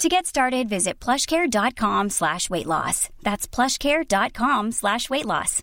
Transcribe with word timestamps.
To 0.00 0.08
get 0.08 0.26
started, 0.26 0.68
visit 0.68 1.04
plushcare.com 1.04 2.10
slash 2.10 2.50
weight 2.50 2.66
loss. 2.66 3.10
That's 3.22 3.46
plushcare.com 3.46 4.72
slash 4.72 5.10
weight 5.10 5.26
loss. 5.26 5.62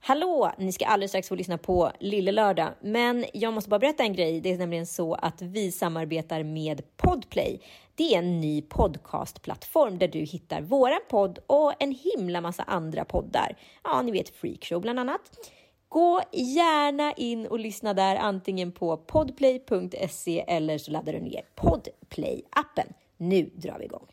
Hallå! 0.00 0.52
Ni 0.58 0.72
ska 0.72 0.86
alldeles 0.86 1.10
strax 1.10 1.28
få 1.28 1.34
lyssna 1.34 1.58
på 1.58 1.92
Lille 2.00 2.32
Lördag. 2.32 2.68
Men 2.80 3.24
jag 3.34 3.54
måste 3.54 3.70
bara 3.70 3.78
berätta 3.78 4.02
en 4.02 4.12
grej. 4.12 4.40
Det 4.40 4.52
är 4.52 4.58
nämligen 4.58 4.86
så 4.86 5.14
att 5.14 5.42
vi 5.42 5.72
samarbetar 5.72 6.42
med 6.42 6.82
Podplay. 6.96 7.60
Det 7.94 8.14
är 8.14 8.18
en 8.18 8.40
ny 8.40 8.62
podcastplattform 8.62 9.98
där 9.98 10.08
du 10.08 10.18
hittar 10.18 10.60
våran 10.60 11.00
podd 11.10 11.38
och 11.46 11.72
en 11.78 11.92
himla 11.92 12.40
massa 12.40 12.62
andra 12.62 13.04
poddar. 13.04 13.56
Ja, 13.84 14.02
ni 14.02 14.12
vet 14.12 14.28
Freakshow 14.28 14.80
bland 14.80 14.98
annat. 14.98 15.20
Gå 15.88 16.22
gärna 16.32 17.12
in 17.12 17.46
och 17.46 17.58
lyssna 17.58 17.94
där 17.94 18.16
antingen 18.16 18.72
på 18.72 18.96
podplay.se 18.96 20.44
eller 20.48 20.78
så 20.78 20.90
laddar 20.90 21.12
du 21.12 21.20
ner 21.20 21.42
Podplay-appen. 21.56 22.92
Nu 23.16 23.50
drar 23.54 23.78
vi 23.78 23.84
igång. 23.84 24.06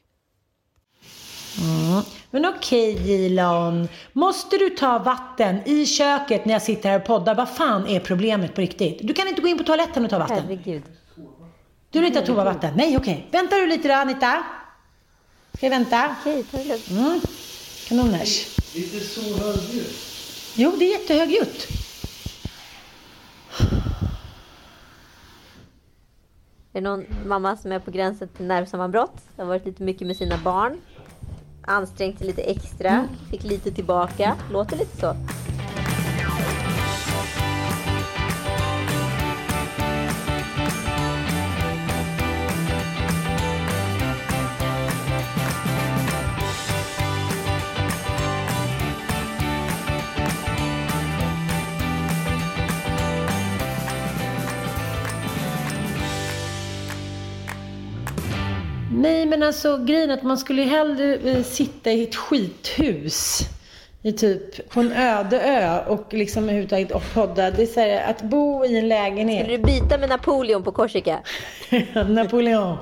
Mm. 1.61 2.03
Men 2.31 2.45
okej 2.45 2.91
Gilon, 2.91 3.87
måste 4.13 4.57
du 4.57 4.69
ta 4.69 4.99
vatten 4.99 5.57
i 5.65 5.85
köket 5.85 6.45
när 6.45 6.53
jag 6.53 6.61
sitter 6.61 6.89
här 6.89 6.99
och 6.99 7.05
poddar? 7.05 7.35
Vad 7.35 7.49
fan 7.49 7.87
är 7.87 7.99
problemet 7.99 8.55
på 8.55 8.61
riktigt? 8.61 8.99
Du 9.01 9.13
kan 9.13 9.27
inte 9.27 9.41
gå 9.41 9.47
in 9.47 9.57
på 9.57 9.63
toaletten 9.63 10.03
och 10.03 10.09
ta 10.09 10.19
vatten. 10.19 10.43
Herregud. 10.43 10.83
Du 11.89 11.99
vill 11.99 12.07
inte 12.07 12.19
ha 12.19 12.25
toavatten? 12.25 12.73
Nej, 12.77 12.97
okej. 12.97 13.27
Väntar 13.31 13.57
du 13.57 13.67
lite 13.67 13.87
då, 13.87 13.93
Anita? 13.93 14.43
Ska 15.53 15.65
jag 15.65 15.71
vänta? 15.71 16.15
Okej, 16.21 16.43
ta 16.43 16.57
det 16.57 16.63
lugnt. 16.63 16.89
Mm. 16.89 17.21
Kanoners. 17.87 18.55
Så 19.15 19.43
högljutt. 19.43 20.14
Jo, 20.57 20.75
det 20.79 20.85
är 20.85 20.99
jättehögljutt. 20.99 21.67
Är 26.73 26.81
det 26.81 26.81
någon 26.81 27.05
mamma 27.25 27.57
som 27.57 27.71
är 27.71 27.79
på 27.79 27.91
gränsen 27.91 28.27
till 28.27 28.45
nervsammanbrott? 28.45 29.21
Har 29.37 29.45
varit 29.45 29.65
lite 29.65 29.83
mycket 29.83 30.07
med 30.07 30.17
sina 30.17 30.37
barn. 30.37 30.81
Ansträngt 31.61 32.17
sig 32.17 32.27
lite 32.27 32.41
extra. 32.41 33.07
Fick 33.31 33.43
lite 33.43 33.71
tillbaka. 33.71 34.35
Låter 34.51 34.77
lite 34.77 34.97
så. 34.97 35.15
Alltså 59.45 59.77
grejen 59.77 60.09
är 60.09 60.13
att 60.13 60.23
man 60.23 60.37
skulle 60.37 60.61
hellre 60.61 61.15
eh, 61.15 61.43
sitta 61.43 61.91
i 61.91 62.03
ett 62.03 62.15
skithus. 62.15 63.39
I 64.01 64.11
typ 64.11 64.69
på 64.69 64.79
en 64.79 64.91
öde 64.91 65.41
ö 65.41 65.79
och 65.87 66.13
liksom 66.13 66.43
överhuvudtaget 66.43 66.91
och 66.91 67.03
podda. 67.13 67.51
Det 67.51 67.61
är 67.61 67.65
så 67.65 67.79
här, 67.79 68.09
att 68.09 68.21
bo 68.21 68.65
i 68.65 68.77
en 68.77 68.87
lägenhet. 68.87 69.43
Skulle 69.45 69.57
du 69.57 69.63
byta 69.63 69.97
med 69.97 70.09
Napoleon 70.09 70.63
på 70.63 70.71
Korsika? 70.71 71.19
Napoleon. 72.07 72.77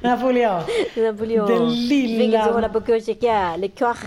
Napoleon. 0.00 0.62
Napoleon. 0.96 1.48
Den 1.48 1.88
lilla- 1.88 2.68
på 2.68 2.80
Korsika. 2.80 3.56
Le 3.56 3.68
Corse. 3.68 4.06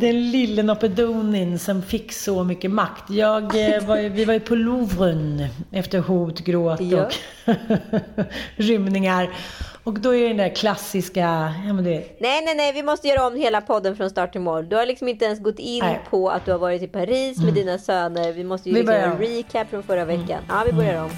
Den 0.00 0.30
lille 0.30 0.62
Nopedonin 0.62 1.58
som 1.58 1.82
fick 1.82 2.12
så 2.12 2.44
mycket 2.44 2.70
makt. 2.70 3.10
Jag, 3.10 3.74
eh, 3.74 3.82
var 3.86 3.96
ju, 3.96 4.08
vi 4.08 4.24
var 4.24 4.34
ju 4.34 4.40
på 4.40 4.54
Louvren 4.54 5.46
efter 5.72 5.98
hot, 5.98 6.40
gråt 6.40 6.80
och 6.80 7.14
rymningar. 8.56 9.30
Och 9.84 10.00
då 10.00 10.14
är 10.14 10.20
det 10.20 10.28
den 10.28 10.36
där 10.36 10.54
klassiska, 10.54 11.54
ja 11.66 11.72
men 11.72 11.84
det, 11.84 11.90
Nej, 12.18 12.44
nej, 12.44 12.54
nej. 12.56 12.72
Vi 12.72 12.82
måste 12.82 13.08
göra 13.08 13.26
om 13.26 13.36
hela 13.36 13.60
podden 13.60 13.96
från 13.96 14.10
start 14.10 14.32
till 14.32 14.40
mål. 14.40 14.68
Du 14.68 14.76
har 14.76 14.86
liksom 14.86 15.08
inte 15.08 15.24
ens 15.24 15.40
gått 15.40 15.58
in 15.58 15.84
Nej. 15.84 16.00
på 16.10 16.28
att 16.30 16.44
du 16.44 16.52
har 16.52 16.58
varit 16.58 16.82
i 16.82 16.88
Paris 16.88 17.38
med 17.38 17.54
dina 17.54 17.78
söner. 17.78 18.32
Vi 18.32 18.44
måste 18.44 18.68
ju 18.68 18.74
Vi 18.74 18.80
liksom 18.80 18.94
göra 18.94 19.04
en 19.04 19.18
recap 19.18 19.70
från 19.70 19.82
förra 19.82 20.04
veckan. 20.04 20.42
Ja, 20.48 20.62
vi 20.66 20.72
börjar 20.72 21.04
om. 21.04 21.10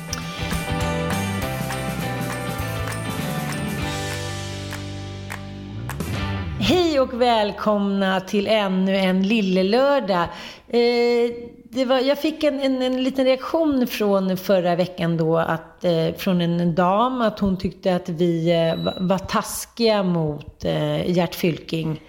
Hej 6.60 7.00
och 7.00 7.20
välkomna 7.20 8.20
till 8.20 8.46
ännu 8.46 8.96
en 8.96 9.28
Lillelördag. 9.28 10.28
Eh, 10.68 11.30
det 11.74 11.84
var, 11.84 12.00
jag 12.00 12.18
fick 12.18 12.44
en, 12.44 12.60
en, 12.60 12.82
en 12.82 13.02
liten 13.04 13.24
reaktion 13.24 13.86
från 13.86 14.36
förra 14.36 14.76
veckan 14.76 15.16
då, 15.16 15.38
att, 15.38 15.84
eh, 15.84 16.14
från 16.16 16.40
en, 16.40 16.74
dam, 16.74 17.20
att 17.20 17.38
hon 17.38 17.56
tyckte 17.56 17.96
att 17.96 18.08
vi 18.08 18.50
eh, 18.50 18.84
var, 18.84 18.96
var 19.00 19.18
taskiga 19.18 20.02
mot 20.02 20.64
eh, 20.64 21.10
Gert 21.10 21.34
Fylking. 21.34 22.00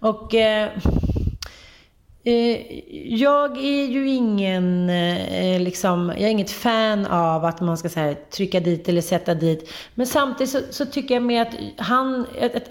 Och 0.00 0.34
eh, 0.34 0.68
Eh, 2.28 2.58
Jag 3.04 3.58
är 3.58 3.86
ju 3.86 4.08
ingen, 4.08 4.90
eh, 4.90 5.60
liksom, 5.60 6.08
jag 6.08 6.20
är 6.20 6.28
inget 6.28 6.50
fan 6.50 7.06
av 7.06 7.44
att 7.44 7.60
man 7.60 7.78
ska 7.78 7.88
så 7.88 8.00
här, 8.00 8.16
trycka 8.30 8.60
dit 8.60 8.88
eller 8.88 9.00
sätta 9.00 9.34
dit. 9.34 9.70
Men 9.94 10.06
samtidigt 10.06 10.50
så, 10.50 10.60
så 10.70 10.86
tycker 10.86 11.14
jag 11.14 11.22
med 11.22 11.42
att 11.42 11.54
han, 11.76 12.26
ett, 12.40 12.54
ett, 12.54 12.70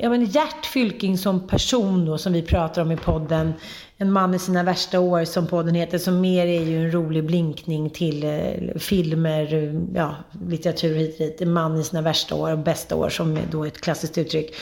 jag 0.00 0.10
menar 0.10 0.26
Gert 0.26 0.66
Fylking 0.66 1.18
som 1.18 1.46
person 1.46 2.06
då, 2.06 2.18
som 2.18 2.32
vi 2.32 2.42
pratar 2.42 2.82
om 2.82 2.92
i 2.92 2.96
podden, 2.96 3.52
en 4.00 4.12
man 4.12 4.34
i 4.34 4.38
sina 4.38 4.62
värsta 4.62 5.00
år 5.00 5.24
som 5.24 5.46
podden 5.46 5.74
heter, 5.74 5.98
som 5.98 6.20
mer 6.20 6.46
är 6.46 6.62
ju 6.62 6.84
en 6.84 6.92
rolig 6.92 7.26
blinkning 7.26 7.90
till 7.90 8.24
eh, 8.24 8.78
filmer, 8.78 9.74
ja, 9.94 10.14
litteratur 10.48 10.94
hit 10.94 11.12
och 11.12 11.26
dit. 11.26 11.40
En 11.40 11.52
man 11.52 11.76
i 11.76 11.84
sina 11.84 12.02
värsta 12.02 12.34
år 12.34 12.52
och 12.52 12.58
bästa 12.58 12.96
år 12.96 13.08
som 13.08 13.36
är 13.36 13.42
då 13.50 13.64
ett 13.64 13.80
klassiskt 13.80 14.18
uttryck. 14.18 14.54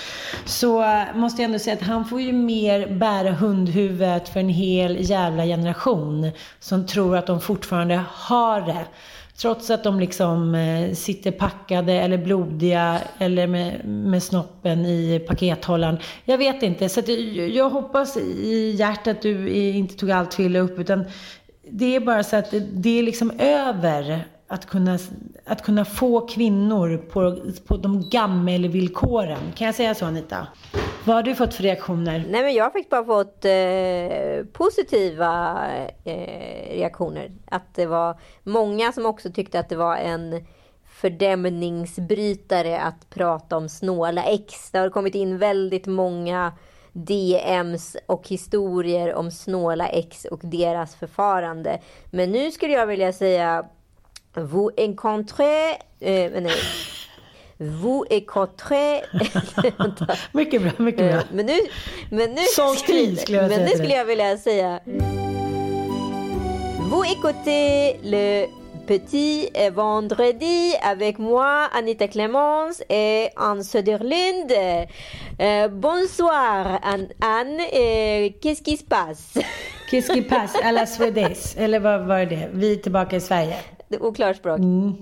Så 0.44 0.82
eh, 0.82 1.14
måste 1.14 1.42
jag 1.42 1.46
ändå 1.46 1.58
säga 1.58 1.76
att 1.76 1.82
han 1.82 2.04
får 2.04 2.20
ju 2.20 2.32
mer 2.32 2.86
bära 2.86 3.32
hundhuvudet 3.32 4.28
för 4.28 4.40
en 4.40 4.48
hel 4.48 5.10
jävla 5.10 5.44
generation 5.44 6.30
som 6.60 6.86
tror 6.86 7.16
att 7.16 7.26
de 7.26 7.40
fortfarande 7.40 8.04
har 8.12 8.60
det. 8.60 8.84
Trots 9.40 9.70
att 9.70 9.84
de 9.84 10.00
liksom 10.00 10.54
eh, 10.54 10.92
sitter 10.94 11.30
packade 11.30 11.92
eller 11.92 12.18
blodiga 12.18 13.00
eller 13.18 13.46
med, 13.46 13.84
med 13.84 14.22
snoppen 14.22 14.86
i 14.86 15.24
pakethållaren. 15.28 15.98
Jag 16.24 16.38
vet 16.38 16.62
inte. 16.62 16.88
Så 16.88 17.00
att 17.00 17.08
jag, 17.08 17.48
jag 17.48 17.70
hoppas 17.70 18.16
i 18.16 18.70
hjärtat 18.78 19.16
att 19.16 19.22
du 19.22 19.50
inte 19.50 19.96
tog 19.96 20.10
allt 20.10 20.34
för 20.34 20.42
illa 20.42 20.58
upp. 20.58 20.78
Utan 20.78 21.04
det 21.70 21.96
är 21.96 22.00
bara 22.00 22.22
så 22.22 22.36
att 22.36 22.54
det 22.72 22.98
är 22.98 23.02
liksom 23.02 23.32
över 23.38 24.26
att 24.48 24.66
kunna, 24.66 24.98
att 25.44 25.62
kunna 25.62 25.84
få 25.84 26.20
kvinnor 26.20 26.96
på, 26.96 27.40
på 27.66 27.76
de 27.76 28.08
gammelvillkoren. 28.10 29.52
Kan 29.54 29.66
jag 29.66 29.74
säga 29.74 29.94
så 29.94 30.06
Anita? 30.06 30.46
Vad 31.04 31.16
har 31.16 31.22
du 31.22 31.34
fått 31.34 31.54
för 31.54 31.62
reaktioner? 31.62 32.24
Nej, 32.30 32.42
men 32.42 32.54
jag 32.54 32.64
har 32.64 32.70
faktiskt 32.70 32.90
bara 32.90 33.04
fått 33.04 33.44
eh, 33.44 34.46
positiva 34.52 35.62
eh, 36.04 36.76
reaktioner. 36.76 37.32
Att 37.46 37.74
det 37.74 37.86
var 37.86 38.20
många 38.42 38.92
som 38.92 39.06
också 39.06 39.32
tyckte 39.32 39.60
att 39.60 39.68
det 39.68 39.76
var 39.76 39.96
en 39.96 40.46
fördämningsbrytare 40.84 42.80
att 42.80 43.10
prata 43.10 43.56
om 43.56 43.68
snåla 43.68 44.24
ex. 44.24 44.70
Det 44.70 44.78
har 44.78 44.90
kommit 44.90 45.14
in 45.14 45.38
väldigt 45.38 45.86
många 45.86 46.52
DMs 46.92 47.96
och 48.06 48.28
historier 48.28 49.14
om 49.14 49.30
snåla 49.30 49.88
ex 49.88 50.24
och 50.24 50.40
deras 50.42 50.94
förfarande. 50.94 51.80
Men 52.10 52.32
nu 52.32 52.50
skulle 52.50 52.72
jag 52.72 52.86
vilja 52.86 53.12
säga 53.12 53.64
Vous 54.36 54.70
encontrez... 54.78 55.78
Nej. 56.00 56.50
Vous 57.58 58.04
écouterez... 58.10 59.02
mycket 60.34 60.62
bra, 60.62 60.72
mycket 60.78 61.10
bra. 61.10 61.22
men 61.32 61.46
nu, 61.46 61.58
men 62.10 62.34
nu, 62.34 62.42
skulle, 62.76 63.16
skulle 63.16 63.38
jag 63.38 63.48
men 63.48 63.58
säga 63.58 63.64
nu 63.64 63.70
skulle 63.70 63.94
jag 63.94 64.04
vilja 64.04 64.36
säga... 64.36 64.80
Vous 66.90 67.04
écoutez 67.04 67.96
le 68.02 68.46
petit 68.86 69.50
vendredi 69.74 70.74
avec 70.82 71.18
moi, 71.18 71.68
Anita 71.72 72.08
Clémence 72.08 72.82
et 72.88 73.30
Anne 73.36 73.62
Söderlund. 73.62 74.52
Euh, 75.40 75.68
bonsoir 75.68 76.78
Anne. 76.82 77.08
Anne 77.20 77.60
euh, 77.72 78.30
Qu'est-ce 78.40 78.62
qui 78.62 78.76
se 78.76 78.84
passe? 78.84 79.38
Qu'est-ce 79.90 80.12
qui 80.12 80.22
passe? 80.22 80.54
À 80.62 80.72
la 80.72 80.86
Swedish. 80.86 81.56
Eller 81.56 81.80
vad 81.80 82.06
var 82.06 82.26
det? 82.26 82.50
Vi 82.52 82.72
är 82.72 82.76
tillbaka 82.76 83.16
i 83.16 83.20
Sverige. 83.20 83.75
Oklart 83.90 84.36
språk. 84.36 84.58
Mm. 84.58 84.94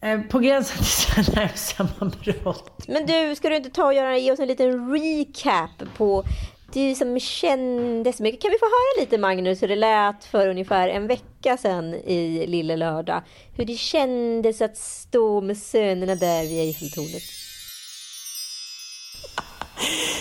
Eh, 0.00 0.20
på 0.20 0.38
gränsen 0.38 1.24
till 1.24 1.34
nervsammanbrott. 1.34 2.88
Men 2.88 3.06
du, 3.06 3.34
ska 3.34 3.48
du 3.48 3.56
inte 3.56 3.70
ta 3.70 3.84
och 3.84 3.94
göra, 3.94 4.18
ge 4.18 4.32
oss 4.32 4.40
en 4.40 4.48
liten 4.48 4.92
recap 4.92 5.96
på 5.96 6.24
det 6.72 6.94
som 6.94 7.20
kändes 7.20 8.20
mycket. 8.20 8.42
Kan 8.42 8.50
vi 8.50 8.58
få 8.58 8.64
höra 8.64 9.04
lite 9.04 9.18
Magnus 9.18 9.62
hur 9.62 9.68
det 9.68 9.76
lät 9.76 10.24
för 10.24 10.48
ungefär 10.48 10.88
en 10.88 11.06
vecka 11.06 11.56
sedan 11.56 11.94
i 11.94 12.46
Lille 12.46 12.76
Lördag? 12.76 13.22
Hur 13.56 13.64
det 13.64 13.76
kändes 13.76 14.60
att 14.60 14.76
stå 14.76 15.40
med 15.40 15.58
sönerna 15.58 16.14
där 16.14 16.42
vid 16.42 16.60
Eiffeltornet? 16.60 17.22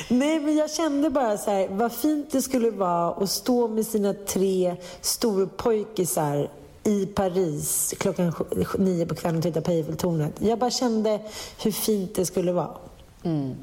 Nej, 0.09 0.39
men 0.39 0.57
jag 0.57 0.71
kände 0.71 1.09
bara 1.09 1.37
så 1.37 1.51
här, 1.51 1.67
vad 1.67 1.93
fint 1.93 2.31
det 2.31 2.41
skulle 2.41 2.69
vara 2.69 3.23
att 3.23 3.29
stå 3.29 3.67
med 3.67 3.85
sina 3.85 4.13
tre 4.13 4.75
storpojkisar 5.01 6.49
i 6.85 7.05
Paris 7.05 7.93
klockan 7.99 8.33
nio 8.77 9.05
på 9.05 9.15
kvällen 9.15 9.37
och 9.37 9.43
titta 9.43 9.61
på 9.61 9.71
Eiffeltornet. 9.71 10.33
Jag 10.39 10.59
bara 10.59 10.71
kände 10.71 11.19
hur 11.63 11.71
fint 11.71 12.15
det 12.15 12.25
skulle 12.25 12.51
vara. 12.51 12.77
Mm. 13.23 13.55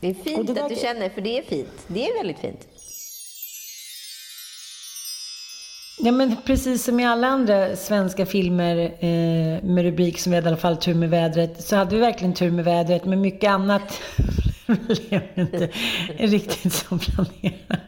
Det 0.00 0.10
är 0.10 0.14
fint 0.14 0.54
det 0.54 0.62
att 0.62 0.68
du 0.68 0.76
känner, 0.76 1.08
för 1.08 1.20
det 1.20 1.38
är 1.38 1.42
fint. 1.42 1.68
Det 1.86 2.08
är 2.08 2.18
väldigt 2.18 2.38
fint. 2.38 2.68
Ja, 5.98 6.12
men 6.12 6.36
precis 6.46 6.84
som 6.84 7.00
i 7.00 7.06
alla 7.06 7.26
andra 7.26 7.76
svenska 7.76 8.26
filmer 8.26 8.76
eh, 8.84 9.62
med 9.62 9.82
rubrik 9.82 10.18
som 10.18 10.30
vi 10.30 10.36
hade 10.36 10.48
i 10.48 10.48
alla 10.48 10.56
fall 10.56 10.76
tur 10.76 10.94
med 10.94 11.10
vädret, 11.10 11.64
så 11.64 11.76
hade 11.76 11.94
vi 11.94 12.00
verkligen 12.00 12.34
tur 12.34 12.50
med 12.50 12.64
vädret, 12.64 13.04
men 13.04 13.20
mycket 13.20 13.50
annat 13.50 14.00
blev 14.66 15.22
inte 15.34 15.68
riktigt 16.18 16.72
som 16.72 16.98
planerat. 16.98 17.80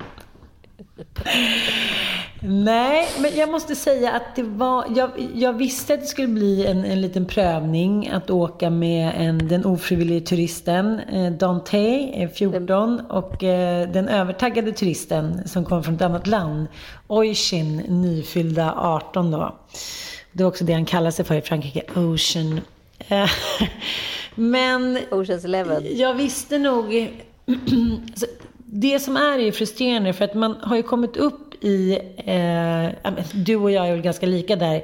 Nej, 2.40 3.08
men 3.18 3.36
jag 3.36 3.50
måste 3.50 3.76
säga 3.76 4.12
att 4.12 4.36
det 4.36 4.42
var... 4.42 4.84
Jag, 4.96 5.10
jag 5.34 5.52
visste 5.52 5.94
att 5.94 6.00
det 6.00 6.06
skulle 6.06 6.28
bli 6.28 6.66
en, 6.66 6.84
en 6.84 7.00
liten 7.00 7.26
prövning 7.26 8.08
att 8.08 8.30
åka 8.30 8.70
med 8.70 9.12
en, 9.16 9.48
den 9.48 9.64
ofrivillige 9.64 10.20
turisten 10.20 11.00
eh, 11.00 11.32
Dante, 11.32 12.28
14, 12.34 13.00
och 13.00 13.44
eh, 13.44 13.88
den 13.88 14.08
övertaggade 14.08 14.72
turisten 14.72 15.48
som 15.48 15.64
kom 15.64 15.84
från 15.84 15.94
ett 15.94 16.02
annat 16.02 16.26
land, 16.26 16.66
Oisin, 17.06 17.76
nyfyllda 17.76 18.74
18 18.76 19.30
då. 19.30 19.58
Det 20.32 20.42
var 20.42 20.48
också 20.48 20.64
det 20.64 20.72
han 20.72 20.84
kallade 20.84 21.12
sig 21.12 21.24
för 21.24 21.34
i 21.34 21.42
Frankrike, 21.42 21.82
Ocean. 21.94 22.60
men... 24.34 24.98
Oceans 25.10 25.44
Eleven. 25.44 25.82
Jag 25.90 26.14
visste 26.14 26.58
nog... 26.58 27.12
Alltså, 28.10 28.26
det 28.66 28.98
som 28.98 29.16
är 29.16 29.38
är 29.38 29.52
frustrerande 29.52 30.12
för 30.12 30.24
att 30.24 30.34
man 30.34 30.56
har 30.62 30.76
ju 30.76 30.82
kommit 30.82 31.16
upp 31.16 31.64
i, 31.64 31.98
eh, 32.16 33.12
du 33.34 33.56
och 33.56 33.70
jag 33.70 33.88
är 33.88 33.92
väl 33.92 34.02
ganska 34.02 34.26
lika 34.26 34.56
där, 34.56 34.82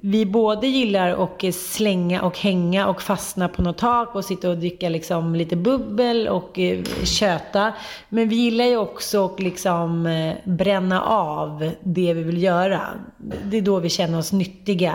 vi 0.00 0.26
både 0.26 0.66
gillar 0.66 1.24
att 1.24 1.54
slänga 1.54 2.22
och 2.22 2.38
hänga 2.38 2.86
och 2.86 3.02
fastna 3.02 3.48
på 3.48 3.62
något 3.62 3.78
tak 3.78 4.14
och 4.14 4.24
sitta 4.24 4.50
och 4.50 4.58
dricka 4.58 4.88
liksom 4.88 5.34
lite 5.34 5.56
bubbel 5.56 6.28
och 6.28 6.58
eh, 6.58 6.84
köta. 7.04 7.72
Men 8.08 8.28
vi 8.28 8.36
gillar 8.36 8.64
ju 8.64 8.76
också 8.76 9.24
att 9.24 9.40
liksom 9.40 10.06
eh, 10.06 10.34
bränna 10.44 11.02
av 11.02 11.70
det 11.82 12.14
vi 12.14 12.22
vill 12.22 12.42
göra. 12.42 12.80
Det 13.44 13.56
är 13.56 13.62
då 13.62 13.78
vi 13.78 13.88
känner 13.88 14.18
oss 14.18 14.32
nyttiga. 14.32 14.94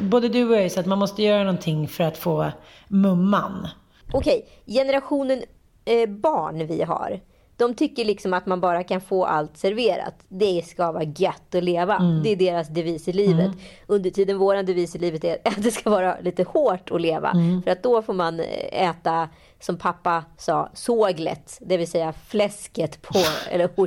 Både 0.00 0.28
du 0.28 0.48
och 0.48 0.56
jag 0.56 0.64
är 0.64 0.68
så 0.68 0.80
att 0.80 0.86
man 0.86 0.98
måste 0.98 1.22
göra 1.22 1.44
någonting 1.44 1.88
för 1.88 2.04
att 2.04 2.18
få 2.18 2.50
mumman. 2.88 3.68
Okej, 4.12 4.46
generationen 4.66 5.42
eh, 5.86 6.08
barn 6.08 6.66
vi 6.66 6.82
har. 6.82 7.20
De 7.56 7.74
tycker 7.74 8.04
liksom 8.04 8.34
att 8.34 8.46
man 8.46 8.60
bara 8.60 8.82
kan 8.82 9.00
få 9.00 9.24
allt 9.24 9.56
serverat. 9.56 10.14
Det 10.28 10.62
ska 10.66 10.92
vara 10.92 11.04
gött 11.04 11.54
att 11.54 11.64
leva. 11.64 11.96
Mm. 11.96 12.22
Det 12.22 12.32
är 12.32 12.36
deras 12.36 12.68
devis 12.68 13.08
i 13.08 13.12
livet. 13.12 13.46
Mm. 13.46 13.58
Under 13.86 14.10
tiden 14.10 14.38
våran 14.38 14.66
devis 14.66 14.96
i 14.96 14.98
livet 14.98 15.24
är 15.24 15.38
att 15.44 15.62
det 15.62 15.70
ska 15.70 15.90
vara 15.90 16.16
lite 16.20 16.42
hårt 16.42 16.90
att 16.90 17.00
leva. 17.00 17.30
Mm. 17.30 17.62
För 17.62 17.70
att 17.70 17.82
då 17.82 18.02
får 18.02 18.14
man 18.14 18.40
eh, 18.40 18.88
äta, 18.88 19.28
som 19.66 19.78
pappa 19.78 20.24
sa, 20.38 20.70
såglet. 20.74 21.58
Det 21.60 21.76
vill 21.76 21.90
säga 21.90 22.14
fläsket 22.28 23.02
på, 23.02 23.18
eller 23.50 23.86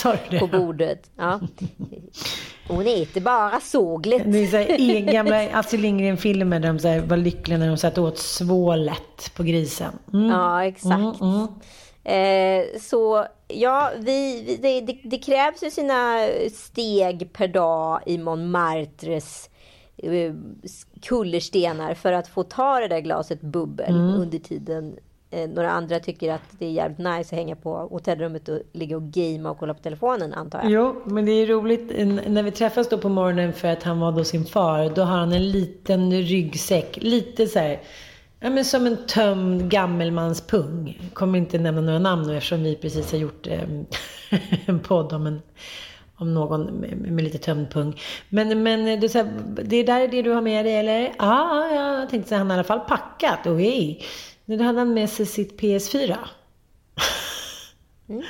köttet 0.00 0.40
på, 0.40 0.48
på 0.48 0.58
bordet. 0.58 1.10
Ja. 1.16 1.40
Hon 2.68 2.86
äter 2.86 3.20
bara 3.20 3.60
såglet. 3.60 4.32
Det 4.32 4.38
är 4.38 4.46
så 4.46 4.56
här, 4.56 5.12
gamla 5.12 5.48
Astrid 5.58 5.80
Lindgren-filmer 5.80 6.60
där 6.60 6.68
de 6.68 6.78
så 6.78 6.88
här, 6.88 7.00
var 7.00 7.16
lyckliga 7.16 7.58
när 7.58 7.68
de 7.68 7.76
satt 7.76 7.98
åt 7.98 8.18
svålet 8.18 9.34
på 9.36 9.42
grisen. 9.42 9.98
Mm. 10.12 10.26
Ja, 10.26 10.64
exakt. 10.64 11.20
Mm, 11.20 11.36
mm. 11.36 11.48
Eh, 12.04 12.80
så 12.80 13.26
ja, 13.48 13.90
vi, 13.98 14.42
det, 14.62 14.80
det, 14.80 14.98
det, 15.04 15.18
krävs 15.18 15.62
ju 15.62 15.70
sina 15.70 16.28
steg 16.52 17.32
per 17.32 17.48
dag 17.48 18.00
i 18.06 18.18
Montmartres 18.18 19.50
kullerstenar 21.02 21.94
för 21.94 22.12
att 22.12 22.28
få 22.28 22.42
ta 22.42 22.80
det 22.80 22.88
där 22.88 23.00
glaset 23.00 23.40
bubbel 23.40 23.94
mm. 23.94 24.14
under 24.14 24.38
tiden 24.38 24.96
eh, 25.30 25.48
några 25.48 25.70
andra 25.70 26.00
tycker 26.00 26.32
att 26.32 26.42
det 26.58 26.66
är 26.66 26.70
jävligt 26.70 26.98
nice 26.98 27.20
att 27.20 27.30
hänga 27.30 27.56
på 27.56 27.76
hotellrummet 27.76 28.48
och 28.48 28.58
ligga 28.72 28.96
och 28.96 29.02
gamea 29.02 29.50
och 29.50 29.58
kolla 29.58 29.74
på 29.74 29.82
telefonen 29.82 30.34
antar 30.34 30.62
jag. 30.62 30.70
Jo, 30.70 31.02
men 31.04 31.26
det 31.26 31.32
är 31.32 31.46
roligt 31.46 31.92
när 32.28 32.42
vi 32.42 32.50
träffas 32.50 32.88
då 32.88 32.98
på 32.98 33.08
morgonen 33.08 33.52
för 33.52 33.68
att 33.68 33.82
han 33.82 34.00
var 34.00 34.12
då 34.12 34.24
sin 34.24 34.44
far. 34.44 34.90
Då 34.94 35.02
har 35.02 35.18
han 35.18 35.32
en 35.32 35.50
liten 35.50 36.12
ryggsäck, 36.12 36.98
lite 37.00 37.46
så 37.46 37.58
här 37.58 37.80
Ja, 38.40 38.50
men 38.50 38.64
som 38.64 38.86
en 38.86 39.06
tömd 39.06 39.70
gammelmanspung. 39.70 41.00
Kommer 41.12 41.38
inte 41.38 41.58
nämna 41.58 41.80
några 41.80 41.98
namn 41.98 42.26
nu 42.26 42.36
eftersom 42.36 42.62
vi 42.62 42.76
precis 42.76 43.12
har 43.12 43.18
gjort 43.18 43.46
eh, 43.46 43.62
en 44.66 44.80
podd 44.80 45.12
om, 45.12 45.26
en, 45.26 45.42
om 46.16 46.34
någon 46.34 46.64
med, 46.64 47.12
med 47.12 47.24
lite 47.24 47.38
tömd 47.38 47.70
pung. 47.70 48.00
Men, 48.28 48.62
men 48.62 49.00
du, 49.00 49.08
så 49.08 49.18
här, 49.18 49.32
det 49.64 49.76
är 49.76 49.84
där 49.84 50.08
det 50.08 50.22
du 50.22 50.30
har 50.30 50.42
med 50.42 50.64
dig 50.64 50.76
eller? 50.76 51.00
Ja, 51.00 51.12
ah, 51.18 51.74
jag 51.74 52.10
tänkte 52.10 52.34
att 52.34 52.38
han 52.38 52.50
i 52.50 52.54
alla 52.54 52.64
fall 52.64 52.80
packat. 52.80 53.46
Och 53.46 53.60
hej. 53.60 54.04
Nu 54.44 54.62
hade 54.62 54.78
han 54.78 54.94
med 54.94 55.10
sig 55.10 55.26
sitt 55.26 55.60
PS4. 55.60 56.16
mm, 58.08 58.22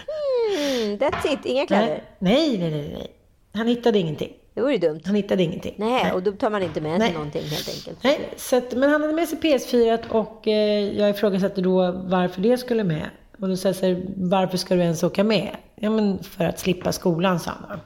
that's 0.99 1.33
it, 1.33 1.47
inga 1.47 1.67
kläder? 1.67 2.03
Nej, 2.19 2.59
nej, 2.59 2.71
nej, 2.71 2.91
nej. 2.93 3.11
Han 3.55 3.67
hittade 3.67 3.99
ingenting. 3.99 4.33
Det 4.55 4.63
vore 4.63 4.79
dumt. 4.79 5.01
Han 5.05 5.15
hittade 5.15 5.43
ingenting. 5.43 5.75
Nej, 5.77 6.03
Nej. 6.03 6.13
och 6.13 6.23
då 6.23 6.33
tar 6.33 6.51
man 6.51 6.63
inte 6.63 6.81
med 6.81 6.91
sig 6.91 6.99
Nej. 6.99 7.13
någonting 7.13 7.43
helt 7.43 7.69
enkelt. 7.69 8.05
Nej, 8.05 8.29
så 8.37 8.57
att, 8.57 8.73
men 8.73 8.91
han 8.91 9.03
hade 9.03 9.15
med 9.15 9.29
sig 9.29 9.39
PS4 9.39 10.09
och 10.09 10.49
eh, 10.49 10.99
jag 10.99 11.11
ifrågasatte 11.11 11.61
då 11.61 11.93
varför 11.93 12.41
det 12.41 12.59
skulle 12.59 12.85
med. 12.85 13.11
Och 13.41 13.49
då 13.49 13.57
sa 13.57 13.69
jag 13.69 14.03
varför 14.17 14.57
ska 14.57 14.75
du 14.75 14.81
ens 14.81 15.03
åka 15.03 15.25
med? 15.25 15.57
Ja, 15.75 15.91
men 15.91 16.23
för 16.23 16.45
att 16.45 16.59
slippa 16.59 16.93
skolan, 16.93 17.41
sa 17.41 17.51
han. 17.69 17.81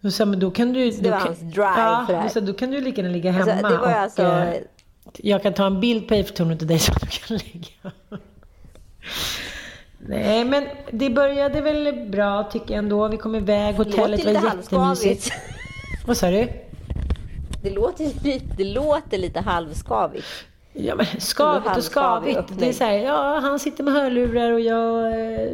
Då 0.00 0.10
sa 0.10 0.24
men 0.24 0.40
då 0.40 0.50
kan 0.50 0.72
du... 0.72 0.92
Så 0.92 1.02
det 1.02 1.10
var 1.10 1.18
hans 1.18 1.38
drive 1.38 1.62
ja, 1.62 2.04
för 2.06 2.12
det 2.12 2.20
här. 2.20 2.28
Så 2.28 2.40
då 2.40 2.52
kan 2.52 2.70
du 2.70 2.80
lika 2.80 3.00
gärna 3.00 3.12
ligga 3.14 3.30
hemma. 3.30 3.52
Alltså, 3.52 3.68
det 3.68 3.76
var 3.76 3.86
och, 3.86 3.98
alltså... 3.98 4.22
Eh, 4.22 4.54
jag 5.16 5.42
kan 5.42 5.54
ta 5.54 5.66
en 5.66 5.80
bild 5.80 6.08
på 6.08 6.14
Eiffeltornet 6.14 6.58
till 6.58 6.68
dig 6.68 6.78
så 6.78 6.92
att 6.92 7.00
du 7.00 7.06
kan 7.06 7.36
ligga. 7.36 7.92
Nej, 9.98 10.44
men 10.44 10.66
det 10.90 11.10
började 11.10 11.60
väl 11.60 12.08
bra 12.10 12.44
tycker 12.52 12.74
jag 12.74 12.78
ändå. 12.78 13.08
Vi 13.08 13.16
kom 13.16 13.34
iväg, 13.34 13.74
hotellet 13.74 14.24
var 14.24 14.32
jättemysigt. 14.32 15.32
Vad 16.06 16.16
sa 16.16 16.30
du? 16.30 16.48
Det 17.62 17.70
låter, 17.70 18.10
det 18.56 18.64
låter 18.64 19.18
lite 19.18 19.40
halvskavigt. 19.40 20.26
Ja, 20.72 20.94
men 20.94 21.06
skavigt 21.20 21.76
och 21.76 21.84
skavigt. 21.84 22.58
Det 22.58 22.68
är 22.68 22.72
så 22.72 22.84
här, 22.84 22.92
ja, 22.92 23.38
han 23.42 23.58
sitter 23.58 23.84
med 23.84 23.94
hörlurar 23.94 24.52
och 24.52 24.60
jag 24.60 25.06
eh, 25.06 25.50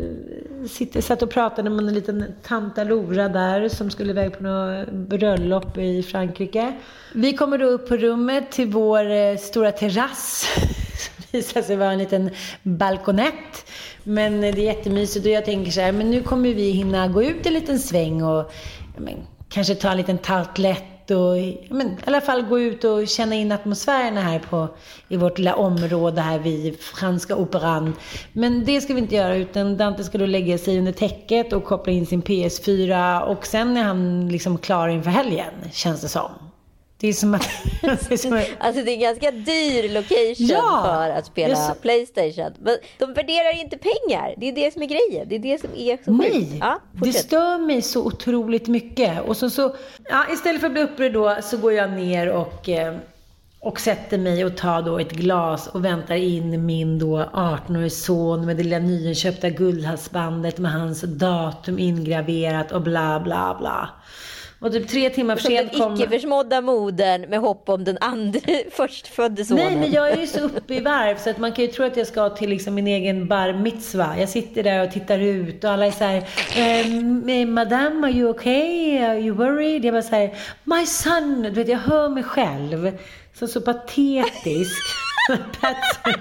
sitter, 0.68 1.00
satt 1.00 1.22
och 1.22 1.30
pratade 1.30 1.70
med 1.70 1.88
en 1.88 1.94
liten 1.94 2.24
tanta 2.42 2.84
Lora 2.84 3.28
där 3.28 3.68
som 3.68 3.90
skulle 3.90 4.10
iväg 4.10 4.38
på 4.38 4.42
något 4.42 4.90
bröllop 4.92 5.78
i 5.78 6.02
Frankrike. 6.02 6.72
Vi 7.14 7.36
kommer 7.36 7.58
då 7.58 7.66
upp 7.66 7.88
på 7.88 7.96
rummet 7.96 8.52
till 8.52 8.68
vår 8.68 9.10
eh, 9.10 9.36
stora 9.36 9.72
terrass. 9.72 10.46
Som 10.94 11.24
visar 11.32 11.62
sig 11.62 11.76
vara 11.76 11.92
en 11.92 11.98
liten 11.98 12.30
balkonett. 12.62 13.70
Men 14.02 14.40
det 14.40 14.48
är 14.48 14.56
jättemysigt 14.56 15.26
och 15.26 15.32
jag 15.32 15.44
tänker 15.44 15.70
så 15.70 15.80
här, 15.80 15.92
men 15.92 16.10
nu 16.10 16.22
kommer 16.22 16.54
vi 16.54 16.70
hinna 16.70 17.08
gå 17.08 17.22
ut 17.22 17.46
en 17.46 17.52
liten 17.52 17.78
sväng 17.78 18.22
och 18.22 18.52
men, 18.96 19.14
kanske 19.48 19.74
ta 19.74 19.90
en 19.90 19.96
liten 19.96 20.18
tartlett 20.18 20.93
och 21.10 21.36
men, 21.68 21.86
i 21.86 21.98
alla 22.04 22.20
fall 22.20 22.42
gå 22.42 22.60
ut 22.60 22.84
och 22.84 23.08
känna 23.08 23.34
in 23.34 23.52
atmosfären 23.52 24.16
här 24.16 24.38
på, 24.38 24.68
i 25.08 25.16
vårt 25.16 25.38
lilla 25.38 25.54
område 25.54 26.20
här 26.20 26.38
vid 26.38 26.80
Franska 26.80 27.36
Operan. 27.36 27.94
Men 28.32 28.64
det 28.64 28.80
ska 28.80 28.94
vi 28.94 29.00
inte 29.00 29.14
göra 29.14 29.36
utan 29.36 29.76
Dante 29.76 30.04
ska 30.04 30.18
då 30.18 30.26
lägga 30.26 30.58
sig 30.58 30.78
under 30.78 30.92
täcket 30.92 31.52
och 31.52 31.64
koppla 31.64 31.92
in 31.92 32.06
sin 32.06 32.22
PS4 32.22 33.20
och 33.20 33.46
sen 33.46 33.76
är 33.76 33.82
han 33.82 34.28
liksom 34.28 34.58
klar 34.58 34.88
inför 34.88 35.10
helgen, 35.10 35.52
känns 35.72 36.00
det 36.00 36.08
som. 36.08 36.30
Det 36.96 37.08
är 37.08 37.12
som 37.12 37.34
att... 37.34 37.48
det 37.82 38.12
är 38.12 38.16
som 38.16 38.32
att 38.32 38.46
Alltså 38.58 38.82
det 38.84 38.90
är 38.90 38.94
en 38.94 39.00
ganska 39.00 39.30
dyr 39.30 39.88
location 39.94 40.46
Ja, 40.46 40.82
för 40.84 41.10
att 41.10 41.26
spela 41.26 41.56
sa- 41.56 41.74
Playstation. 41.74 42.52
Men 42.60 42.76
de 42.98 43.14
värderar 43.14 43.60
inte 43.60 43.78
pengar. 43.78 44.34
Det 44.36 44.48
är 44.48 44.52
det 44.52 44.72
som 44.72 44.82
är 44.82 44.86
grejen. 44.86 45.28
Det 45.28 45.34
är 45.34 45.38
det 45.38 45.60
som 45.60 45.70
är 45.76 46.04
så. 46.04 46.10
Nej, 46.10 46.58
Ja, 46.60 46.80
det 46.92 47.12
stör 47.12 47.58
mig 47.58 47.82
så 47.82 48.04
otroligt 48.06 48.68
mycket. 48.68 49.22
Och 49.22 49.36
så, 49.36 49.50
så, 49.50 49.76
ja, 50.10 50.24
istället 50.32 50.60
för 50.60 50.66
att 50.66 50.72
bli 50.72 50.82
upprörd 50.82 51.12
då 51.12 51.36
så 51.42 51.56
går 51.56 51.72
jag 51.72 51.90
ner 51.92 52.28
och, 52.32 52.68
eh, 52.68 52.96
och 53.60 53.80
sätter 53.80 54.18
mig 54.18 54.44
och 54.44 54.56
tar 54.56 54.82
då 54.82 54.98
ett 54.98 55.12
glas 55.12 55.66
och 55.66 55.84
väntar 55.84 56.14
in 56.14 56.66
min 56.66 56.98
då 56.98 57.18
18-årige 57.32 57.90
son 57.90 58.46
med 58.46 58.56
det 58.56 58.62
lilla 58.62 58.78
nyinköpta 58.78 59.50
guldhalsbandet 59.50 60.58
med 60.58 60.72
hans 60.72 61.00
datum 61.00 61.78
ingraverat 61.78 62.72
och 62.72 62.82
bla 62.82 63.20
bla 63.20 63.56
bla. 63.60 63.88
Och 64.64 64.72
typ 64.72 64.88
tre 64.88 65.10
timmar 65.10 65.36
för 65.36 65.42
Som 65.42 65.54
den 65.54 65.68
sent 65.68 65.82
kom... 65.82 65.94
icke-försmådda 65.94 66.60
modern 66.60 67.20
med 67.30 67.38
hopp 67.40 67.68
om 67.68 67.84
den 67.84 67.98
andra 68.00 68.40
förstfödde 68.70 69.44
sonen. 69.44 69.64
Nej, 69.66 69.76
men 69.76 69.92
jag 69.92 70.10
är 70.10 70.16
ju 70.16 70.26
så 70.26 70.40
uppe 70.40 70.74
i 70.74 70.80
varv 70.80 71.16
så 71.16 71.30
att 71.30 71.38
man 71.38 71.52
kan 71.52 71.64
ju 71.64 71.70
tro 71.70 71.86
att 71.86 71.96
jag 71.96 72.06
ska 72.06 72.28
till 72.30 72.50
liksom 72.50 72.74
min 72.74 72.86
egen 72.86 73.28
bar 73.28 73.52
mitzva. 73.52 74.14
Jag 74.18 74.28
sitter 74.28 74.62
där 74.62 74.84
och 74.86 74.92
tittar 74.92 75.18
ut 75.18 75.64
och 75.64 75.70
alla 75.70 75.86
är 75.86 75.90
så 75.90 76.04
här, 76.04 76.22
ehm, 76.56 77.54
Madame, 77.54 78.06
are 78.06 78.12
you 78.12 78.30
okay? 78.30 78.98
Are 78.98 79.18
you 79.20 79.36
worried? 79.36 79.84
Jag 79.84 79.94
bara 79.94 80.02
så 80.02 80.16
här, 80.16 80.34
My 80.64 80.86
son! 80.86 81.42
Du 81.42 81.50
vet, 81.50 81.68
jag 81.68 81.78
hör 81.78 82.08
mig 82.08 82.22
själv. 82.22 82.98
Så, 83.34 83.46
så 83.46 83.60
patetisk. 83.60 84.82
Patsy. 85.60 86.18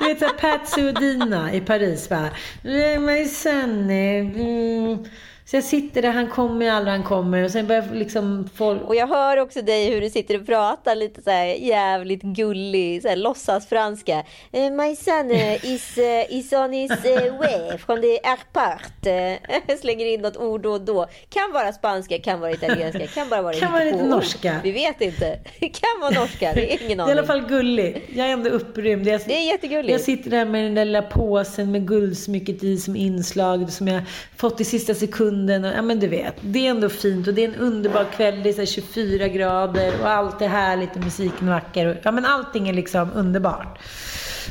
Du 0.00 0.04
vet 0.06 0.18
såhär 0.18 0.32
Patsy 0.32 0.88
och 0.88 0.94
Dina 1.00 1.52
i 1.52 1.60
Paris 1.60 2.10
va. 2.10 2.24
Eh, 2.64 3.00
My 3.00 3.24
son. 3.24 3.90
eh, 3.90 4.18
Mm. 4.20 5.04
Så 5.50 5.56
jag 5.56 5.64
sitter 5.64 6.02
där, 6.02 6.10
han 6.10 6.30
kommer 6.30 6.70
aldrig 6.70 6.94
han 6.96 7.04
kommer. 7.04 7.44
Och 7.44 7.50
sen 7.50 7.66
börjar 7.66 7.84
liksom 7.92 8.48
folk... 8.54 8.82
Och 8.82 8.94
jag 8.94 9.06
hör 9.06 9.36
också 9.36 9.62
dig 9.62 9.90
hur 9.90 10.00
du 10.00 10.10
sitter 10.10 10.40
och 10.40 10.46
pratar 10.46 10.94
lite 10.94 11.22
så 11.22 11.30
här 11.30 11.44
jävligt 11.46 12.22
gullig, 12.22 13.02
så 13.02 13.08
här 13.08 13.16
låtsasfranska. 13.16 14.24
Eh, 14.52 14.70
my 14.70 14.96
son 14.96 15.30
eh, 15.30 15.64
is, 15.64 15.98
eh, 15.98 16.32
is 16.38 16.52
on 16.52 16.72
his 16.72 16.90
way 17.38 17.78
from 17.78 18.00
the 18.00 18.18
airport. 18.22 19.80
Slänger 19.80 20.06
in 20.06 20.20
något 20.20 20.36
ord 20.36 20.60
då 20.60 20.72
och 20.72 20.80
då. 20.80 21.06
Kan 21.28 21.52
vara 21.52 21.72
spanska, 21.72 22.18
kan 22.18 22.40
vara 22.40 22.52
italienska, 22.52 23.06
kan 23.06 23.28
bara 23.28 23.42
vara 23.42 23.54
Kan 23.54 23.72
vara 23.72 23.84
lite 23.84 24.04
norska. 24.04 24.60
Vi 24.64 24.72
vet 24.72 25.00
inte. 25.00 25.38
kan 25.60 26.00
vara 26.00 26.10
norska, 26.10 26.52
det 26.54 26.74
är 26.74 26.82
ingen 26.84 26.98
Det 26.98 27.02
är 27.02 27.06
i 27.06 27.10
aning. 27.10 27.18
alla 27.18 27.26
fall 27.26 27.48
gullig. 27.48 28.02
Jag 28.14 28.26
är 28.26 28.32
ändå 28.32 28.50
upprymd. 28.50 29.06
Jag, 29.06 29.20
Det 29.26 29.36
är 29.36 29.46
jättegulligt. 29.46 29.92
Jag 29.92 30.00
sitter 30.00 30.30
där 30.30 30.44
med 30.44 30.64
den 30.64 30.74
där 30.74 30.84
lilla 30.84 31.02
påsen 31.02 31.72
med 31.72 31.88
guldsmycket 31.88 32.64
i 32.64 32.76
som 32.76 32.96
inslag 32.96 33.72
som 33.72 33.88
jag 33.88 34.02
fått 34.36 34.60
i 34.60 34.64
sista 34.64 34.94
sekunden. 34.94 35.37
Och, 35.64 35.70
ja 35.76 35.82
men 35.82 36.00
du 36.00 36.08
vet, 36.08 36.34
det 36.40 36.66
är 36.66 36.70
ändå 36.70 36.88
fint 36.88 37.28
och 37.28 37.34
det 37.34 37.44
är 37.44 37.48
en 37.48 37.54
underbar 37.54 38.06
kväll. 38.16 38.42
Det 38.42 38.48
är 38.48 38.52
så 38.52 38.58
här 38.58 38.66
24 38.66 39.28
grader 39.28 39.92
och 40.00 40.08
allt 40.08 40.42
är 40.42 40.48
härligt 40.48 40.96
och 40.96 41.04
musiken 41.04 41.48
är 41.48 41.52
vacker. 41.52 41.86
Och, 41.86 41.96
ja 42.02 42.12
men 42.12 42.24
allting 42.24 42.68
är 42.68 42.72
liksom 42.72 43.10
underbart. 43.14 43.78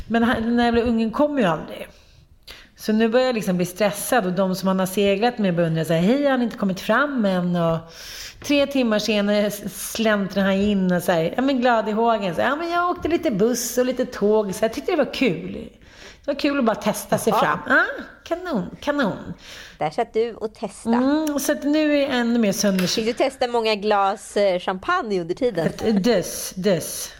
Men 0.06 0.22
den 0.22 0.58
här 0.58 0.64
jävla 0.64 0.80
ungen 0.80 1.10
kommer 1.10 1.40
ju 1.40 1.46
aldrig. 1.46 1.88
Så 2.76 2.92
nu 2.92 3.08
börjar 3.08 3.26
jag 3.26 3.34
liksom 3.34 3.56
bli 3.56 3.66
stressad 3.66 4.26
och 4.26 4.32
de 4.32 4.54
som 4.54 4.68
han 4.68 4.78
har 4.78 4.86
seglat 4.86 5.38
med 5.38 5.54
börjar 5.54 5.68
undra 5.68 5.84
så 5.84 5.92
här, 5.92 6.00
hej 6.00 6.24
har 6.24 6.30
han 6.30 6.42
inte 6.42 6.56
kommit 6.56 6.80
fram 6.80 7.24
än? 7.24 7.56
Och 7.56 7.78
tre 8.42 8.66
timmar 8.66 8.98
senare 8.98 9.50
släntrar 9.70 10.42
han 10.42 10.52
in 10.52 10.92
och 10.92 11.02
så 11.02 11.12
här, 11.12 11.34
ja 11.36 11.42
men 11.42 11.60
glad 11.60 11.88
i 11.88 11.92
hågen. 11.92 12.34
Så, 12.34 12.40
här, 12.40 12.48
ja 12.48 12.56
men 12.56 12.70
jag 12.70 12.90
åkte 12.90 13.08
lite 13.08 13.30
buss 13.30 13.78
och 13.78 13.86
lite 13.86 14.06
tåg 14.06 14.54
så 14.54 14.64
jag 14.64 14.72
tyckte 14.72 14.92
det 14.92 14.96
var 14.96 15.14
kul. 15.14 15.68
Det 16.28 16.34
var 16.34 16.40
kul 16.40 16.58
att 16.58 16.64
bara 16.64 16.76
testa 16.76 17.18
sig 17.18 17.30
Jaha. 17.30 17.40
fram. 17.40 17.58
Ja, 17.68 17.84
kanon, 18.24 18.76
kanon. 18.80 19.34
Där 19.78 19.90
satt 19.90 20.12
du 20.12 20.34
och 20.34 20.54
testade. 20.54 20.96
Mm, 20.96 21.38
så 21.38 21.52
att 21.52 21.64
nu 21.64 21.94
är 21.94 22.02
jag 22.02 22.10
ännu 22.10 22.38
mer 22.38 22.52
sönders... 22.52 22.94
Fick 22.94 23.06
du 23.06 23.12
testa 23.12 23.48
många 23.48 23.74
glas 23.74 24.36
eh, 24.36 24.60
champagne 24.60 25.20
under 25.20 25.34
tiden? 25.34 26.02
Dös, 26.02 26.52
dös. 26.56 27.12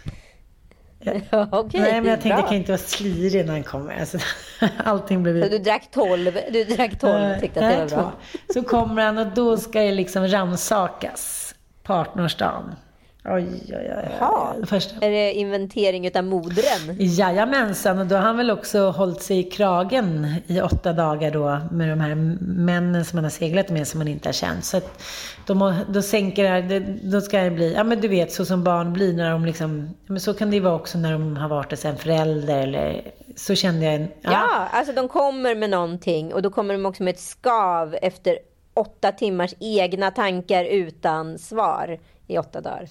Okej, 1.51 1.81
Nej 1.81 2.01
men 2.01 2.05
jag 2.05 2.21
tänkte 2.21 2.27
bra. 2.27 2.37
jag 2.37 2.47
kan 2.47 2.57
inte 2.57 2.71
vara 2.71 2.81
slirig 2.81 3.45
när 3.45 3.53
han 3.53 3.63
kommer. 3.63 3.99
Alltså, 3.99 4.17
allting 4.83 5.23
blev 5.23 5.43
Så 5.43 5.49
du 5.49 5.57
drack 5.57 5.91
12, 5.91 6.37
du 6.51 6.63
drack 6.63 6.99
12 6.99 7.31
och 7.31 7.41
tyckte 7.41 7.67
att 7.67 7.89
det 7.89 7.95
var 7.95 8.01
bra? 8.01 8.13
Så 8.53 8.63
kommer 8.63 9.05
han 9.05 9.17
och 9.17 9.27
då 9.27 9.57
ska 9.57 9.79
det 9.79 9.91
liksom 9.91 10.27
rannsakas. 10.27 11.55
Partnersdagen. 11.83 12.65
Oj, 12.65 12.88
oj, 13.25 13.47
oj. 13.67 13.73
oj. 13.73 14.17
Jaha. 14.19 14.53
Första. 14.65 15.05
Är 15.05 15.09
det 15.11 15.33
inventering 15.33 16.07
utav 16.07 16.23
modren? 16.23 16.95
Jajamensan, 16.99 17.99
och 17.99 18.05
då 18.05 18.15
har 18.15 18.21
han 18.21 18.37
väl 18.37 18.51
också 18.51 18.89
hållit 18.89 19.21
sig 19.21 19.39
i 19.39 19.43
kragen 19.43 20.35
i 20.47 20.61
åtta 20.61 20.93
dagar 20.93 21.31
då 21.31 21.59
med 21.71 21.89
de 21.89 21.99
här 21.99 22.15
männen 22.41 23.05
som 23.05 23.17
han 23.17 23.23
har 23.23 23.29
seglat 23.31 23.69
med 23.69 23.87
som 23.87 23.99
han 23.99 24.07
inte 24.07 24.27
har 24.27 24.33
känt. 24.33 24.65
Så 24.65 24.77
att 24.77 25.03
då, 25.45 25.55
må, 25.55 25.73
då 25.89 26.01
sänker 26.01 26.43
det 26.43 26.49
här, 26.49 26.97
då 27.11 27.21
ska 27.21 27.39
det 27.39 27.51
bli, 27.51 27.73
ja 27.73 27.83
men 27.83 28.01
du 28.01 28.07
vet 28.07 28.31
så 28.31 28.45
som 28.45 28.63
barn 28.63 28.93
blir 28.93 29.13
när 29.13 29.31
de 29.31 29.45
liksom, 29.45 29.89
ja, 30.05 30.13
men 30.13 30.19
så 30.19 30.33
kan 30.33 30.49
det 30.49 30.55
ju 30.55 30.61
vara 30.61 30.75
också 30.75 30.97
när 30.97 31.11
de 31.11 31.37
har 31.37 31.49
varit 31.49 31.71
hos 31.71 31.85
en 31.85 31.97
förälder 31.97 32.59
eller 32.61 33.01
så 33.35 33.55
kände 33.55 33.85
jag 33.85 33.95
en, 33.95 34.07
Ja. 34.21 34.67
alltså 34.71 34.93
de 34.93 35.07
kommer 35.07 35.55
med 35.55 35.69
någonting 35.69 36.33
och 36.33 36.41
då 36.41 36.49
kommer 36.49 36.73
de 36.73 36.85
också 36.85 37.03
med 37.03 37.13
ett 37.13 37.19
skav 37.19 37.95
efter 38.01 38.37
åtta 38.73 39.11
timmars 39.11 39.53
egna 39.59 40.11
tankar 40.11 40.65
utan 40.65 41.39
svar 41.39 41.99
i 42.29 42.37
åtta 42.37 42.61
dagar. 42.61 42.87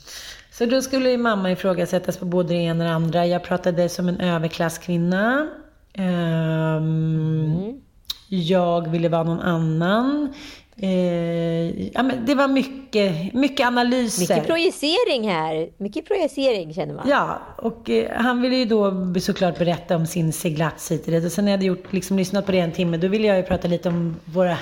Så 0.53 0.67
då 0.67 0.83
skulle 0.83 1.11
ju 1.11 1.17
mamma 1.19 1.53
ifrågasättas 1.53 2.17
på 2.17 2.25
både 2.25 2.49
det 2.49 2.61
ena 2.61 2.85
och 2.85 2.89
det 2.91 2.95
andra. 2.95 3.27
Jag 3.27 3.45
pratade 3.45 3.89
som 3.89 4.09
en 4.09 4.21
överklasskvinna. 4.21 5.49
Ehm, 5.95 7.81
Jag 8.29 8.89
ville 8.91 9.09
vara 9.09 9.23
någon 9.23 9.41
annan. 9.41 10.35
Eh, 10.77 11.89
ja, 11.93 12.03
men 12.03 12.25
det 12.27 12.35
var 12.35 12.49
mycket, 12.49 13.35
mycket 13.35 13.67
analyser. 13.67 14.21
Mycket 14.35 14.47
projicering 14.47 15.29
här. 15.31 15.71
Mycket 15.79 16.07
projicering 16.09 16.75
känner 16.75 16.95
man. 16.95 17.09
Ja, 17.09 17.39
och 17.57 17.91
eh, 17.91 18.11
han 18.17 18.43
ville 18.43 18.57
ju 18.57 18.65
då 18.65 19.15
såklart 19.21 19.59
berätta 19.59 19.97
om 19.97 20.07
sin 20.07 20.33
seglats 20.33 20.91
hit 20.91 21.07
och 21.07 21.13
dit. 21.13 21.25
Och 21.25 21.33
sen 21.33 21.45
när 21.45 21.53
jag 21.53 21.57
hade 21.59 21.67
gjort, 21.67 21.93
liksom, 21.93 22.17
lyssnat 22.17 22.47
på 22.47 22.53
det 22.53 22.59
en 22.61 22.73
timme, 22.73 22.97
då 22.97 23.09
ville 23.09 23.27
jag 23.29 23.37
ju 23.37 23.43
prata 23.43 23.69
lite 23.69 23.89
om 23.89 24.17
våra 24.25 24.59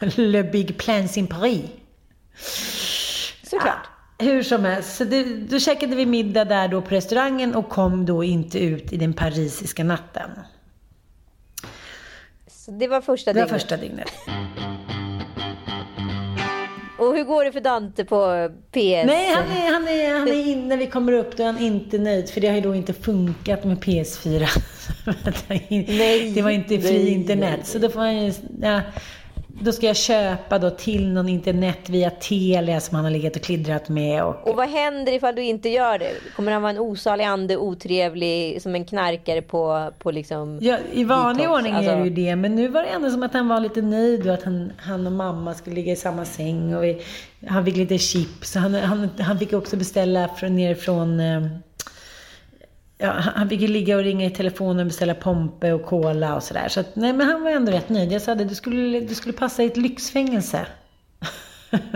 Le 0.16 0.42
Big 0.42 0.78
Plans 0.78 1.18
in 1.18 1.26
Paris. 1.26 1.60
Såklart. 3.50 3.86
Hur 4.20 4.42
som 4.42 4.64
helst, 4.64 4.96
så 4.96 5.04
det, 5.04 5.24
då 5.24 5.58
käkade 5.58 5.96
vi 5.96 6.06
middag 6.06 6.44
där 6.44 6.68
då 6.68 6.82
på 6.82 6.88
restaurangen 6.94 7.54
och 7.54 7.68
kom 7.68 8.06
då 8.06 8.24
inte 8.24 8.58
ut 8.58 8.92
i 8.92 8.96
den 8.96 9.12
parisiska 9.12 9.84
natten. 9.84 10.30
Så 12.46 12.70
det 12.70 12.88
var 12.88 13.00
första 13.00 13.32
Det 13.32 13.40
var 13.40 13.46
dygnet. 13.46 13.62
första 13.62 13.76
dygnet. 13.76 14.08
Och 16.98 17.16
hur 17.16 17.24
går 17.24 17.44
det 17.44 17.52
för 17.52 17.60
Dante 17.60 18.04
på 18.04 18.50
PS? 18.70 19.06
Nej, 19.06 19.34
han 19.34 19.44
är, 19.56 19.72
han 19.72 19.88
är, 19.88 20.18
han 20.18 20.28
är 20.28 20.46
in, 20.48 20.68
när 20.68 20.76
vi 20.76 20.86
kommer 20.86 21.12
upp 21.12 21.36
då 21.36 21.42
är 21.42 21.46
han 21.46 21.58
inte 21.58 21.98
nöjd 21.98 22.30
för 22.30 22.40
det 22.40 22.48
har 22.48 22.54
ju 22.54 22.60
då 22.60 22.74
inte 22.74 22.92
funkat 22.92 23.64
med 23.64 23.78
PS4. 23.78 24.48
Nej, 25.48 26.32
det 26.34 26.42
var 26.42 26.50
inte 26.50 26.68
fri 26.80 26.92
nej, 27.04 27.08
internet. 27.08 27.54
nej, 27.56 27.60
Så 27.66 27.78
då 27.78 27.88
får 27.88 28.00
han 28.00 28.26
ju, 28.26 28.32
ja, 28.62 28.80
då 29.60 29.72
ska 29.72 29.86
jag 29.86 29.96
köpa 29.96 30.58
då 30.58 30.70
till 30.70 31.12
någon 31.12 31.28
internet 31.28 31.88
via 31.88 32.10
Telia 32.10 32.80
som 32.80 32.94
han 32.94 33.04
har 33.04 33.10
legat 33.10 33.36
och 33.36 33.42
klidrat 33.42 33.88
med. 33.88 34.24
Och, 34.24 34.48
Och 34.48 34.56
vad 34.56 34.68
händer 34.68 35.12
ifall 35.12 35.34
du 35.34 35.42
inte 35.42 35.68
gör 35.68 35.98
det? 35.98 36.12
Kommer 36.36 36.52
han 36.52 36.62
vara 36.62 36.70
en 36.72 36.78
osalig 36.78 37.24
ande, 37.24 37.56
otrevlig, 37.56 38.62
som 38.62 38.74
en 38.74 38.84
knarkare 38.84 39.42
på, 39.42 39.90
på 39.98 40.10
liksom... 40.10 40.58
Ja, 40.62 40.78
I 40.92 41.04
vanlig 41.04 41.44
detox? 41.44 41.58
ordning 41.58 41.74
Alltså- 41.74 41.90
är 41.90 41.96
det 41.96 42.04
ju 42.04 42.10
det, 42.10 42.36
men 42.36 42.54
nu 42.56 42.68
var 42.68 42.82
det 42.82 42.88
ändå 42.88 43.10
som 43.10 43.22
att 43.22 43.32
han 43.32 43.48
var 43.48 43.60
lite 43.60 43.82
nöjd 43.82 44.26
och 44.26 44.34
att 44.34 44.42
han, 44.42 44.72
han 44.78 45.06
och 45.06 45.12
mamma 45.12 45.54
skulle 45.54 45.76
ligga 45.76 45.92
i 45.92 45.96
samma 45.96 46.24
säng 46.24 46.74
och 46.74 46.84
vi, 46.84 47.02
han 47.46 47.64
fick 47.64 47.76
lite 47.76 47.98
chips. 47.98 48.54
Han, 48.54 48.74
han, 48.74 49.08
han 49.18 49.38
fick 49.38 49.52
också 49.52 49.76
beställa 49.76 50.28
från, 50.28 50.56
nerifrån 50.56 51.20
eh, 51.20 51.42
Ja, 53.02 53.10
han 53.10 53.48
fick 53.48 53.60
ju 53.60 53.68
ligga 53.68 53.96
och 53.96 54.02
ringa 54.02 54.26
i 54.26 54.30
telefonen 54.30 54.80
och 54.80 54.86
beställa 54.86 55.14
pompe 55.14 55.72
och 55.72 55.84
cola 55.84 56.36
och 56.36 56.42
sådär. 56.42 56.68
Så 56.68 56.80
att, 56.80 56.96
nej, 56.96 57.12
men 57.12 57.26
han 57.26 57.42
var 57.42 57.50
ändå 57.50 57.72
rätt 57.72 57.88
nöjd. 57.88 58.12
Jag 58.12 58.22
sa 58.22 58.34
det, 58.34 58.44
du 58.44 58.54
skulle, 58.54 59.00
du 59.00 59.14
skulle 59.14 59.32
passa 59.32 59.62
i 59.62 59.66
ett 59.66 59.76
lyxfängelse. 59.76 60.66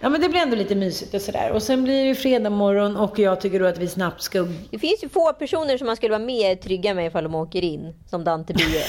Ja, 0.00 0.08
men 0.08 0.20
det 0.20 0.28
blir 0.28 0.40
ändå 0.40 0.56
lite 0.56 0.74
mysigt 0.74 1.14
och 1.14 1.20
sådär. 1.20 1.50
Och 1.52 1.62
sen 1.62 1.84
blir 1.84 2.02
det 2.02 2.08
ju 2.08 2.14
fredag 2.14 2.50
morgon 2.50 2.96
och 2.96 3.18
jag 3.18 3.40
tycker 3.40 3.60
då 3.60 3.66
att 3.66 3.78
vi 3.78 3.88
snabbt 3.88 4.22
ska 4.22 4.46
Det 4.70 4.78
finns 4.78 5.04
ju 5.04 5.08
få 5.08 5.32
personer 5.32 5.78
som 5.78 5.86
man 5.86 5.96
skulle 5.96 6.10
vara 6.10 6.24
mer 6.24 6.56
trygga 6.56 6.94
med 6.94 7.06
ifall 7.06 7.24
de 7.24 7.34
åker 7.34 7.64
in, 7.64 7.94
som 8.06 8.24
Dante 8.24 8.52
Bie. 8.54 8.64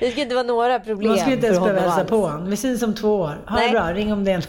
det 0.00 0.10
skulle 0.10 0.22
inte 0.22 0.34
vara 0.34 0.46
några 0.46 0.80
problem 0.80 1.08
Man 1.08 1.18
skulle 1.18 1.34
inte 1.34 1.46
ens 1.46 1.60
behöva 1.60 1.80
hälsa 1.80 2.04
på 2.04 2.16
honom. 2.16 2.50
Vi 2.50 2.56
syns 2.56 2.82
om 2.82 2.94
två 2.94 3.14
år. 3.14 3.44
Ha 3.46 3.60
det 3.60 3.70
bra, 3.70 3.92
ring 3.92 4.12
om 4.12 4.24
det 4.24 4.42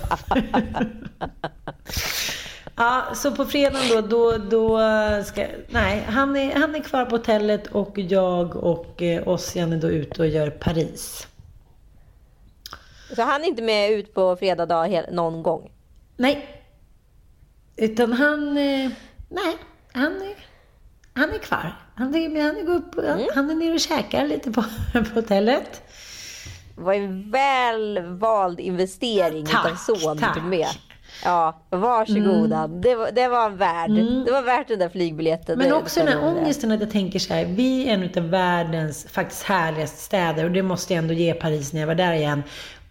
Ja, 2.78 3.06
så 3.16 3.32
på 3.32 3.46
fredagen 3.46 3.90
då, 3.90 4.02
då, 4.02 4.38
då 4.38 4.80
ska, 5.24 5.48
nej, 5.70 6.04
han 6.08 6.36
är, 6.36 6.56
han 6.56 6.76
är 6.76 6.80
kvar 6.80 7.06
på 7.06 7.16
hotellet 7.16 7.68
och 7.68 8.00
jag 8.00 8.56
och 8.56 9.02
eh, 9.02 9.28
Ossian 9.28 9.74
är 9.74 9.78
då 9.78 9.90
ute 9.90 10.22
och 10.22 10.28
gör 10.28 10.50
Paris. 10.50 11.28
Så 13.16 13.22
han 13.22 13.44
är 13.44 13.48
inte 13.48 13.62
med 13.62 13.92
ut 13.92 14.14
på 14.14 14.36
fredag 14.36 14.66
dag 14.66 15.04
någon 15.12 15.44
gång? 15.44 15.72
Nej. 16.18 16.64
Utan 17.76 18.14
han, 18.14 18.48
eh, 18.58 18.92
nej, 19.30 19.58
han 19.92 20.22
är, 20.22 20.36
han 21.14 21.30
är 21.30 21.38
kvar. 21.38 21.76
Han 21.96 22.16
är, 22.16 22.42
han 22.42 22.58
är, 22.58 22.64
går 22.64 22.76
upp, 22.76 22.96
han 23.36 23.50
är 23.50 23.56
nere 23.56 23.74
och 23.74 23.80
käkar 23.80 24.28
lite 24.28 24.52
på, 24.52 24.64
på 24.94 25.00
hotellet. 25.14 25.82
Det 26.76 26.82
var 26.82 26.94
en 26.94 27.32
väl 27.32 28.00
vald 28.18 28.60
investering 28.60 29.44
utav 29.44 29.76
son 29.76 30.18
du 30.18 30.26
tog 30.34 30.44
med. 30.44 30.68
Ja, 31.24 31.62
varsågoda. 31.70 32.58
Mm. 32.58 32.82
Det, 32.82 32.96
var, 32.96 33.12
det 33.12 33.28
var 33.28 33.50
värd. 33.50 33.90
Mm. 33.90 34.24
Det 34.26 34.32
var 34.32 34.42
värt 34.42 34.68
den 34.68 34.80
där 34.80 34.90
flygbiljetten. 34.90 35.58
Men 35.58 35.74
också 35.74 36.00
den 36.00 36.08
här 36.08 36.24
ångesten 36.24 36.72
att 36.72 36.80
jag 36.80 36.92
tänker 36.92 37.20
så 37.20 37.34
här, 37.34 37.46
vi 37.46 37.90
är 37.90 37.94
en 37.94 38.24
av 38.24 38.30
världens 38.30 39.08
faktiskt 39.12 39.44
härligaste 39.44 39.98
städer 39.98 40.46
och 40.46 40.52
det 40.52 40.64
måste 40.64 40.94
jag 40.94 41.02
ändå 41.02 41.14
ge 41.14 41.34
Paris 41.34 41.74
när 41.74 41.80
jag 41.80 41.88
var 41.88 41.96
där 41.96 42.14
igen. 42.14 42.44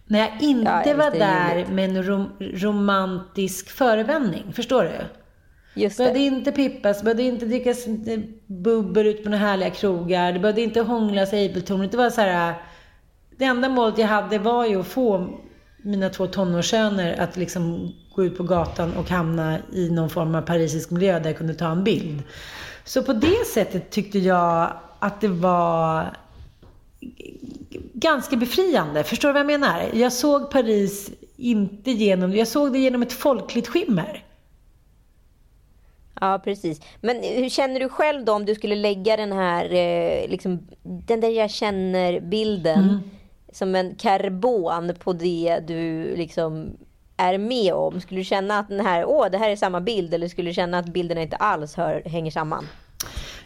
När 0.07 0.19
jag 0.19 0.29
inte 0.41 0.83
ja, 0.85 0.95
var 0.95 1.11
där 1.11 1.65
med 1.65 1.89
en 1.89 2.03
rom 2.03 2.29
romantisk 2.39 3.69
förevändning. 3.69 4.53
Förstår 4.53 4.83
du? 4.83 4.91
Just 5.81 5.97
det. 5.97 6.03
behövde 6.03 6.19
inte 6.19 6.51
pippas, 6.51 7.03
behövde 7.03 7.23
inte 7.23 7.45
drickas 7.45 7.85
bubbel 8.47 9.07
ut 9.07 9.23
på 9.23 9.29
några 9.29 9.45
härliga 9.45 9.69
krogar. 9.69 10.33
Det 10.33 10.39
behövde 10.39 10.61
inte 10.61 10.81
hånglas 10.81 11.33
i 11.33 11.37
Eiffeltornet. 11.37 11.91
Det 11.91 11.97
var 11.97 12.09
så 12.09 12.21
här... 12.21 12.53
Det 13.37 13.45
enda 13.45 13.69
målet 13.69 13.97
jag 13.97 14.07
hade 14.07 14.39
var 14.39 14.65
ju 14.65 14.79
att 14.79 14.87
få 14.87 15.39
mina 15.83 16.09
två 16.09 16.27
tonårssöner 16.27 17.19
att 17.19 17.37
liksom 17.37 17.93
gå 18.17 18.23
ut 18.23 18.37
på 18.37 18.43
gatan 18.43 18.97
och 18.97 19.09
hamna 19.09 19.59
i 19.73 19.89
någon 19.89 20.09
form 20.09 20.35
av 20.35 20.41
parisisk 20.41 20.91
miljö 20.91 21.19
där 21.19 21.29
jag 21.29 21.37
kunde 21.37 21.53
ta 21.53 21.71
en 21.71 21.83
bild. 21.83 22.23
Så 22.85 23.03
på 23.03 23.13
det 23.13 23.47
sättet 23.53 23.89
tyckte 23.89 24.19
jag 24.19 24.73
att 24.99 25.21
det 25.21 25.27
var 25.27 26.17
ganska 27.93 28.35
befriande. 28.35 29.03
Förstår 29.03 29.29
du 29.29 29.33
vad 29.33 29.39
jag 29.39 29.59
menar? 29.59 29.89
Jag 29.93 30.13
såg 30.13 30.51
Paris 30.51 31.11
inte 31.35 31.91
genom, 31.91 32.35
jag 32.35 32.47
såg 32.47 32.73
det 32.73 32.79
genom 32.79 33.01
ett 33.01 33.13
folkligt 33.13 33.67
skimmer. 33.67 34.23
Ja, 36.21 36.41
precis. 36.43 36.81
Men 37.01 37.23
hur 37.23 37.49
känner 37.49 37.79
du 37.79 37.89
själv 37.89 38.25
då 38.25 38.33
om 38.33 38.45
du 38.45 38.55
skulle 38.55 38.75
lägga 38.75 39.17
den 39.17 39.31
här, 39.31 39.73
eh, 39.73 40.29
liksom, 40.29 40.67
den 40.83 41.21
där 41.21 41.29
jag 41.29 41.51
känner-bilden 41.51 42.83
mm. 42.83 42.99
som 43.53 43.75
en 43.75 43.95
karbon 43.95 44.93
på 44.99 45.13
det 45.13 45.59
du 45.67 46.15
liksom 46.15 46.77
är 47.17 47.37
med 47.37 47.73
om? 47.73 48.01
Skulle 48.01 48.19
du 48.19 48.23
känna 48.23 48.59
att 48.59 48.69
den 48.69 48.79
här, 48.85 49.05
åh, 49.05 49.27
det 49.31 49.37
här 49.37 49.49
är 49.49 49.55
samma 49.55 49.81
bild 49.81 50.13
eller 50.13 50.27
skulle 50.27 50.49
du 50.49 50.53
känna 50.53 50.79
att 50.79 50.85
bilderna 50.85 51.21
inte 51.21 51.35
alls 51.35 51.75
hör, 51.75 52.01
hänger 52.05 52.31
samman? 52.31 52.67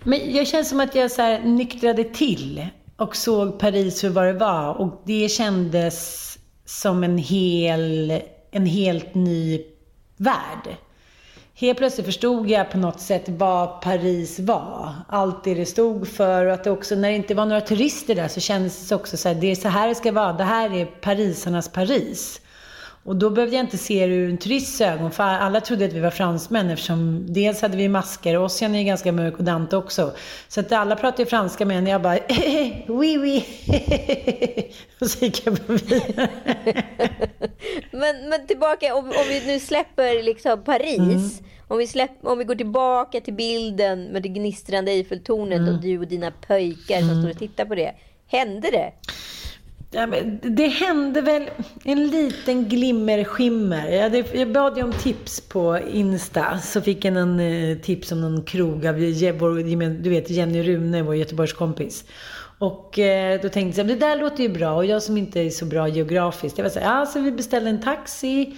Men 0.03 0.35
jag 0.35 0.47
känner 0.47 0.63
som 0.63 0.79
att 0.79 0.95
jag 0.95 1.11
så 1.11 1.21
här 1.21 1.39
nyktrade 1.39 2.03
till 2.03 2.67
och 2.97 3.15
såg 3.15 3.59
Paris 3.59 4.01
för 4.01 4.09
vad 4.09 4.25
det 4.25 4.33
var 4.33 4.73
och 4.73 5.01
det 5.05 5.29
kändes 5.29 6.37
som 6.65 7.03
en 7.03 7.17
hel, 7.17 8.21
en 8.51 8.65
helt 8.65 9.15
ny 9.15 9.61
värld. 10.17 10.75
Helt 11.53 11.77
plötsligt 11.77 12.05
förstod 12.05 12.49
jag 12.49 12.71
på 12.71 12.77
något 12.77 12.99
sätt 12.99 13.23
vad 13.27 13.81
Paris 13.81 14.39
var. 14.39 14.93
Allt 15.07 15.43
det 15.43 15.53
det 15.53 15.65
stod 15.65 16.07
för 16.07 16.45
och 16.45 16.53
att 16.53 16.63
det 16.63 16.71
också, 16.71 16.95
när 16.95 17.09
det 17.09 17.15
inte 17.15 17.33
var 17.33 17.45
några 17.45 17.61
turister 17.61 18.15
där 18.15 18.27
så 18.27 18.39
kändes 18.39 18.89
det 18.89 18.95
också 18.95 19.17
så 19.17 19.27
här, 19.27 19.35
det 19.35 19.51
är 19.51 19.55
så 19.55 19.67
här 19.67 19.87
det 19.87 19.95
ska 19.95 20.11
vara. 20.11 20.33
Det 20.33 20.43
här 20.43 20.75
är 20.75 20.85
parisarnas 20.85 21.69
Paris. 21.69 22.41
Och 23.03 23.15
då 23.15 23.29
behövde 23.29 23.55
jag 23.55 23.65
inte 23.65 23.77
se 23.77 24.07
det 24.07 24.13
ur 24.13 24.29
en 24.29 24.37
turists 24.37 24.81
ögon, 24.81 25.11
för 25.11 25.23
alla 25.23 25.61
trodde 25.61 25.85
att 25.85 25.93
vi 25.93 25.99
var 25.99 26.09
fransmän 26.09 26.69
eftersom 26.69 27.25
dels 27.33 27.61
hade 27.61 27.77
vi 27.77 27.87
masker, 27.87 28.37
och 28.37 28.45
Ossian 28.45 28.75
är 28.75 28.83
ganska 28.83 29.11
mörk 29.11 29.37
och 29.37 29.43
Dante 29.43 29.77
också. 29.77 30.13
Så 30.47 30.59
att 30.59 30.71
alla 30.71 30.95
pratade 30.95 31.25
franska 31.25 31.65
med 31.65 31.75
henne, 31.75 31.89
jag 31.89 32.01
bara 32.01 32.19
oui 32.87 33.17
oui. 33.17 33.45
och 35.01 35.07
så 35.07 35.25
gick 35.25 35.45
jag 35.45 35.51
vidare. 35.67 36.01
men, 37.91 38.29
men 38.29 38.47
tillbaka, 38.47 38.95
om, 38.95 39.05
om 39.05 39.25
vi 39.27 39.43
nu 39.45 39.59
släpper 39.59 40.23
liksom 40.23 40.63
Paris. 40.63 40.99
Mm. 40.99 41.29
Om 41.67 41.77
vi, 41.77 41.87
släpp, 41.87 42.11
om 42.23 42.37
vi 42.37 42.43
går 42.43 42.55
tillbaka 42.55 43.21
till 43.21 43.33
bilden 43.33 44.03
med 44.03 44.23
det 44.23 44.29
gnistrande 44.29 44.91
Eiffeltornet 44.91 45.59
mm. 45.59 45.75
och 45.75 45.81
du 45.81 45.99
och 45.99 46.07
dina 46.07 46.31
pöjkar 46.31 46.99
som 46.99 47.09
mm. 47.09 47.21
står 47.21 47.29
och 47.31 47.39
tittar 47.39 47.65
på 47.65 47.75
det. 47.75 47.93
Hände 48.27 48.71
det? 48.71 48.93
Ja, 49.93 50.07
men 50.07 50.39
det 50.41 50.67
hände 50.67 51.21
väl 51.21 51.49
en 51.83 52.07
liten 52.07 52.69
glimmerskimmer. 52.69 53.89
Jag, 53.89 54.25
jag 54.33 54.51
bad 54.51 54.77
ju 54.77 54.83
om 54.83 54.93
tips 54.93 55.41
på 55.41 55.79
Insta. 55.79 56.57
Så 56.57 56.81
fick 56.81 57.05
jag 57.05 57.17
en 57.17 57.39
eh, 57.39 57.77
tips 57.77 58.11
om 58.11 58.21
någon 58.21 58.43
krog 58.43 58.87
av 58.87 58.95
du 58.95 60.09
vet 60.09 60.29
Jenny 60.29 60.63
Rune, 60.63 61.01
vår 61.01 61.15
Göteborgskompis. 61.15 62.05
Och 62.59 62.99
eh, 62.99 63.41
då 63.41 63.49
tänkte 63.49 63.81
jag, 63.81 63.87
det 63.87 63.95
där 63.95 64.19
låter 64.19 64.43
ju 64.43 64.49
bra. 64.49 64.73
Och 64.73 64.85
jag 64.85 65.03
som 65.03 65.17
inte 65.17 65.39
är 65.39 65.49
så 65.49 65.65
bra 65.65 65.87
geografiskt. 65.87 66.57
Jag 66.57 66.65
var 66.65 66.69
så 66.69 66.79
här, 66.79 66.99
ja, 66.99 67.05
så 67.05 67.19
vi 67.19 67.31
beställde 67.31 67.69
en 67.69 67.81
taxi. 67.81 68.57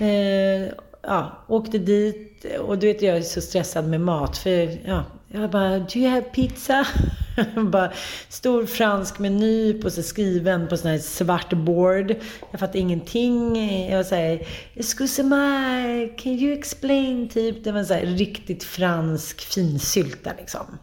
Eh, 0.00 0.72
ja, 1.02 1.44
åkte 1.48 1.78
dit. 1.78 2.46
Och 2.60 2.78
du 2.78 2.86
vet, 2.86 3.02
jag 3.02 3.16
är 3.16 3.22
så 3.22 3.40
stressad 3.40 3.88
med 3.88 4.00
mat. 4.00 4.38
För 4.38 4.78
ja, 4.88 5.04
jag 5.30 5.50
bara, 5.50 5.78
do 5.78 5.98
you 5.98 6.10
have 6.10 6.22
pizza? 6.22 6.86
bara, 7.72 7.92
stor 8.28 8.66
fransk 8.66 9.18
meny 9.18 9.82
på 9.82 9.90
så 9.90 10.02
skriven 10.02 10.68
på 10.68 10.76
sån 10.76 10.90
här 10.90 10.98
svart 10.98 11.52
board. 11.52 12.14
Jag 12.50 12.60
fattade 12.60 12.78
ingenting. 12.78 13.56
Jag 13.90 13.96
var 13.96 14.04
såhär, 14.04 14.46
excuse 14.74 15.22
me, 15.22 16.08
can 16.08 16.32
you 16.32 16.58
explain? 16.58 17.28
Typ. 17.28 17.64
Det 17.64 17.72
var 17.72 17.84
så 17.84 17.94
här 17.94 18.06
riktigt 18.06 18.64
fransk 18.64 19.40
finsylta 19.40 20.30
liksom. 20.38 20.78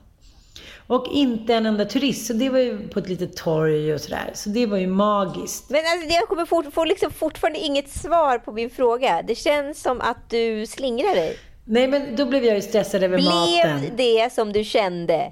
Och 0.87 1.07
inte 1.11 1.53
en 1.53 1.65
enda 1.65 1.85
turist. 1.85 2.27
Så 2.27 2.33
det 2.33 2.49
var 2.49 2.59
ju 2.59 2.87
på 2.87 2.99
ett 2.99 3.09
litet 3.09 3.37
torg 3.37 3.93
och 3.93 4.01
sådär. 4.01 4.31
Så 4.33 4.49
det 4.49 4.65
var 4.65 4.77
ju 4.77 4.87
magiskt. 4.87 5.69
Men 5.69 5.81
alltså, 5.93 6.09
jag 6.09 6.27
kommer 6.27 6.45
fort, 6.45 6.73
får 6.73 6.85
liksom 6.85 7.11
fortfarande 7.11 7.59
inget 7.59 7.89
svar 7.89 8.37
på 8.37 8.51
min 8.51 8.69
fråga. 8.69 9.21
Det 9.27 9.35
känns 9.35 9.81
som 9.81 10.01
att 10.01 10.29
du 10.29 10.65
slingrar 10.65 11.15
dig. 11.15 11.37
Nej, 11.65 11.87
men 11.87 12.15
då 12.15 12.25
blev 12.25 12.45
jag 12.45 12.55
ju 12.55 12.61
stressad 12.61 13.03
över 13.03 13.17
blev 13.17 13.29
maten. 13.29 13.79
Blev 13.79 13.97
det 13.97 14.33
som 14.33 14.53
du 14.53 14.63
kände? 14.63 15.31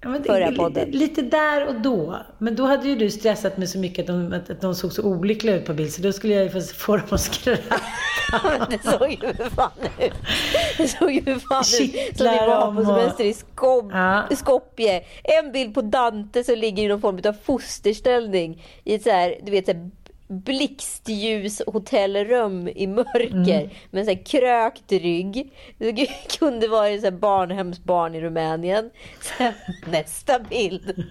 Ja, 0.00 0.08
men 0.08 0.24
förra 0.24 0.52
podden. 0.52 0.90
Lite, 0.90 1.22
där 1.22 1.66
och 1.66 1.74
då. 1.74 2.18
Men 2.38 2.56
då 2.56 2.66
hade 2.66 2.88
ju 2.88 2.96
du 2.96 3.10
stressat 3.10 3.56
mig 3.56 3.66
så 3.68 3.78
mycket 3.78 4.00
att 4.00 4.06
de, 4.06 4.32
att, 4.32 4.50
att 4.50 4.60
de 4.60 4.74
såg 4.74 4.92
så 4.92 5.02
olyckliga 5.02 5.56
ut 5.56 5.64
på 5.64 5.74
bild. 5.74 5.92
Så 5.92 6.02
då 6.02 6.12
skulle 6.12 6.34
jag 6.34 6.44
ju 6.44 6.60
få, 6.60 6.96
dem 6.96 7.06
att 7.10 7.20
skratta. 7.20 7.80
men 8.42 8.70
det 8.70 8.90
såg 8.90 9.10
ju 9.10 9.34
för 9.34 9.50
fan 9.50 9.70
ut. 9.98 10.12
Det 10.76 10.88
såg 10.88 11.12
ju 11.12 11.22
för 11.22 11.34
fan 11.34 11.60
ut 11.60 12.18
som 12.18 12.26
vi 12.26 12.38
var 12.46 12.74
på 12.74 12.84
semester 12.84 13.24
i 13.24 13.34
Skop 13.34 13.90
ja. 13.92 14.28
Skopje. 14.36 15.04
En 15.24 15.52
bild 15.52 15.74
på 15.74 15.82
Dante 15.82 16.44
som 16.44 16.54
ligger 16.54 16.82
i 16.82 16.88
någon 16.88 17.00
form 17.00 17.20
av 17.24 17.36
fosterställning. 17.44 18.64
I 18.84 18.94
ett 18.94 19.02
så 19.02 19.10
här, 19.10 19.36
du 19.42 19.50
vet, 19.50 19.66
så 19.66 19.72
här 19.72 19.90
blixtljus 20.28 21.62
hotellrum 21.66 22.68
i 22.68 22.86
mörker 22.86 23.60
mm. 23.60 23.70
med 23.90 24.04
så 24.04 24.10
här 24.10 24.24
krökt 24.24 24.92
rygg. 24.92 25.52
Det 25.78 26.08
kunde 26.38 26.68
vara 26.68 26.98
så 26.98 27.10
barnhemsbarn 27.10 28.14
i 28.14 28.20
Rumänien. 28.20 28.90
Här, 29.38 29.54
nästa 29.86 30.38
bild. 30.38 31.04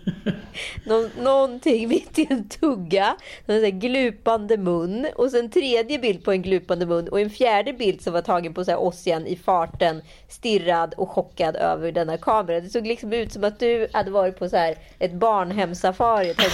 Nå 0.85 1.09
någonting 1.19 1.87
mitt 1.87 2.19
i 2.19 2.27
en 2.29 2.49
tugga. 2.49 3.15
En 3.45 3.61
så 3.61 3.69
glupande 3.71 4.57
mun. 4.57 5.07
Och 5.15 5.31
sen 5.31 5.39
en 5.39 5.51
tredje 5.51 5.99
bild 5.99 6.23
på 6.23 6.31
en 6.31 6.41
glupande 6.41 6.85
mun. 6.85 7.07
Och 7.07 7.19
en 7.19 7.29
fjärde 7.29 7.73
bild 7.73 8.01
som 8.01 8.13
var 8.13 8.21
tagen 8.21 8.53
på 8.53 8.65
så 8.65 8.71
här 8.71 8.79
Ossian 8.79 9.27
i 9.27 9.35
farten. 9.35 10.01
Stirrad 10.27 10.93
och 10.97 11.09
chockad 11.09 11.55
över 11.55 11.91
denna 11.91 12.17
kamera. 12.17 12.59
Det 12.59 12.69
såg 12.69 12.87
liksom 12.87 13.13
ut 13.13 13.33
som 13.33 13.43
att 13.43 13.59
du 13.59 13.87
hade 13.93 14.11
varit 14.11 14.39
på 14.39 14.49
så 14.49 14.57
här 14.57 14.75
ett 14.99 15.13
barnhemsafari 15.13 16.33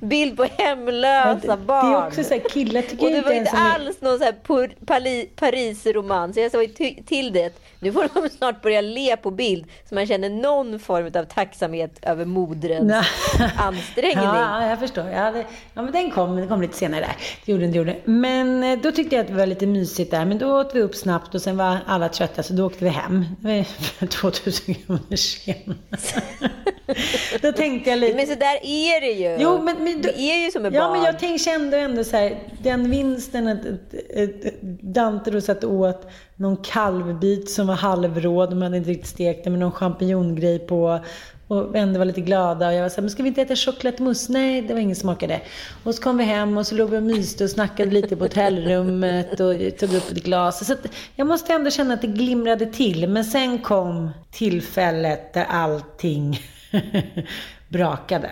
bild 0.00 0.36
på 0.36 0.44
hemlösa 0.44 1.56
barn. 1.56 1.90
Det 1.90 1.98
är 1.98 2.06
också 2.06 2.24
så 2.24 2.34
här, 2.34 2.48
killar 2.48 2.82
tycker 2.82 3.06
Och 3.06 3.12
det 3.12 3.20
var 3.20 3.32
inte 3.32 3.50
alls 3.50 4.00
någon 4.00 4.18
så 4.18 4.24
här 4.24 5.26
Paris-romans. 5.36 6.36
Jag 6.36 6.50
sa 6.50 6.66
till 7.06 7.32
det 7.32 7.54
nu 7.82 7.92
får 7.92 8.08
de 8.14 8.28
snart 8.28 8.62
börja 8.62 8.80
le 8.80 9.16
på 9.16 9.30
bild 9.30 9.64
så 9.88 9.94
man 9.94 10.06
känner 10.06 10.30
någon 10.30 10.78
form 10.78 11.06
av 11.14 11.24
tacksamhet 11.24 11.98
över 12.02 12.24
moderns 12.24 12.92
ansträngning. 13.56 14.24
Ja, 14.24 14.66
jag 14.66 14.78
förstår. 14.78 15.08
Ja, 15.08 15.30
det, 15.30 15.46
ja, 15.74 15.82
men 15.82 15.92
den 15.92 16.10
kom, 16.10 16.36
den 16.36 16.48
kom 16.48 16.62
lite 16.62 16.76
senare 16.76 17.00
där. 17.00 17.16
Det 17.44 17.52
gjorde 17.52 17.64
den, 17.64 17.72
det 17.72 17.78
gjorde. 17.78 17.96
Men 18.04 18.62
eh, 18.62 18.78
då 18.78 18.92
tyckte 18.92 19.16
jag 19.16 19.22
att 19.22 19.28
det 19.28 19.34
var 19.34 19.46
lite 19.46 19.66
mysigt 19.66 20.10
där. 20.10 20.24
Men 20.24 20.38
då 20.38 20.60
åt 20.60 20.74
vi 20.74 20.80
upp 20.80 20.94
snabbt 20.94 21.34
och 21.34 21.42
sen 21.42 21.56
var 21.56 21.78
alla 21.86 22.08
trötta 22.08 22.42
så 22.42 22.52
då 22.52 22.66
åkte 22.66 22.84
vi 22.84 22.90
hem. 22.90 23.24
2000 24.10 24.74
kronor 24.74 25.16
sen. 25.16 25.74
då 27.42 27.52
tänkte 27.52 27.90
jag 27.90 27.98
lite... 27.98 28.16
Men 28.16 28.26
så 28.26 28.34
där 28.34 28.58
är 28.62 29.00
det 29.00 29.12
ju. 29.12 29.36
Jo, 29.40 29.62
men, 29.62 29.84
men 29.84 30.02
då, 30.02 30.08
det 30.08 30.20
är 30.20 30.44
ju 30.44 30.50
som 30.50 30.66
ett 30.66 30.74
ja, 30.74 30.80
barn. 30.80 30.92
men 30.92 31.02
jag 31.02 31.18
tänkte, 31.18 31.44
kände 31.44 31.78
ändå 31.78 32.04
så 32.04 32.16
här, 32.16 32.38
den 32.62 32.90
vinsten 32.90 33.48
att, 33.48 33.58
att, 33.58 34.46
att 34.46 34.62
Dante 34.80 35.30
då 35.30 35.40
satt 35.40 35.64
åt 35.64 36.06
någon 36.36 36.56
kalvbit 36.56 37.50
som 37.50 37.68
var 37.72 37.78
halvråd, 37.78 38.50
de 38.50 38.62
hade 38.62 38.76
inte 38.76 38.90
riktigt 38.90 39.10
stekt 39.10 39.44
den, 39.44 39.52
med 39.52 39.60
någon 39.60 39.72
champinjongrej 39.72 40.58
på. 40.58 41.00
Och 41.48 41.76
ändå 41.76 41.98
var 41.98 42.04
lite 42.04 42.20
glada. 42.20 42.68
Och 42.68 42.74
jag 42.74 42.82
var 42.82 42.88
så 42.88 42.94
här, 42.96 43.02
men 43.02 43.10
ska 43.10 43.22
vi 43.22 43.28
inte 43.28 43.42
äta 43.42 43.56
chokladmousse? 43.56 44.32
Nej, 44.32 44.62
det 44.62 44.74
var 44.74 44.80
ingen 44.80 44.96
som 44.96 45.00
smakade. 45.00 45.40
Och 45.84 45.94
så 45.94 46.02
kom 46.02 46.16
vi 46.16 46.24
hem 46.24 46.56
och 46.56 46.66
så 46.66 46.74
låg 46.74 46.90
vi 46.90 46.98
och 46.98 47.02
myste 47.02 47.44
och 47.44 47.50
snackade 47.50 47.90
lite 47.90 48.16
på 48.16 48.24
hotellrummet 48.24 49.40
och 49.40 49.78
tog 49.78 49.94
upp 49.94 50.10
ett 50.10 50.24
glas. 50.24 50.66
Så 50.66 50.74
jag 51.16 51.26
måste 51.26 51.52
ändå 51.52 51.70
känna 51.70 51.94
att 51.94 52.00
det 52.00 52.06
glimrade 52.06 52.66
till. 52.66 53.08
Men 53.08 53.24
sen 53.24 53.58
kom 53.58 54.10
tillfället 54.30 55.34
där 55.34 55.44
allting 55.44 56.40
brakade. 57.68 58.30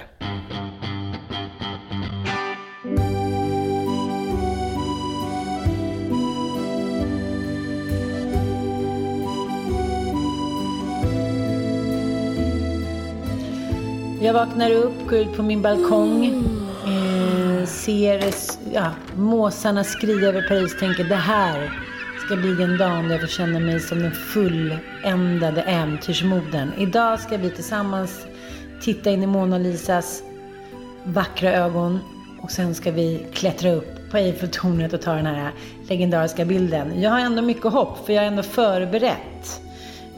Jag 14.23 14.35
vaknar 14.35 14.71
upp, 14.71 15.09
går 15.09 15.19
ut 15.19 15.37
på 15.37 15.43
min 15.43 15.63
balkong. 15.63 16.25
Mm. 16.25 17.59
eh, 17.59 17.67
ser 17.67 18.35
ja, 18.73 18.91
måsarna 19.17 19.85
skria 19.85 20.29
över 20.29 20.49
Paris 20.49 20.79
tänker 20.79 21.05
det 21.05 21.15
här 21.15 21.71
ska 22.27 22.37
bli 22.37 22.55
den 22.55 22.79
dagen 22.79 23.09
då 23.09 23.15
jag 23.15 23.21
får 23.21 23.29
känna 23.29 23.61
mig 23.61 23.81
som 23.81 23.99
den 23.99 24.13
fulländade 24.13 25.63
äventyrsmodern. 25.63 26.73
Idag 26.79 27.21
ska 27.21 27.37
vi 27.37 27.51
tillsammans 27.51 28.27
titta 28.81 29.11
in 29.11 29.23
i 29.23 29.27
Mona 29.27 29.59
Lisas 29.59 30.23
vackra 31.05 31.53
ögon 31.53 31.99
och 32.41 32.51
sen 32.51 32.75
ska 32.75 32.91
vi 32.91 33.27
klättra 33.33 33.73
upp 33.73 34.11
på 34.11 34.17
Eiffeltornet 34.17 34.93
och 34.93 35.03
ta 35.03 35.13
den 35.13 35.27
här 35.27 35.53
legendariska 35.89 36.45
bilden. 36.45 37.01
Jag 37.01 37.11
har 37.11 37.21
ändå 37.21 37.43
mycket 37.43 37.73
hopp 37.73 38.07
för 38.07 38.13
jag 38.13 38.25
är 38.25 38.29
ändå 38.29 38.43
förberett. 38.43 39.61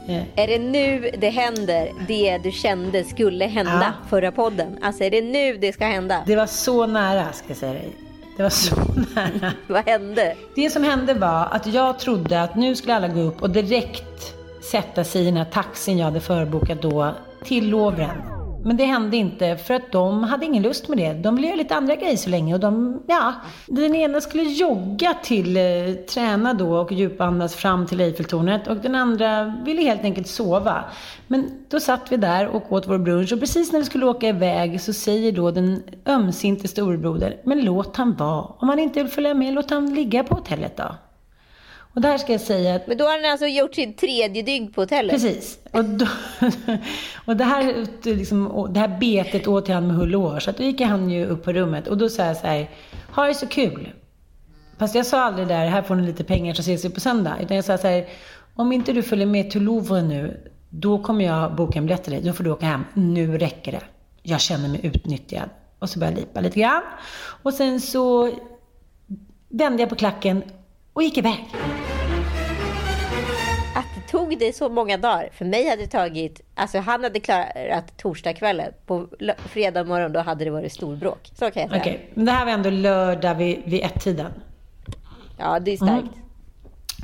Eh. 0.07 0.23
Är 0.35 0.47
det 0.47 0.59
nu 0.59 1.11
det 1.17 1.29
händer, 1.29 1.91
det 2.07 2.37
du 2.37 2.51
kände 2.51 3.03
skulle 3.03 3.45
hända 3.45 3.93
ja. 4.01 4.09
förra 4.09 4.31
podden? 4.31 4.77
Alltså 4.81 5.03
är 5.03 5.11
det 5.11 5.21
nu 5.21 5.57
det 5.57 5.73
ska 5.73 5.85
hända? 5.85 6.23
Det 6.25 6.35
var 6.35 6.45
så 6.45 6.87
nära 6.87 7.33
ska 7.33 7.45
jag 7.47 7.57
säga 7.57 7.73
dig. 7.73 7.89
Det 8.37 8.43
var 8.43 8.49
så 8.49 8.75
nära. 9.15 9.53
Vad 9.67 9.85
hände? 9.85 10.35
Det 10.55 10.69
som 10.69 10.83
hände 10.83 11.13
var 11.13 11.47
att 11.51 11.67
jag 11.67 11.99
trodde 11.99 12.41
att 12.41 12.55
nu 12.55 12.75
skulle 12.75 12.95
alla 12.95 13.07
gå 13.07 13.19
upp 13.19 13.41
och 13.41 13.49
direkt 13.49 14.33
sätta 14.61 15.03
sig 15.03 15.21
i 15.21 15.25
den 15.25 15.37
här 15.37 15.45
taxin 15.45 15.97
jag 15.97 16.05
hade 16.05 16.19
förbokat 16.19 16.81
då 16.81 17.11
till 17.43 17.69
Louvren. 17.69 18.32
Men 18.65 18.77
det 18.77 18.85
hände 18.85 19.17
inte 19.17 19.57
för 19.57 19.73
att 19.73 19.91
de 19.91 20.23
hade 20.23 20.45
ingen 20.45 20.63
lust 20.63 20.87
med 20.87 20.97
det. 20.97 21.13
De 21.13 21.35
ville 21.35 21.47
göra 21.47 21.57
lite 21.57 21.75
andra 21.75 21.95
grejer 21.95 22.17
så 22.17 22.29
länge 22.29 22.53
och 22.53 22.59
de, 22.59 23.01
ja, 23.07 23.33
den 23.67 23.95
ena 23.95 24.21
skulle 24.21 24.43
jogga 24.43 25.13
till, 25.23 25.57
eh, 25.57 25.63
träna 26.09 26.53
då 26.53 26.77
och 26.77 26.91
djupandas 26.91 27.55
fram 27.55 27.85
till 27.85 28.01
Eiffeltornet 28.01 28.67
och 28.67 28.77
den 28.77 28.95
andra 28.95 29.53
ville 29.65 29.81
helt 29.81 30.03
enkelt 30.03 30.27
sova. 30.27 30.83
Men 31.27 31.65
då 31.69 31.79
satt 31.79 32.11
vi 32.11 32.17
där 32.17 32.47
och 32.47 32.71
åt 32.71 32.87
vår 32.87 32.97
brunch 32.97 33.33
och 33.33 33.39
precis 33.39 33.71
när 33.71 33.79
vi 33.79 33.85
skulle 33.85 34.05
åka 34.05 34.27
iväg 34.27 34.81
så 34.81 34.93
säger 34.93 35.31
då 35.31 35.51
den 35.51 35.83
ömsinte 36.05 36.67
storebroder, 36.67 37.41
men 37.43 37.65
låt 37.65 37.97
han 37.97 38.15
vara. 38.15 38.41
Om 38.41 38.69
han 38.69 38.79
inte 38.79 39.03
vill 39.03 39.11
följa 39.11 39.33
med, 39.33 39.53
låt 39.53 39.69
han 39.69 39.93
ligga 39.93 40.23
på 40.23 40.35
hotellet 40.35 40.77
då. 40.77 40.95
Och 41.93 42.01
där 42.01 42.17
ska 42.17 42.31
jag 42.31 42.41
säga 42.41 42.75
att... 42.75 42.87
Men 42.87 42.97
då 42.97 43.05
har 43.05 43.21
han 43.21 43.31
alltså 43.31 43.45
gjort 43.45 43.75
sin 43.75 43.93
tredje 43.93 44.43
dygn 44.43 44.71
på 44.71 44.81
hotellet? 44.81 45.11
Precis. 45.11 45.59
Och, 45.71 45.85
då, 45.85 46.05
och 47.25 47.37
det, 47.37 47.43
här, 47.43 47.87
liksom, 48.03 48.69
det 48.73 48.79
här 48.79 48.97
betet 48.99 49.47
åt 49.47 49.67
han 49.67 49.87
med 49.87 49.95
hull 49.95 50.15
och 50.15 50.21
hår. 50.21 50.39
Så 50.39 50.49
att 50.49 50.57
då 50.57 50.63
gick 50.63 50.81
han 50.81 51.09
ju 51.09 51.25
upp 51.25 51.43
på 51.43 51.53
rummet 51.53 51.87
och 51.87 51.97
då 51.97 52.09
sa 52.09 52.25
jag 52.25 52.37
så 52.37 52.47
här, 52.47 52.69
ha 53.15 53.25
det 53.25 53.35
så 53.35 53.47
kul. 53.47 53.89
Fast 54.77 54.95
jag 54.95 55.05
sa 55.05 55.21
aldrig 55.21 55.47
där, 55.47 55.65
här 55.65 55.81
får 55.81 55.95
ni 55.95 56.07
lite 56.07 56.23
pengar 56.23 56.53
så 56.53 56.61
ses 56.61 56.85
vi 56.85 56.89
på 56.89 56.99
söndag. 56.99 57.37
Utan 57.41 57.55
jag 57.55 57.65
sa 57.65 57.77
så 57.77 57.87
här, 57.87 58.07
om 58.55 58.71
inte 58.71 58.93
du 58.93 59.03
följer 59.03 59.27
med 59.27 59.51
till 59.51 59.61
Louvre 59.63 60.01
nu, 60.01 60.51
då 60.69 61.03
kommer 61.03 61.25
jag 61.25 61.55
boka 61.55 61.79
en 61.79 61.85
biljett 61.85 62.03
till 62.03 62.13
dig. 62.13 62.21
Då 62.21 62.33
får 62.33 62.43
du 62.43 62.51
åka 62.51 62.65
hem. 62.65 62.83
Nu 62.93 63.37
räcker 63.37 63.71
det. 63.71 63.81
Jag 64.21 64.41
känner 64.41 64.69
mig 64.69 64.79
utnyttjad. 64.83 65.49
Och 65.79 65.89
så 65.89 65.99
började 65.99 66.19
jag 66.19 66.27
lipa 66.27 66.41
lite 66.41 66.59
grann. 66.59 66.83
Och 67.43 67.53
sen 67.53 67.81
så 67.81 68.31
vände 69.49 69.83
jag 69.83 69.89
på 69.89 69.95
klacken 69.95 70.43
och 70.93 71.03
gick 71.03 71.17
iväg. 71.17 71.45
Det 74.33 74.39
tog 74.39 74.47
dig 74.47 74.53
så 74.53 74.69
många 74.69 74.97
dagar. 74.97 75.29
För 75.33 75.45
mig 75.45 75.69
hade 75.69 75.81
det 75.81 75.87
tagit... 75.87 76.41
Alltså 76.55 76.77
han 76.77 77.03
hade 77.03 77.19
klarat 77.19 77.97
torsdagskvällen. 77.97 78.73
På 78.85 79.07
fredag 79.37 79.83
morgon 79.83 80.13
då 80.13 80.19
hade 80.19 80.45
det 80.45 80.51
varit 80.51 80.71
storbråk. 80.71 81.31
Så 81.35 81.51
kan 81.51 81.61
jag 81.61 81.69
säga. 81.69 81.81
Okej, 81.81 81.93
okay. 81.93 82.07
men 82.13 82.25
det 82.25 82.31
här 82.31 82.45
var 82.45 82.51
ändå 82.51 82.69
lördag 82.69 83.35
vid, 83.35 83.61
vid 83.65 83.83
ett-tiden. 83.83 84.31
Ja, 85.37 85.59
det 85.59 85.71
är 85.71 85.77
starkt. 85.77 86.03
Mm. 86.03 86.22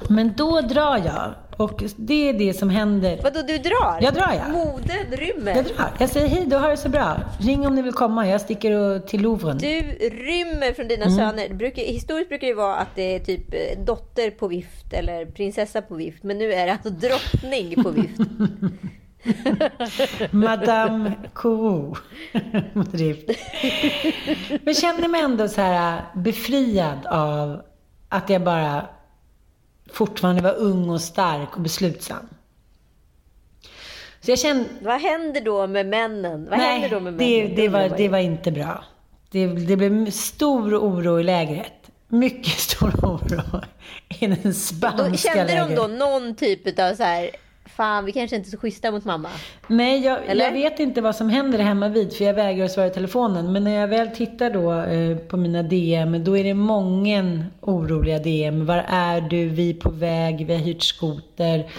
Men 0.08 0.34
då 0.38 0.62
drar 0.62 0.98
jag. 0.98 1.34
Och 1.60 1.84
det 1.96 2.30
är 2.30 2.34
det 2.34 2.54
som 2.54 2.70
händer. 2.70 3.20
Vadå, 3.24 3.42
du 3.42 3.58
drar? 3.58 3.98
Jag 4.02 4.14
drar, 4.14 4.34
ja. 4.34 4.48
Moden 4.48 5.06
rymmer? 5.12 5.56
Jag 5.56 5.66
drar. 5.66 5.92
Jag 6.00 6.10
säger 6.10 6.28
hej 6.28 6.46
då, 6.48 6.58
har 6.58 6.70
det 6.70 6.78
så 6.78 6.90
bra. 6.90 7.18
Ring 7.40 7.68
om 7.68 7.76
ni 7.76 7.82
vill 7.82 7.94
komma. 7.94 8.28
Jag 8.28 8.42
sticker 8.42 9.00
till 9.00 9.22
Louvren. 9.22 9.58
Du 9.58 9.82
rymmer 10.10 10.74
från 10.74 10.88
dina 10.88 11.06
mm. 11.06 11.18
söner. 11.18 11.54
Brukar, 11.54 11.82
historiskt 11.82 12.30
brukar 12.30 12.48
det 12.48 12.54
vara 12.54 12.76
att 12.76 12.96
det 12.96 13.16
är 13.16 13.20
typ 13.20 13.54
eh, 13.54 13.84
dotter 13.86 14.32
på 14.32 14.48
vift 14.48 14.94
eller 14.94 15.26
prinsessa 15.26 15.82
på 15.82 15.96
vift. 15.96 16.24
Men 16.24 16.38
nu 16.38 16.54
är 16.54 16.66
det 16.66 16.72
alltså 16.72 16.90
drottning 16.90 17.84
på 17.84 17.90
vift. 17.90 18.22
Madame 20.32 21.12
Kourou. 21.34 21.96
Men 24.64 24.74
känner 24.74 25.08
mig 25.08 25.22
ändå 25.22 25.48
så 25.48 25.62
här 25.62 25.98
eh, 25.98 26.22
befriad 26.22 27.06
av 27.06 27.62
att 28.10 28.30
jag 28.30 28.44
bara 28.44 28.86
fortfarande 29.94 30.42
var 30.42 30.56
ung 30.56 30.90
och 30.90 31.02
stark 31.02 31.56
och 31.56 31.62
beslutsam. 31.62 32.30
Så 34.22 34.32
jag 34.32 34.40
kände... 34.40 34.70
Vad 34.82 35.02
händer 35.02 35.42
då 35.42 35.68
med 35.68 35.86
männen? 35.86 36.48
Vad 36.50 36.60
Nej, 36.60 36.80
händer 36.80 36.90
då 36.90 37.00
med 37.00 37.14
männen? 37.14 37.56
Det, 37.56 37.62
det, 37.62 37.70
var, 37.70 37.90
det 37.98 38.10
var 38.10 38.18
inte 38.18 38.52
bra. 38.52 38.84
Det, 39.32 39.48
det 39.48 39.76
blev 39.76 40.12
stor 40.12 40.76
oro 40.76 41.20
i 41.20 41.24
lägret. 41.24 41.74
Mycket 42.08 42.60
stor 42.60 42.92
oro 43.04 43.62
i 44.20 44.28
den 44.28 44.54
spanska 44.54 45.36
lägret. 45.36 45.50
Kände 45.50 45.76
de 45.76 45.76
då 45.76 45.88
någon 45.88 46.36
typ 46.36 46.80
av 46.80 46.96
så 46.96 47.04
här 47.04 47.30
fan 47.76 48.06
vi 48.06 48.12
kanske 48.12 48.36
inte 48.36 48.48
är 48.48 48.52
så 48.52 48.58
schyssta 48.58 48.92
mot 48.92 49.06
mamma. 49.06 49.30
Nej, 49.68 50.00
jag, 50.06 50.20
jag, 50.38 50.52
vet 50.52 50.80
inte 50.80 51.02
vad 51.02 51.16
som 51.16 51.30
händer 51.30 51.60
hemma 51.60 51.90
vid 51.90 52.14
för 52.14 52.26
jag 52.26 52.34
vägrar 52.34 52.66
att 52.66 52.72
svara 52.72 52.88
i 52.88 52.90
telefonen. 52.90 53.52
Men 53.52 53.64
när 53.64 53.80
jag 53.80 53.88
väl 53.88 54.08
tittar 54.08 54.50
då 54.50 54.74
eh, 54.74 55.18
på 55.18 55.38
mina 55.38 55.64
DM, 55.64 56.24
då 56.24 56.38
är 56.38 56.44
det 56.44 56.54
många 56.54 57.46
oroliga 57.62 58.20
DM. 58.20 58.66
Var 58.66 58.86
är 58.88 59.22
du? 59.22 59.50
Vi 59.50 59.70
är 59.70 59.74
på 59.74 59.90
väg, 59.90 60.48
vi 60.48 60.54
har 60.54 60.62
hyrt 60.62 60.84
skoter. 60.84 61.72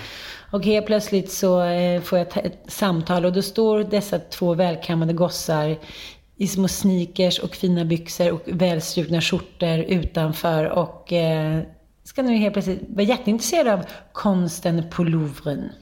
Och 0.51 0.65
helt 0.65 0.87
plötsligt 0.87 1.31
så 1.31 1.63
eh, 1.63 2.01
får 2.01 2.19
jag 2.19 2.27
ett 2.37 2.59
samtal 2.67 3.25
och 3.25 3.33
då 3.33 3.43
står 3.43 3.85
dessa 3.85 4.19
två 4.19 4.55
välkammade 4.55 5.13
gossar 5.13 5.77
i 6.37 6.47
små 6.47 6.69
sneakers 6.69 7.39
och 7.39 7.55
fina 7.55 7.85
byxor 7.85 8.33
och 8.33 8.43
välstrukna 8.47 9.21
skjortor 9.21 9.79
utanför 9.79 10.65
och 10.65 11.13
eh, 11.13 11.61
ska 12.11 12.23
nu 12.23 12.37
helt 12.37 12.53
plötsligt 12.53 12.81
vara 12.89 13.03
jätteintresserade 13.03 13.73
av 13.73 13.85
konsten 14.13 14.91
på 14.91 15.05
Louvren. 15.05 15.73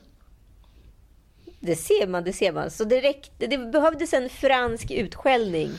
Det 1.61 1.77
ser 1.77 2.07
man, 2.07 2.25
det 2.25 2.33
ser 2.33 2.53
man. 2.53 2.71
Så 2.71 2.85
det, 2.85 3.01
räckte, 3.01 3.47
det 3.47 3.59
behövdes 3.59 4.13
en 4.13 4.29
fransk 4.29 4.91
utskällning. 4.91 5.71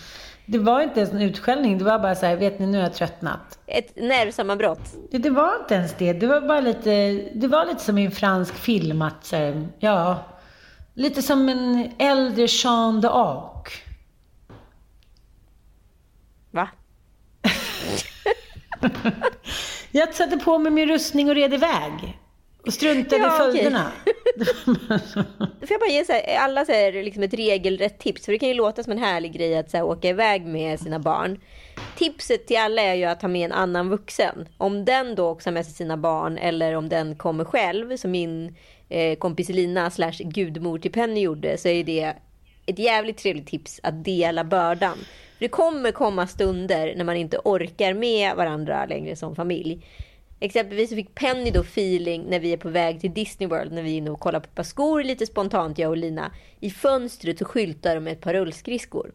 Det 0.45 0.57
var 0.57 0.81
inte 0.81 0.99
ens 0.99 1.13
en 1.13 1.21
utskällning, 1.21 1.77
det 1.77 1.83
var 1.83 1.99
bara 1.99 2.15
så 2.15 2.25
här, 2.25 2.35
vet 2.35 2.59
ni, 2.59 2.65
nu 2.65 2.77
har 2.77 2.83
jag 2.83 2.93
tröttnat. 2.93 3.59
Ett 3.67 3.95
nervsammanbrott? 3.95 4.95
Det, 5.11 5.17
det 5.17 5.29
var 5.29 5.55
inte 5.61 5.75
ens 5.75 5.93
det. 5.97 6.13
Det 6.13 6.27
var 6.27 6.41
bara 6.41 6.61
lite, 6.61 7.11
det 7.33 7.47
var 7.47 7.65
lite 7.65 7.83
som 7.83 7.97
i 7.97 8.05
en 8.05 8.11
fransk 8.11 8.55
film 8.55 9.01
att, 9.01 9.25
så 9.25 9.35
här, 9.35 9.67
ja, 9.79 10.23
lite 10.93 11.21
som 11.21 11.49
en 11.49 11.91
äldre 11.99 12.47
Jean 12.49 13.01
d'Arc. 13.01 13.69
Va? 16.51 16.69
jag 19.91 20.13
satte 20.13 20.37
på 20.37 20.57
mig 20.57 20.71
min 20.71 20.89
rustning 20.89 21.29
och 21.29 21.35
red 21.35 21.53
iväg. 21.53 22.19
Och 22.65 22.73
struntade 22.73 23.23
ja, 23.23 23.35
i 23.35 23.37
följderna. 23.37 23.91
Får 25.59 25.69
jag 25.69 25.79
bara 25.79 25.89
ge 25.89 26.05
så 26.05 26.11
här, 26.11 26.37
alla 26.37 26.65
så 26.65 26.71
här, 26.71 27.03
liksom 27.03 27.23
ett 27.23 27.33
regelrätt 27.33 27.99
tips? 27.99 28.25
För 28.25 28.31
det 28.31 28.39
kan 28.39 28.49
ju 28.49 28.55
låta 28.55 28.83
som 28.83 28.91
en 28.91 28.97
härlig 28.97 29.33
grej 29.33 29.57
att 29.57 29.71
så 29.71 29.77
här, 29.77 29.83
åka 29.83 30.09
iväg 30.09 30.45
med 30.45 30.79
sina 30.79 30.99
barn. 30.99 31.39
Tipset 31.95 32.47
till 32.47 32.57
alla 32.57 32.81
är 32.81 32.93
ju 32.93 33.05
att 33.05 33.21
ha 33.21 33.29
med 33.29 33.45
en 33.45 33.51
annan 33.51 33.89
vuxen. 33.89 34.47
Om 34.57 34.85
den 34.85 35.15
då 35.15 35.27
också 35.27 35.49
har 35.49 35.53
med 35.53 35.65
sig 35.65 35.73
sina 35.73 35.97
barn 35.97 36.37
eller 36.37 36.75
om 36.75 36.89
den 36.89 37.15
kommer 37.15 37.45
själv, 37.45 37.97
som 37.97 38.11
min 38.11 38.55
eh, 38.89 39.17
kompis 39.17 39.49
Lina 39.49 39.91
slash 39.91 40.17
gudmor 40.19 40.79
till 40.79 40.91
Penny 40.91 41.19
gjorde, 41.19 41.57
så 41.57 41.67
är 41.67 41.83
det 41.83 42.13
ett 42.65 42.79
jävligt 42.79 43.17
trevligt 43.17 43.47
tips 43.47 43.79
att 43.83 44.05
dela 44.05 44.43
bördan. 44.43 44.97
Det 45.39 45.47
kommer 45.47 45.91
komma 45.91 46.27
stunder 46.27 46.93
när 46.95 47.03
man 47.03 47.15
inte 47.15 47.37
orkar 47.43 47.93
med 47.93 48.35
varandra 48.35 48.85
längre 48.85 49.15
som 49.15 49.35
familj. 49.35 49.85
Exempelvis 50.39 50.89
fick 50.89 51.15
Penny 51.15 51.51
då 51.51 51.61
feeling 51.61 52.25
när 52.29 52.39
vi 52.39 52.53
är 52.53 52.57
på 52.57 52.69
väg 52.69 53.01
till 53.01 53.13
Disney 53.13 53.49
World 53.49 53.71
när 53.71 53.81
vi 53.81 53.93
är 53.93 53.97
inne 53.97 54.11
och 54.11 54.19
kollar 54.19 54.39
på 54.39 54.45
ett 54.45 54.55
par 54.55 54.63
skor 54.63 55.03
lite 55.03 55.25
spontant 55.25 55.77
jag 55.77 55.89
och 55.89 55.97
Lina. 55.97 56.31
I 56.59 56.69
fönstret 56.69 57.39
så 57.39 57.45
skyltar 57.45 57.95
de 57.95 58.03
med 58.03 58.13
ett 58.13 58.21
par 58.21 58.33
rullskridskor. 58.33 59.11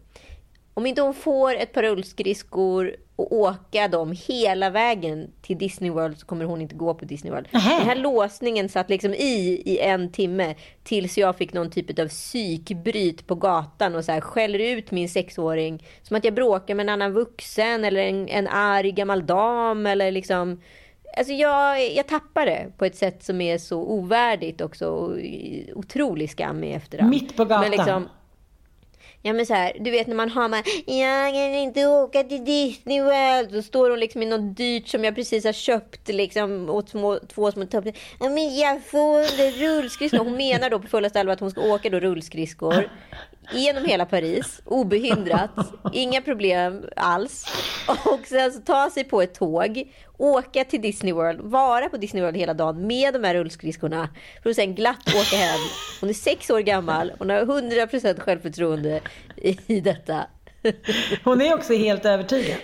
Om 0.75 0.87
inte 0.87 1.03
hon 1.03 1.15
får 1.15 1.55
ett 1.55 1.73
par 1.73 1.83
rullskridskor 1.83 2.97
och 3.17 3.33
åka 3.33 3.89
dem 3.89 4.15
hela 4.27 4.71
vägen 4.71 5.31
till 5.43 5.59
Disney 5.59 5.91
World 5.91 6.19
så 6.19 6.27
kommer 6.27 6.45
hon 6.45 6.61
inte 6.61 6.75
gå 6.75 6.95
på 6.95 7.05
Disney 7.05 7.33
World. 7.33 7.49
Aha. 7.53 7.79
Den 7.79 7.89
här 7.89 7.97
låsningen 7.97 8.69
satt 8.69 8.91
liksom 8.91 9.15
i 9.15 9.63
i 9.67 9.79
en 9.79 10.13
timme 10.13 10.55
tills 10.83 11.19
jag 11.19 11.37
fick 11.37 11.53
någon 11.53 11.71
typ 11.71 11.99
av 11.99 12.09
psykbryt 12.09 13.27
på 13.27 13.35
gatan 13.35 13.95
och 13.95 14.05
så 14.05 14.13
här 14.13 14.21
skäller 14.21 14.59
ut 14.59 14.91
min 14.91 15.09
sexåring 15.09 15.87
som 16.03 16.17
att 16.17 16.25
jag 16.25 16.35
bråkar 16.35 16.75
med 16.75 16.85
en 16.85 16.89
annan 16.89 17.13
vuxen 17.13 17.85
eller 17.85 18.01
en, 18.01 18.29
en 18.29 18.49
arg 18.49 18.93
gammal 18.93 19.27
dam 19.27 19.87
eller 19.87 20.11
liksom 20.11 20.61
Alltså 21.17 21.33
jag, 21.33 21.93
jag 21.93 22.07
tappar 22.07 22.47
det 22.47 22.67
på 22.79 22.85
ett 22.85 22.97
sätt 22.97 23.25
som 23.25 23.41
är 23.41 23.59
så 23.59 23.83
ovärdigt 23.83 24.61
också. 24.61 24.87
Och 24.87 25.19
otrolig 25.75 26.31
skam 26.31 26.65
i 26.65 26.73
efterhand. 26.73 27.11
Mitt 27.11 27.37
på 27.37 27.45
gatan. 27.45 28.09
Ja 29.27 29.33
men 29.33 29.47
så 29.47 29.55
här, 29.55 29.77
du 29.81 29.91
vet 29.91 30.07
när 30.07 30.15
man 30.15 30.31
har 30.31 30.49
man, 30.49 30.63
jag 30.87 31.33
kan 31.35 31.55
inte 31.55 31.87
åka 31.87 32.23
till 32.23 32.45
Disney 32.45 33.01
World. 33.01 33.51
Så 33.51 33.63
står 33.63 33.91
hon 33.91 34.01
liksom 34.01 34.23
i 34.23 34.27
något 34.27 34.57
dyrt 34.57 34.89
som 34.89 35.05
jag 35.05 35.15
precis 35.15 35.45
har 35.45 35.53
köpt 35.53 36.09
liksom 36.09 36.71
åt 36.71 36.89
små, 36.89 37.19
två 37.19 37.53
små 37.53 37.67
tuppar. 37.67 37.93
Ja 38.21 38.29
men 38.29 38.57
jag 38.57 38.85
får 38.85 39.61
rullskridskor. 39.61 40.19
Hon 40.19 40.37
menar 40.37 40.71
då 40.71 40.79
på 40.79 40.89
fullaste 40.89 41.21
allvar 41.21 41.33
att 41.33 41.41
hon 41.41 41.51
ska 41.51 41.61
åka 41.61 41.91
då 41.91 42.01
rullskridskor 42.01 42.91
genom 43.53 43.85
hela 43.85 44.07
Paris, 44.07 44.61
obehindrat, 44.65 45.51
inga 45.93 46.21
problem 46.21 46.85
alls. 46.97 47.47
Och 47.89 48.27
sen 48.27 48.53
så 48.53 48.61
ta 48.61 48.91
sig 48.91 49.05
på 49.05 49.23
ett 49.23 49.35
tåg, 49.35 49.93
åka 50.19 50.65
till 50.65 50.81
Disney 50.81 51.13
World, 51.13 51.41
vara 51.41 51.89
på 51.89 51.97
Disney 51.97 52.23
World 52.23 52.37
hela 52.37 52.55
dagen 52.55 52.87
med 52.87 53.15
de 53.15 53.25
här 53.25 53.35
rullskridskorna. 53.35 54.09
För 54.43 54.51
att 54.51 54.57
sen 54.57 54.75
glatt 54.75 55.09
åka 55.09 55.37
hem. 55.37 55.61
Hon 56.01 56.09
är 56.09 56.15
sex 56.15 56.51
år 56.51 56.61
gammal, 56.61 57.13
hon 57.19 57.31
har 57.31 57.41
100% 57.41 58.21
självförtroende 58.21 59.01
i 59.67 59.81
detta. 59.81 60.27
Hon 61.25 61.41
är 61.41 61.55
också 61.55 61.75
helt 61.75 62.05
övertygad. 62.05 62.59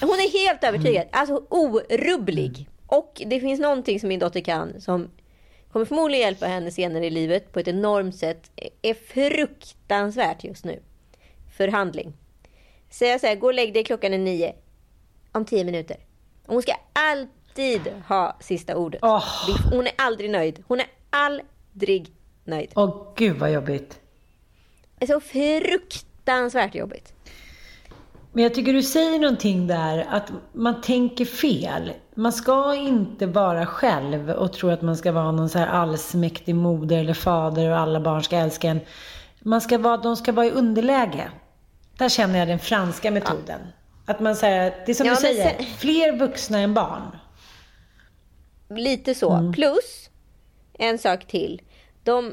Hon 0.00 0.10
är 0.10 0.46
helt 0.46 0.64
övertygad, 0.64 1.06
alltså 1.12 1.42
orubblig. 1.50 2.68
Och 2.86 3.22
det 3.26 3.40
finns 3.40 3.60
någonting 3.60 4.00
som 4.00 4.08
min 4.08 4.20
dotter 4.20 4.40
kan 4.40 4.80
som 4.80 5.10
kommer 5.76 5.86
förmodligen 5.86 6.24
hjälpa 6.26 6.46
henne 6.46 6.70
senare 6.70 7.06
i 7.06 7.10
livet 7.10 7.52
på 7.52 7.60
ett 7.60 7.68
enormt 7.68 8.16
sätt. 8.16 8.50
Är 8.82 8.94
fruktansvärt 8.94 10.44
just 10.44 10.64
nu. 10.64 10.82
Förhandling. 11.56 12.12
Säga 12.90 13.18
så 13.18 13.26
här, 13.26 13.34
gå 13.34 13.46
och 13.46 13.54
lägg 13.54 13.74
dig 13.74 13.84
klockan 13.84 14.14
är 14.14 14.18
nio. 14.18 14.54
Om 15.32 15.44
tio 15.44 15.64
minuter. 15.64 15.96
Och 16.46 16.52
hon 16.52 16.62
ska 16.62 16.72
alltid 16.92 17.80
ha 18.08 18.36
sista 18.40 18.76
ordet. 18.76 19.02
Oh. 19.02 19.24
Hon 19.72 19.86
är 19.86 19.92
aldrig 19.98 20.30
nöjd. 20.30 20.64
Hon 20.66 20.80
är 20.80 20.86
aldrig 21.10 22.12
nöjd. 22.44 22.72
Åh 22.74 22.84
oh, 22.84 23.12
gud 23.16 23.36
vad 23.36 23.52
jobbigt. 23.52 24.00
Det 24.98 25.04
är 25.04 25.06
så 25.06 25.20
fruktansvärt 25.20 26.74
jobbigt. 26.74 27.14
Men 28.36 28.42
jag 28.42 28.54
tycker 28.54 28.72
du 28.72 28.82
säger 28.82 29.18
någonting 29.18 29.66
där, 29.66 30.06
att 30.10 30.32
man 30.52 30.80
tänker 30.80 31.24
fel. 31.24 31.92
Man 32.14 32.32
ska 32.32 32.74
inte 32.74 33.26
vara 33.26 33.66
själv 33.66 34.30
och 34.30 34.52
tro 34.52 34.70
att 34.70 34.82
man 34.82 34.96
ska 34.96 35.12
vara 35.12 35.32
någon 35.32 35.48
så 35.48 35.58
här 35.58 35.66
allsmäktig 35.66 36.54
moder 36.54 36.98
eller 36.98 37.14
fader 37.14 37.70
och 37.70 37.78
alla 37.78 38.00
barn 38.00 38.22
ska 38.22 38.36
älska 38.36 38.68
en. 38.68 38.80
Man 39.40 39.60
ska 39.60 39.78
vara, 39.78 39.96
de 39.96 40.16
ska 40.16 40.32
vara 40.32 40.46
i 40.46 40.50
underläge. 40.50 41.30
Där 41.98 42.08
känner 42.08 42.38
jag 42.38 42.48
den 42.48 42.58
franska 42.58 43.10
metoden. 43.10 43.60
Ja. 44.06 44.12
Att 44.12 44.20
man 44.20 44.36
säger, 44.36 44.82
det 44.86 44.92
är 44.92 44.94
som 44.94 45.06
ja, 45.06 45.14
du 45.14 45.20
säger, 45.20 45.56
sen... 45.56 45.66
fler 45.78 46.16
vuxna 46.16 46.58
än 46.58 46.74
barn. 46.74 47.16
Lite 48.70 49.14
så. 49.14 49.32
Mm. 49.32 49.52
Plus, 49.52 50.10
en 50.72 50.98
sak 50.98 51.26
till. 51.26 51.62
De 52.04 52.32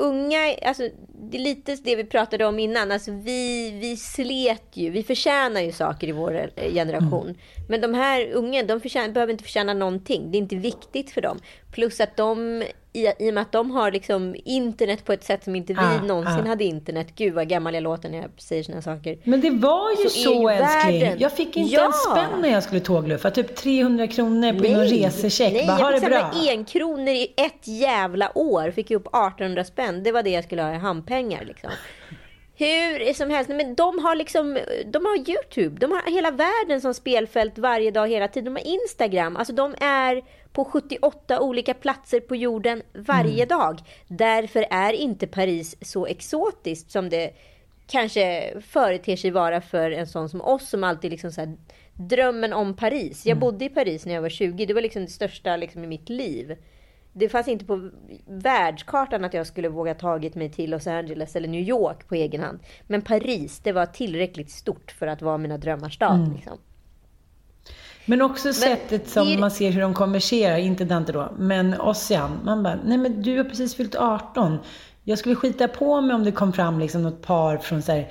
unga, 0.00 0.54
alltså, 0.62 0.88
det 1.30 1.36
är 1.36 1.42
lite 1.42 1.76
det 1.76 1.96
vi 1.96 2.04
pratade 2.04 2.44
om 2.44 2.58
innan. 2.58 2.92
Alltså, 2.92 3.10
vi, 3.12 3.70
vi 3.80 3.96
slet 3.96 4.64
ju, 4.72 4.90
vi 4.90 5.02
förtjänar 5.02 5.60
ju 5.60 5.72
saker 5.72 6.08
i 6.08 6.12
vår 6.12 6.50
generation. 6.72 7.26
Mm. 7.26 7.36
Men 7.68 7.80
de 7.80 7.94
här 7.94 8.32
unga, 8.32 8.62
de 8.62 8.80
behöver 9.12 9.30
inte 9.30 9.44
förtjäna 9.44 9.74
någonting. 9.74 10.30
Det 10.30 10.36
är 10.36 10.40
inte 10.40 10.56
viktigt 10.56 11.10
för 11.10 11.20
dem. 11.20 11.38
Plus 11.72 12.00
att 12.00 12.16
de, 12.16 12.64
i, 12.92 13.06
i 13.18 13.30
och 13.30 13.34
med 13.34 13.42
att 13.42 13.52
de 13.52 13.70
har 13.70 13.92
liksom 13.92 14.36
internet 14.44 15.04
på 15.04 15.12
ett 15.12 15.24
sätt 15.24 15.44
som 15.44 15.56
inte 15.56 15.72
vi 15.72 15.80
ah, 15.80 16.02
någonsin 16.02 16.44
ah. 16.44 16.48
hade 16.48 16.64
internet. 16.64 17.06
Gud 17.16 17.34
vad 17.34 17.48
gammal 17.48 17.74
jag 17.74 17.82
låter 17.82 18.08
när 18.08 18.18
jag 18.18 18.30
säger 18.36 18.62
sådana 18.62 18.82
saker. 18.82 19.18
Men 19.24 19.40
det 19.40 19.50
var 19.50 19.90
ju 19.90 19.96
så, 19.96 20.08
så 20.08 20.48
älskling. 20.48 21.00
Världen. 21.00 21.18
Jag 21.20 21.32
fick 21.32 21.56
inte 21.56 21.74
ja. 21.74 21.86
en 21.86 21.92
spänn 21.92 22.40
när 22.40 22.48
jag 22.48 22.62
skulle 22.62 22.80
tågluffa. 22.80 23.30
Typ 23.30 23.56
300 23.56 24.06
kronor 24.06 24.52
på 24.52 24.62
nej. 24.62 24.72
någon 24.72 24.84
resecheck. 24.84 25.52
Nej, 25.52 25.66
Bara, 25.66 25.92
jag 25.92 26.00
fick 26.00 26.12
samla 26.12 26.52
en 26.52 26.64
kronor 26.64 27.08
i 27.08 27.32
ett 27.36 27.68
jävla 27.68 28.38
år. 28.38 28.70
Fick 28.70 28.90
upp 28.90 29.06
1800 29.06 29.64
spänn. 29.64 30.02
Det 30.02 30.12
var 30.12 30.22
det 30.22 30.30
jag 30.30 30.44
skulle 30.44 30.62
ha 30.62 30.74
i 30.74 30.78
handpengar 30.78 31.44
liksom 31.44 31.70
hur 32.60 33.14
som 33.14 33.30
helst. 33.30 33.50
Men 33.50 33.74
de 33.74 33.98
har 33.98 34.16
liksom, 34.16 34.58
de 34.86 35.04
har 35.04 35.30
YouTube. 35.30 35.80
De 35.80 35.92
har 35.92 36.10
hela 36.10 36.30
världen 36.30 36.80
som 36.80 36.94
spelfält 36.94 37.58
varje 37.58 37.90
dag, 37.90 38.08
hela 38.08 38.28
tiden. 38.28 38.54
De 38.54 38.60
har 38.60 38.66
Instagram. 38.66 39.36
Alltså 39.36 39.52
de 39.52 39.74
är 39.80 40.22
på 40.52 40.64
78 40.64 41.40
olika 41.40 41.74
platser 41.74 42.20
på 42.20 42.36
jorden 42.36 42.82
varje 42.92 43.44
mm. 43.44 43.48
dag. 43.48 43.80
Därför 44.08 44.66
är 44.70 44.92
inte 44.92 45.26
Paris 45.26 45.76
så 45.80 46.06
exotiskt 46.06 46.90
som 46.90 47.08
det 47.08 47.32
kanske 47.86 48.54
företer 48.60 49.16
sig 49.16 49.30
vara 49.30 49.60
för 49.60 49.90
en 49.90 50.06
sån 50.06 50.28
som 50.28 50.40
oss 50.40 50.68
som 50.68 50.84
alltid 50.84 51.10
liksom 51.10 51.32
så 51.32 51.40
här, 51.40 51.56
drömmen 51.94 52.52
om 52.52 52.76
Paris. 52.76 53.26
Jag 53.26 53.36
mm. 53.36 53.40
bodde 53.40 53.64
i 53.64 53.68
Paris 53.68 54.06
när 54.06 54.14
jag 54.14 54.22
var 54.22 54.28
20. 54.28 54.66
Det 54.66 54.74
var 54.74 54.82
liksom 54.82 55.04
det 55.04 55.10
största 55.10 55.56
liksom 55.56 55.84
i 55.84 55.86
mitt 55.86 56.08
liv 56.08 56.56
det 57.12 57.28
fanns 57.28 57.48
inte 57.48 57.64
på 57.64 57.90
världskartan 58.26 59.24
att 59.24 59.34
jag 59.34 59.46
skulle 59.46 59.68
våga 59.68 59.94
tagit 59.94 60.34
mig 60.34 60.50
till 60.50 60.70
Los 60.70 60.86
Angeles 60.86 61.36
eller 61.36 61.48
New 61.48 61.68
York 61.68 62.08
på 62.08 62.14
egen 62.14 62.42
hand. 62.42 62.58
Men 62.86 63.02
Paris, 63.02 63.60
det 63.62 63.72
var 63.72 63.86
tillräckligt 63.86 64.50
stort 64.50 64.94
för 64.98 65.06
att 65.06 65.22
vara 65.22 65.38
mina 65.38 65.58
drömmars 65.58 65.94
stad. 65.94 66.20
Mm. 66.20 66.32
Liksom. 66.34 66.58
Men 68.06 68.22
också 68.22 68.48
men, 68.48 68.54
sättet 68.54 69.08
som 69.08 69.26
det... 69.26 69.38
man 69.38 69.50
ser 69.50 69.70
hur 69.70 69.80
de 69.80 69.94
konverserar, 69.94 70.56
inte 70.56 70.84
Dante 70.84 71.12
då, 71.12 71.32
men 71.38 71.80
Ossian. 71.80 72.40
Man 72.44 72.62
bara, 72.62 72.78
nej 72.84 72.98
men 72.98 73.22
du 73.22 73.36
har 73.36 73.44
precis 73.44 73.74
fyllt 73.74 73.94
18. 73.94 74.58
Jag 75.04 75.18
skulle 75.18 75.34
skita 75.34 75.68
på 75.68 76.00
mig 76.00 76.14
om 76.14 76.24
det 76.24 76.32
kom 76.32 76.52
fram 76.52 76.78
liksom 76.78 77.02
något 77.02 77.22
par 77.22 77.56
från 77.56 77.82
så 77.82 77.92
här, 77.92 78.10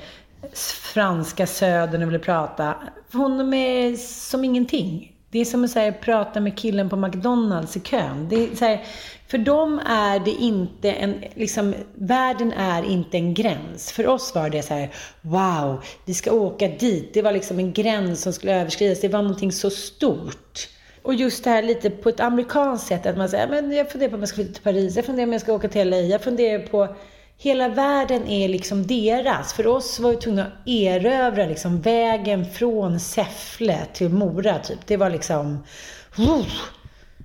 franska 0.93 1.47
södern 1.47 2.01
och 2.01 2.07
ville 2.07 2.19
prata. 2.19 2.75
För 3.09 3.19
honom 3.19 3.53
är 3.53 3.95
som 3.95 4.43
ingenting. 4.43 5.15
Det 5.31 5.39
är 5.39 5.45
som 5.45 5.63
att 5.63 5.75
här, 5.75 5.91
prata 5.91 6.39
med 6.39 6.57
killen 6.57 6.89
på 6.89 6.95
McDonalds 6.95 7.77
i 7.77 7.79
kön. 7.79 8.27
Det 8.29 8.35
är, 8.35 8.55
så 8.55 8.65
här, 8.65 8.85
för 9.27 9.37
dem 9.37 9.81
är 9.85 10.19
det 10.19 10.31
inte 10.31 10.91
en, 10.91 11.23
liksom, 11.35 11.75
världen 11.93 12.53
är 12.53 12.83
inte 12.83 13.17
en 13.17 13.33
gräns. 13.33 13.91
För 13.91 14.07
oss 14.07 14.35
var 14.35 14.49
det 14.49 14.61
så 14.61 14.73
här, 14.73 14.89
wow, 15.21 15.83
vi 16.05 16.13
ska 16.13 16.31
åka 16.31 16.67
dit. 16.67 17.13
Det 17.13 17.21
var 17.21 17.31
liksom 17.31 17.59
en 17.59 17.73
gräns 17.73 18.21
som 18.21 18.33
skulle 18.33 18.61
överskridas. 18.61 19.01
Det 19.01 19.07
var 19.07 19.21
någonting 19.21 19.51
så 19.51 19.69
stort. 19.69 20.67
Och 21.01 21.13
just 21.13 21.43
det 21.43 21.49
här 21.49 21.63
lite 21.63 21.89
på 21.89 22.09
ett 22.09 22.19
amerikanskt 22.19 22.87
sätt, 22.87 23.05
att 23.05 23.17
man 23.17 23.29
säger, 23.29 23.47
men 23.47 23.71
jag 23.71 23.91
funderar 23.91 24.09
på 24.09 24.15
om 24.15 24.21
jag 24.21 24.29
ska 24.29 24.35
flytta 24.35 24.53
till 24.53 24.63
Paris, 24.63 24.95
jag 24.95 25.05
funderar 25.05 25.25
på 25.25 25.29
om 25.29 25.33
jag 25.33 25.41
ska 25.41 25.53
åka 25.53 25.67
till 25.67 25.89
LA, 25.89 25.97
jag 25.97 26.21
funderar 26.21 26.67
på 26.67 26.95
Hela 27.41 27.69
världen 27.69 28.27
är 28.27 28.47
liksom 28.47 28.87
deras. 28.87 29.53
För 29.53 29.67
oss 29.67 29.99
var 29.99 30.11
vi 30.11 30.17
tvungna 30.17 30.45
att 30.45 30.51
erövra 30.65 31.45
liksom 31.45 31.81
vägen 31.81 32.45
från 32.45 32.99
Säffle 32.99 33.79
till 33.93 34.09
Mora, 34.09 34.59
typ. 34.59 34.79
Det 34.85 34.97
var 34.97 35.09
liksom... 35.09 35.63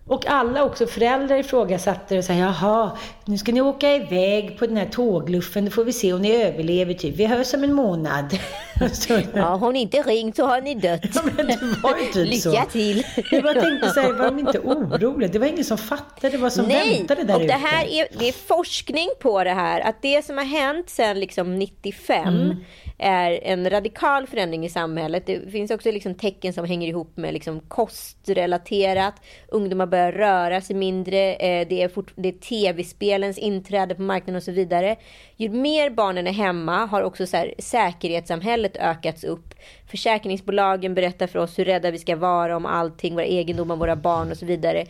Och 0.07 0.27
alla 0.27 0.65
också 0.65 0.87
föräldrar 0.87 1.37
ifrågasatte 1.37 2.19
och 2.19 2.25
sa, 2.25 2.33
jaha, 2.33 2.91
nu 3.27 3.39
ska 3.39 3.53
ni 3.53 3.61
åka 3.61 3.95
iväg 3.95 4.59
på 4.59 4.67
den 4.67 4.77
här 4.77 4.87
tågluffen, 4.87 5.65
då 5.65 5.71
får 5.71 5.85
vi 5.85 5.93
se 5.93 6.13
om 6.13 6.23
ni 6.23 6.33
överlever 6.33 6.95
typ. 6.95 7.17
Vi 7.17 7.27
hörs 7.27 7.55
om 7.55 7.65
en 7.65 7.73
månad. 7.73 8.39
ja, 9.35 9.57
har 9.57 9.73
ni 9.73 9.81
inte 9.81 10.03
ringt 10.03 10.37
så 10.37 10.47
har 10.47 10.61
ni 10.61 10.75
dött. 10.75 11.01
Ja, 11.15 11.23
men 11.37 11.47
det 11.47 11.59
var 11.83 11.99
ju 11.99 12.13
typ 12.13 12.27
Lycka 12.29 12.65
så. 12.65 12.71
till. 12.71 13.07
Jag 13.31 13.43
bara 13.43 13.55
tänkte 13.55 13.91
så 13.91 14.01
här, 14.01 14.13
var 14.13 14.25
de 14.25 14.39
inte 14.39 14.59
oroliga? 14.59 15.33
Det 15.33 15.39
var 15.39 15.47
ingen 15.47 15.65
som 15.65 15.79
fattade 15.79 16.39
vad 16.39 16.53
som 16.53 16.67
Nej, 16.67 16.99
väntade 16.99 17.25
där 17.25 17.35
och 17.35 17.41
det 17.41 17.53
här 17.53 17.87
är, 17.87 18.07
det 18.19 18.29
är 18.29 18.33
forskning 18.33 19.09
på 19.21 19.45
det 19.45 19.55
här, 19.55 19.81
att 19.81 20.03
det 20.03 20.25
som 20.25 20.39
har 20.39 20.45
hänt 20.45 20.91
sedan 20.91 21.21
liksom 21.21 21.59
95 21.59 22.29
mm 22.29 22.57
är 22.99 23.41
en 23.43 23.71
radikal 23.71 24.27
förändring 24.27 24.65
i 24.65 24.69
samhället. 24.69 25.27
Det 25.27 25.51
finns 25.51 25.71
också 25.71 25.91
liksom 25.91 26.15
tecken 26.15 26.53
som 26.53 26.65
hänger 26.65 26.89
ihop 26.89 27.17
med 27.17 27.35
liksom 27.35 27.61
kostrelaterat. 27.61 29.15
Ungdomar 29.49 29.87
börjar 29.87 30.13
röra 30.13 30.61
sig 30.61 30.77
mindre. 30.77 31.35
Eh, 31.35 31.69
det 31.69 31.83
är, 31.83 31.85
är 31.85 32.79
spelens 33.15 33.39
inträde 33.39 33.95
på 33.95 34.03
marknaden 34.03 34.37
och 34.37 34.43
så 34.43 34.53
vidare. 34.53 34.97
Ju 35.37 35.49
mer 35.49 35.91
barnen 35.91 36.27
är 36.27 36.33
hemma 36.33 36.87
har 36.87 37.03
också 37.03 37.27
så 37.27 37.37
här, 37.37 37.55
säkerhetssamhället 37.59 38.77
ökats 38.77 39.25
upp. 39.25 39.55
Försäkringsbolagen 39.91 40.95
berättar 40.95 41.27
för 41.27 41.39
oss 41.39 41.59
hur 41.59 41.65
rädda 41.65 41.91
vi 41.91 41.99
ska 41.99 42.17
vara 42.17 42.57
om 42.57 42.67
allting, 42.67 43.15
våra 43.15 43.25
egendomar, 43.25 43.77
våra 43.77 43.97
barn 43.97 44.31
och 44.31 44.37
så 44.37 44.47
vidare 44.47 44.87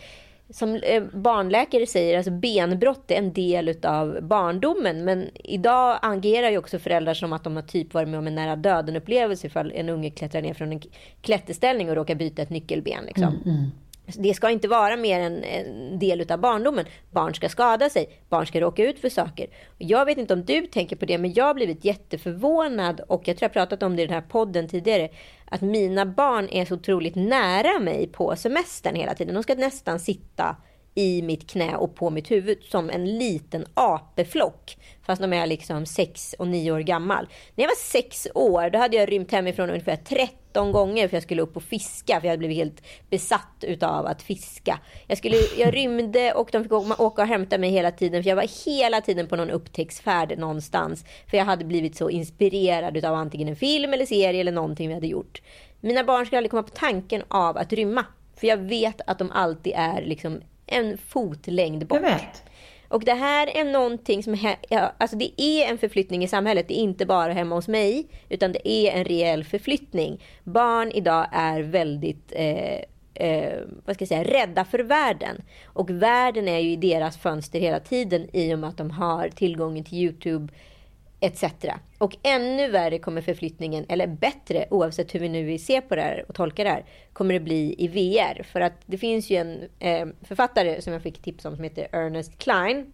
som 0.50 0.74
eh, 0.74 1.02
barnläkare 1.12 1.86
säger, 1.86 2.16
alltså 2.16 2.30
benbrott 2.30 3.10
är 3.10 3.14
en 3.14 3.32
del 3.32 3.68
utav 3.68 4.18
barndomen. 4.22 5.04
Men 5.04 5.28
idag 5.34 5.98
agerar 6.02 6.50
ju 6.50 6.58
också 6.58 6.78
föräldrar 6.78 7.14
som 7.14 7.32
att 7.32 7.44
de 7.44 7.56
har 7.56 7.62
typ 7.62 7.94
varit 7.94 8.08
med 8.08 8.18
om 8.18 8.26
en 8.26 8.34
nära 8.34 8.56
döden 8.56 8.96
upplevelse 8.96 9.46
ifall 9.46 9.72
en 9.72 9.88
unge 9.88 10.10
klättrar 10.10 10.42
ner 10.42 10.54
från 10.54 10.72
en 10.72 10.80
klätterställning 11.20 11.90
och 11.90 11.96
råkar 11.96 12.14
byta 12.14 12.42
ett 12.42 12.50
nyckelben. 12.50 13.04
Liksom. 13.04 13.28
Mm, 13.28 13.58
mm. 13.58 13.70
Alltså, 14.06 14.20
det 14.20 14.34
ska 14.34 14.50
inte 14.50 14.68
vara 14.68 14.96
mer 14.96 15.20
än 15.20 15.44
en 15.44 15.98
del 15.98 16.20
utav 16.20 16.40
barndomen. 16.40 16.84
Barn 17.10 17.34
ska 17.34 17.48
skada 17.48 17.90
sig, 17.90 18.08
barn 18.28 18.46
ska 18.46 18.60
råka 18.60 18.84
ut 18.84 18.98
för 18.98 19.08
saker. 19.08 19.46
Jag 19.78 20.04
vet 20.06 20.18
inte 20.18 20.34
om 20.34 20.44
du 20.44 20.66
tänker 20.66 20.96
på 20.96 21.04
det, 21.04 21.18
men 21.18 21.32
jag 21.32 21.44
har 21.44 21.54
blivit 21.54 21.84
jätteförvånad 21.84 23.00
och 23.00 23.28
jag 23.28 23.36
tror 23.36 23.46
jag 23.46 23.52
pratat 23.52 23.82
om 23.82 23.96
det 23.96 24.02
i 24.02 24.06
den 24.06 24.14
här 24.14 24.28
podden 24.28 24.68
tidigare. 24.68 25.08
Att 25.44 25.60
mina 25.60 26.06
barn 26.06 26.48
är 26.48 26.64
så 26.64 26.74
otroligt 26.74 27.14
nära 27.14 27.78
mig 27.78 28.06
på 28.06 28.36
semestern 28.36 28.94
hela 28.94 29.14
tiden. 29.14 29.34
De 29.34 29.42
ska 29.42 29.54
nästan 29.54 30.00
sitta 30.00 30.56
i 30.94 31.22
mitt 31.22 31.50
knä 31.50 31.76
och 31.76 31.94
på 31.94 32.10
mitt 32.10 32.30
huvud 32.30 32.58
som 32.62 32.90
en 32.90 33.18
liten 33.18 33.66
apeflock. 33.74 34.76
Fast 35.02 35.22
de 35.22 35.32
är 35.32 35.46
liksom 35.46 35.86
sex 35.86 36.34
och 36.38 36.48
nio 36.48 36.72
år 36.72 36.80
gammal. 36.80 37.28
När 37.54 37.64
jag 37.64 37.68
var 37.68 37.76
sex 37.76 38.28
år 38.34 38.70
då 38.70 38.78
hade 38.78 38.96
jag 38.96 39.12
rymt 39.12 39.32
hemifrån 39.32 39.70
ungefär 39.70 39.96
13 39.96 40.72
gånger 40.72 41.08
för 41.08 41.16
jag 41.16 41.22
skulle 41.22 41.42
upp 41.42 41.56
och 41.56 41.62
fiska. 41.62 42.20
För 42.20 42.26
jag 42.26 42.32
hade 42.32 42.38
blivit 42.38 42.56
helt 42.56 42.82
besatt 43.10 43.56
utav 43.60 44.06
att 44.06 44.22
fiska. 44.22 44.80
Jag, 45.06 45.18
skulle, 45.18 45.36
jag 45.58 45.74
rymde 45.74 46.32
och 46.32 46.48
de 46.52 46.62
fick 46.62 46.72
åka 46.72 47.22
och 47.22 47.28
hämta 47.28 47.58
mig 47.58 47.70
hela 47.70 47.90
tiden. 47.90 48.22
För 48.22 48.28
jag 48.30 48.36
var 48.36 48.64
hela 48.66 49.00
tiden 49.00 49.26
på 49.26 49.36
någon 49.36 49.50
upptäcktsfärd 49.50 50.38
någonstans. 50.38 51.04
För 51.30 51.36
jag 51.36 51.44
hade 51.44 51.64
blivit 51.64 51.96
så 51.96 52.10
inspirerad 52.10 52.96
utav 52.96 53.14
antingen 53.14 53.48
en 53.48 53.56
film 53.56 53.92
eller 53.92 54.06
serie 54.06 54.40
eller 54.40 54.52
någonting 54.52 54.88
vi 54.88 54.94
hade 54.94 55.06
gjort. 55.06 55.42
Mina 55.80 56.04
barn 56.04 56.26
skulle 56.26 56.38
aldrig 56.38 56.50
komma 56.50 56.62
på 56.62 56.74
tanken 56.74 57.22
av 57.28 57.56
att 57.56 57.72
rymma. 57.72 58.04
För 58.36 58.46
jag 58.46 58.56
vet 58.56 59.00
att 59.06 59.18
de 59.18 59.30
alltid 59.30 59.72
är 59.76 60.02
liksom 60.02 60.40
en 60.66 60.98
fotlängd 60.98 61.86
bort. 61.86 62.00
Jag 62.02 62.10
vet. 62.10 62.42
Och 62.88 63.04
det 63.04 63.14
här 63.14 63.56
är 63.56 63.64
någonting 63.64 64.22
som, 64.22 64.54
alltså 64.98 65.16
det 65.16 65.40
är 65.40 65.70
en 65.70 65.78
förflyttning 65.78 66.24
i 66.24 66.28
samhället. 66.28 66.68
Det 66.68 66.78
är 66.78 66.82
inte 66.82 67.06
bara 67.06 67.32
hemma 67.32 67.54
hos 67.54 67.68
mig, 67.68 68.06
utan 68.28 68.52
det 68.52 68.68
är 68.68 68.92
en 68.92 69.04
reell 69.04 69.44
förflyttning. 69.44 70.22
Barn 70.44 70.90
idag 70.90 71.26
är 71.32 71.60
väldigt 71.60 72.32
eh, 72.32 72.78
eh, 73.14 73.60
vad 73.84 73.96
ska 73.96 74.02
jag 74.02 74.08
säga, 74.08 74.24
rädda 74.24 74.64
för 74.64 74.78
världen. 74.78 75.42
Och 75.64 75.90
världen 75.90 76.48
är 76.48 76.58
ju 76.58 76.70
i 76.70 76.76
deras 76.76 77.18
fönster 77.18 77.60
hela 77.60 77.80
tiden 77.80 78.28
i 78.32 78.54
och 78.54 78.58
med 78.58 78.68
att 78.68 78.78
de 78.78 78.90
har 78.90 79.28
tillgången 79.28 79.84
till 79.84 79.98
Youtube 79.98 80.52
etc. 81.24 81.44
Och 81.98 82.16
ännu 82.22 82.70
värre 82.70 82.98
kommer 82.98 83.20
förflyttningen, 83.20 83.86
eller 83.88 84.06
bättre 84.06 84.66
oavsett 84.70 85.14
hur 85.14 85.20
vi 85.20 85.28
nu 85.28 85.58
ser 85.58 85.80
på 85.80 85.94
det 85.94 86.02
här 86.02 86.24
och 86.28 86.34
tolkar 86.34 86.64
det 86.64 86.70
här, 86.70 86.84
kommer 87.12 87.34
det 87.34 87.40
bli 87.40 87.74
i 87.78 87.88
VR. 87.88 88.42
För 88.42 88.60
att 88.60 88.72
det 88.86 88.98
finns 88.98 89.30
ju 89.30 89.36
en 89.36 89.68
eh, 89.78 90.06
författare 90.22 90.82
som 90.82 90.92
jag 90.92 91.02
fick 91.02 91.22
tips 91.22 91.44
om 91.44 91.54
som 91.56 91.64
heter 91.64 91.88
Ernest 91.92 92.38
Klein. 92.38 92.92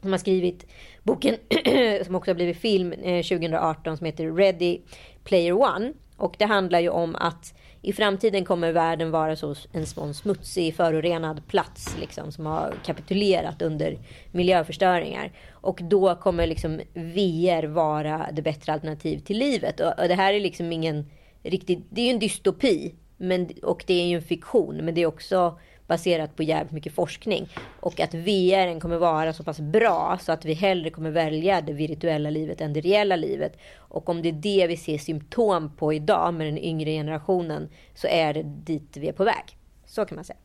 Som 0.00 0.10
har 0.10 0.18
skrivit 0.18 0.66
boken 1.02 1.36
som 2.04 2.14
också 2.14 2.30
har 2.30 2.34
blivit 2.34 2.58
film 2.58 2.92
eh, 2.92 3.22
2018 3.22 3.96
som 3.96 4.06
heter 4.06 4.36
Ready 4.36 4.80
Player 5.24 5.52
One. 5.52 5.92
Och 6.16 6.34
det 6.38 6.44
handlar 6.44 6.80
ju 6.80 6.88
om 6.88 7.14
att 7.14 7.54
i 7.82 7.92
framtiden 7.92 8.44
kommer 8.44 8.72
världen 8.72 9.10
vara 9.10 9.36
så 9.36 9.54
en 9.72 9.86
sån 9.86 10.14
smutsig, 10.14 10.74
förorenad 10.74 11.46
plats 11.46 11.96
liksom, 12.00 12.32
som 12.32 12.46
har 12.46 12.74
kapitulerat 12.84 13.62
under 13.62 13.98
miljöförstöringar. 14.32 15.32
Och 15.50 15.80
då 15.82 16.14
kommer 16.14 16.46
liksom 16.46 16.80
VR 16.94 17.66
vara 17.66 18.28
det 18.32 18.42
bättre 18.42 18.72
alternativ 18.72 19.18
till 19.18 19.38
livet. 19.38 19.80
Och, 19.80 19.98
och 19.98 20.08
det 20.08 20.14
här 20.14 20.34
är 20.34 20.40
liksom 20.40 20.72
ingen 20.72 21.10
riktig, 21.42 21.82
det 21.90 22.00
är 22.00 22.04
ju 22.04 22.10
en 22.10 22.18
dystopi. 22.18 22.94
Men, 23.16 23.48
och 23.62 23.84
det 23.86 23.94
är 23.94 24.06
ju 24.06 24.16
en 24.16 24.22
fiktion, 24.22 24.76
men 24.76 24.94
det 24.94 25.00
är 25.00 25.06
också 25.06 25.58
baserat 25.88 26.36
på 26.36 26.42
jävligt 26.42 26.72
mycket 26.72 26.94
forskning. 26.94 27.48
Och 27.80 28.00
att 28.00 28.14
VR 28.14 28.80
kommer 28.80 28.96
vara 28.98 29.32
så 29.32 29.44
pass 29.44 29.60
bra 29.60 30.18
så 30.22 30.32
att 30.32 30.44
vi 30.44 30.54
hellre 30.54 30.90
kommer 30.90 31.10
välja 31.10 31.60
det 31.60 31.72
virtuella 31.72 32.30
livet 32.30 32.60
än 32.60 32.72
det 32.72 32.80
reella 32.80 33.16
livet. 33.16 33.58
Och 33.76 34.08
om 34.08 34.22
det 34.22 34.28
är 34.28 34.32
det 34.32 34.66
vi 34.66 34.76
ser 34.76 34.98
symptom 34.98 35.76
på 35.76 35.92
idag 35.92 36.34
med 36.34 36.46
den 36.46 36.58
yngre 36.58 36.90
generationen 36.90 37.68
så 37.94 38.06
är 38.06 38.34
det 38.34 38.42
dit 38.42 38.96
vi 38.96 39.08
är 39.08 39.12
på 39.12 39.24
väg. 39.24 39.56
Så 39.86 40.04
kan 40.04 40.16
man 40.16 40.24
säga. 40.24 40.38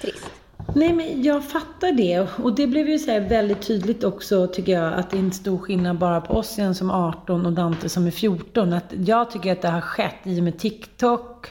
Trist. 0.00 0.30
Nej, 0.74 0.92
men 0.92 1.22
jag 1.22 1.44
fattar 1.44 1.92
det. 1.92 2.26
Och 2.42 2.54
det 2.54 2.66
blev 2.66 2.88
ju 2.88 2.98
så 2.98 3.20
väldigt 3.20 3.62
tydligt 3.62 4.04
också, 4.04 4.46
tycker 4.46 4.72
jag, 4.72 4.94
att 4.94 5.10
det 5.10 5.16
är 5.16 5.20
en 5.20 5.32
stor 5.32 5.58
skillnad 5.58 5.98
bara 5.98 6.20
på 6.20 6.34
oss 6.34 6.58
igen 6.58 6.74
som 6.74 6.90
18 6.90 7.46
och 7.46 7.52
Dante 7.52 7.88
som 7.88 8.06
är 8.06 8.10
14. 8.10 8.72
Att 8.72 8.92
jag 9.06 9.30
tycker 9.30 9.52
att 9.52 9.62
det 9.62 9.68
har 9.68 9.80
skett 9.80 10.14
i 10.24 10.40
och 10.40 10.44
med 10.44 10.58
TikTok 10.58 11.46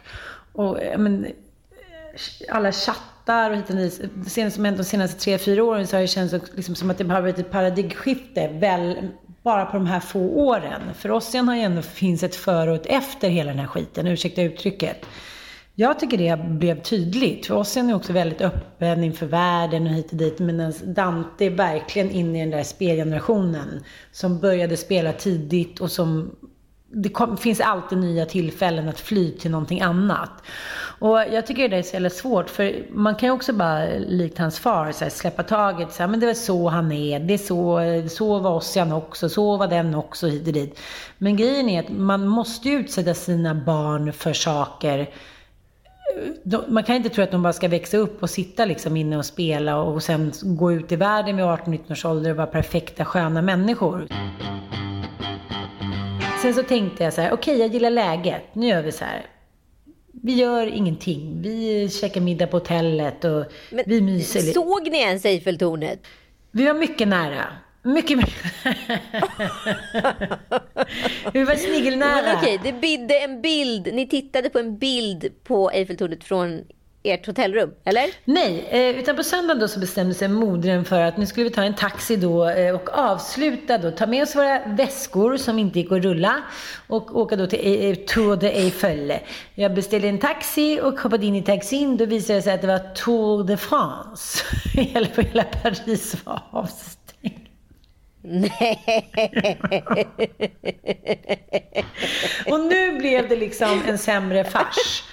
och 0.54 0.82
eh, 0.82 0.98
men, 0.98 1.26
eh, 1.26 1.32
alla 2.50 2.72
chattar 2.72 3.17
och 3.30 3.56
hit 3.56 3.70
och 3.70 3.76
dit. 3.76 4.02
Senast, 4.28 4.58
de 4.58 4.84
senaste 4.84 5.20
tre, 5.20 5.38
fyra 5.38 5.64
åren 5.64 5.88
så 5.88 5.96
har 5.96 6.02
det 6.02 6.08
känts 6.08 6.36
liksom 6.56 6.76
som 6.76 6.90
att 6.90 6.98
det 6.98 7.10
har 7.10 7.22
varit 7.22 7.40
ett 7.40 7.52
paradigmskifte 7.52 8.48
väl 8.48 8.96
bara 9.44 9.66
på 9.66 9.78
de 9.78 9.86
här 9.86 10.00
få 10.00 10.20
åren. 10.20 10.82
För 10.94 11.12
oss 11.12 11.34
igen 11.34 11.48
har 11.48 11.56
ju 11.56 11.62
ändå 11.62 11.82
finns 11.82 12.24
ett 12.24 12.36
före 12.36 12.72
och 12.72 12.76
ett 12.76 12.86
efter 12.86 13.30
hela 13.30 13.50
den 13.50 13.60
här 13.60 13.68
skiten, 13.68 14.08
ursäkta 14.08 14.42
uttrycket. 14.42 15.06
Jag 15.80 16.00
tycker 16.00 16.18
det 16.18 16.50
blev 16.50 16.82
tydligt. 16.82 17.46
För 17.46 17.56
oss 17.56 17.78
är 17.78 17.96
också 17.96 18.14
väldigt 18.14 18.42
öppen 18.42 19.04
inför 19.04 19.26
världen 19.26 19.88
och 19.88 19.94
hit 19.94 20.12
och 20.12 20.18
dit. 20.18 20.40
Medan 20.40 20.74
Dante 20.86 21.46
är 21.46 21.50
verkligen 21.50 22.12
inne 22.12 22.38
i 22.38 22.42
den 22.42 22.52
där 22.52 22.64
spelgenerationen. 22.64 23.84
Som 24.12 24.40
började 24.40 24.78
spela 24.78 25.14
tidigt 25.14 25.80
och 25.80 25.92
som 25.92 26.36
det 26.90 27.10
kom, 27.10 27.38
finns 27.38 27.60
alltid 27.60 27.98
nya 27.98 28.26
tillfällen 28.26 28.90
att 28.90 29.00
fly 29.00 29.32
till 29.32 29.52
någonting 29.52 29.82
annat. 29.82 30.32
Och 31.00 31.18
jag 31.32 31.48
tycker 31.48 31.70
det 31.70 31.78
är 31.78 31.84
så 31.84 31.94
jävla 31.94 32.10
svårt, 32.10 32.50
för 32.50 32.86
man 32.92 33.16
kan 33.16 33.30
ju 33.30 33.34
också 33.34 33.54
bara, 33.54 33.86
likt 33.98 34.38
hans 34.38 34.60
far, 34.60 34.92
så 34.92 35.04
här, 35.04 35.12
släppa 35.12 35.44
taget. 35.44 35.94
Så 35.94 36.04
här, 36.04 36.08
men 36.08 36.20
det 36.20 36.30
är 36.30 36.34
så 36.34 36.70
han 36.70 36.92
är, 36.92 37.20
det 37.20 37.34
är 37.34 37.38
så, 37.38 37.82
så 38.10 38.40
var 38.40 38.52
Ossian 38.52 38.92
också, 38.92 39.30
så 39.30 39.58
var 39.58 39.68
den 39.68 39.96
också, 39.96 40.28
hit 40.28 40.48
och 40.48 40.54
dit. 40.54 40.80
Men 41.18 41.38
grejen 41.38 41.70
är 41.70 41.80
att 41.80 41.90
man 41.90 42.28
måste 42.28 42.70
ju 42.70 42.80
utsätta 42.80 43.14
sina 43.14 43.56
barn 43.56 44.14
för 44.14 44.34
saker 44.34 45.08
man 46.68 46.84
kan 46.84 46.96
inte 46.96 47.10
tro 47.10 47.24
att 47.24 47.32
de 47.32 47.44
bara 47.44 47.54
ska 47.54 47.68
växa 47.68 47.98
upp 47.98 48.24
och 48.24 48.30
sitta 48.30 48.66
liksom 48.66 48.98
inne 48.98 49.18
och 49.18 49.26
spela 49.26 49.78
och 49.78 50.04
sen 50.04 50.32
gå 50.44 50.72
ut 50.72 50.92
i 50.92 50.96
världen 50.96 51.36
vid 51.36 51.46
18-19 51.46 51.92
års 51.92 52.06
ålder 52.06 52.32
och 52.32 52.38
vara 52.38 52.48
perfekta, 52.48 53.06
sköna 53.06 53.42
människor. 53.42 54.08
Sen 56.48 56.54
så 56.54 56.64
tänkte 56.64 57.04
jag 57.04 57.14
så 57.14 57.22
här, 57.22 57.32
okej 57.32 57.54
okay, 57.54 57.66
jag 57.66 57.74
gillar 57.74 57.90
läget, 57.90 58.44
nu 58.56 58.68
gör 58.68 58.82
vi 58.82 58.92
så 58.92 59.06
här. 59.06 59.26
Vi 60.24 60.34
gör 60.34 60.68
ingenting. 60.68 61.42
Vi 61.42 61.90
käkar 61.90 62.22
middag 62.22 62.48
på 62.48 62.58
hotellet 62.58 63.26
och 63.26 63.46
Men 63.72 63.84
vi 63.88 64.02
myser 64.02 64.40
lite. 64.40 64.54
Såg 64.54 64.92
ni 64.92 64.98
ens 64.98 65.26
Eiffeltornet? 65.26 66.08
Vi 66.52 66.66
var 66.66 66.74
mycket 66.74 67.08
nära. 67.08 67.46
Mycket, 67.84 68.18
mycket. 68.18 68.36
vi 71.34 71.44
var 71.44 71.56
snigelnära. 71.56 72.22
Men 72.22 72.38
okej, 72.38 72.60
det 72.64 72.74
bidde 72.74 73.20
en 73.20 73.42
bild. 73.42 73.94
Ni 73.94 74.08
tittade 74.08 74.50
på 74.50 74.60
en 74.60 74.78
bild 74.78 75.30
på 75.44 75.70
Eiffeltornet 75.72 76.24
från 76.24 76.64
ert 77.08 77.28
hotellrum, 77.28 77.74
eller? 77.86 78.10
Nej, 78.26 78.68
eh, 78.70 79.00
utan 79.00 79.16
på 79.16 79.24
söndagen 79.24 79.60
då 79.60 79.68
så 79.68 79.80
bestämde 79.80 80.14
sig 80.14 80.28
modern 80.28 80.86
för 80.86 81.02
att 81.02 81.18
nu 81.18 81.26
skulle 81.26 81.44
vi 81.44 81.50
ta 81.50 81.64
en 81.64 81.76
taxi 81.76 82.16
då 82.16 82.50
eh, 82.50 82.76
och 82.76 82.90
avsluta 82.90 83.78
då, 83.78 83.92
ta 83.92 84.06
med 84.06 84.24
oss 84.24 84.36
våra 84.36 84.60
väskor 84.66 85.38
som 85.38 85.60
inte 85.60 85.80
gick 85.80 85.92
att 85.92 86.04
rulla 86.04 86.42
och 86.88 87.16
åka 87.16 87.36
då 87.36 87.48
till 87.48 88.06
Tour 88.08 88.36
de 88.36 88.48
Eiffel. 88.48 89.14
Jag 89.56 89.74
beställde 89.74 90.08
en 90.08 90.20
taxi 90.20 90.80
och 90.84 91.00
hoppade 91.00 91.26
in 91.26 91.36
i 91.36 91.44
taxin. 91.44 91.98
Då 91.98 92.06
visade 92.06 92.40
det 92.40 92.44
sig 92.44 92.54
att 92.54 92.62
det 92.62 92.68
var 92.68 92.94
Tour 92.96 93.44
de 93.44 93.58
France. 93.58 94.44
hela, 94.74 95.08
hela 95.08 95.44
Paris 95.44 96.16
var 96.26 96.42
avstängt. 96.52 96.98
Nej. 98.22 99.06
och 102.52 102.60
nu 102.60 102.98
blev 102.98 103.30
det 103.30 103.36
liksom 103.36 103.82
en 103.88 103.98
sämre 103.98 104.44
fars. 104.44 105.04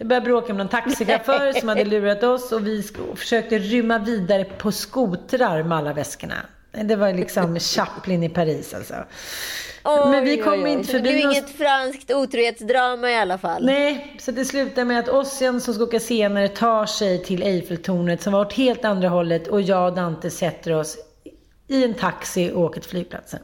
Jag 0.00 0.08
började 0.08 0.24
bråka 0.24 0.46
med 0.48 0.56
någon 0.56 0.68
taxichaufför 0.68 1.52
som 1.52 1.68
hade 1.68 1.84
lurat 1.84 2.22
oss 2.22 2.52
och 2.52 2.66
vi 2.66 2.82
försökte 3.16 3.58
rymma 3.58 3.98
vidare 3.98 4.44
på 4.44 4.72
skotrar 4.72 5.62
med 5.62 5.78
alla 5.78 5.92
väskorna. 5.92 6.34
Det 6.70 6.96
var 6.96 7.12
liksom 7.12 7.58
Chaplin 7.58 8.22
i 8.22 8.28
Paris 8.28 8.74
alltså. 8.74 8.94
Oj, 9.84 10.10
Men 10.10 10.24
vi 10.24 10.36
kom 10.36 10.64
oj, 10.64 10.70
inte 10.70 10.88
förbi 10.88 11.08
Det 11.08 11.12
blev 11.12 11.24
någon... 11.24 11.32
inget 11.32 11.50
franskt 11.50 12.10
otrohetsdrama 12.10 13.10
i 13.10 13.16
alla 13.16 13.38
fall. 13.38 13.64
Nej, 13.64 14.16
så 14.20 14.30
det 14.30 14.44
slutar 14.44 14.84
med 14.84 14.98
att 14.98 15.08
Ossian 15.08 15.60
som 15.60 15.74
ska 15.74 15.84
åka 15.84 16.00
senare 16.00 16.48
tar 16.48 16.86
sig 16.86 17.24
till 17.24 17.42
Eiffeltornet 17.42 18.22
som 18.22 18.32
var 18.32 18.40
åt 18.40 18.52
helt 18.52 18.84
andra 18.84 19.08
hållet 19.08 19.48
och 19.48 19.60
jag 19.60 19.88
och 19.88 19.94
Dante 19.94 20.30
sätter 20.30 20.72
oss 20.72 20.96
i 21.68 21.84
en 21.84 21.94
taxi 21.94 22.50
och 22.54 22.62
åker 22.62 22.80
till 22.80 22.90
flygplatsen. 22.90 23.40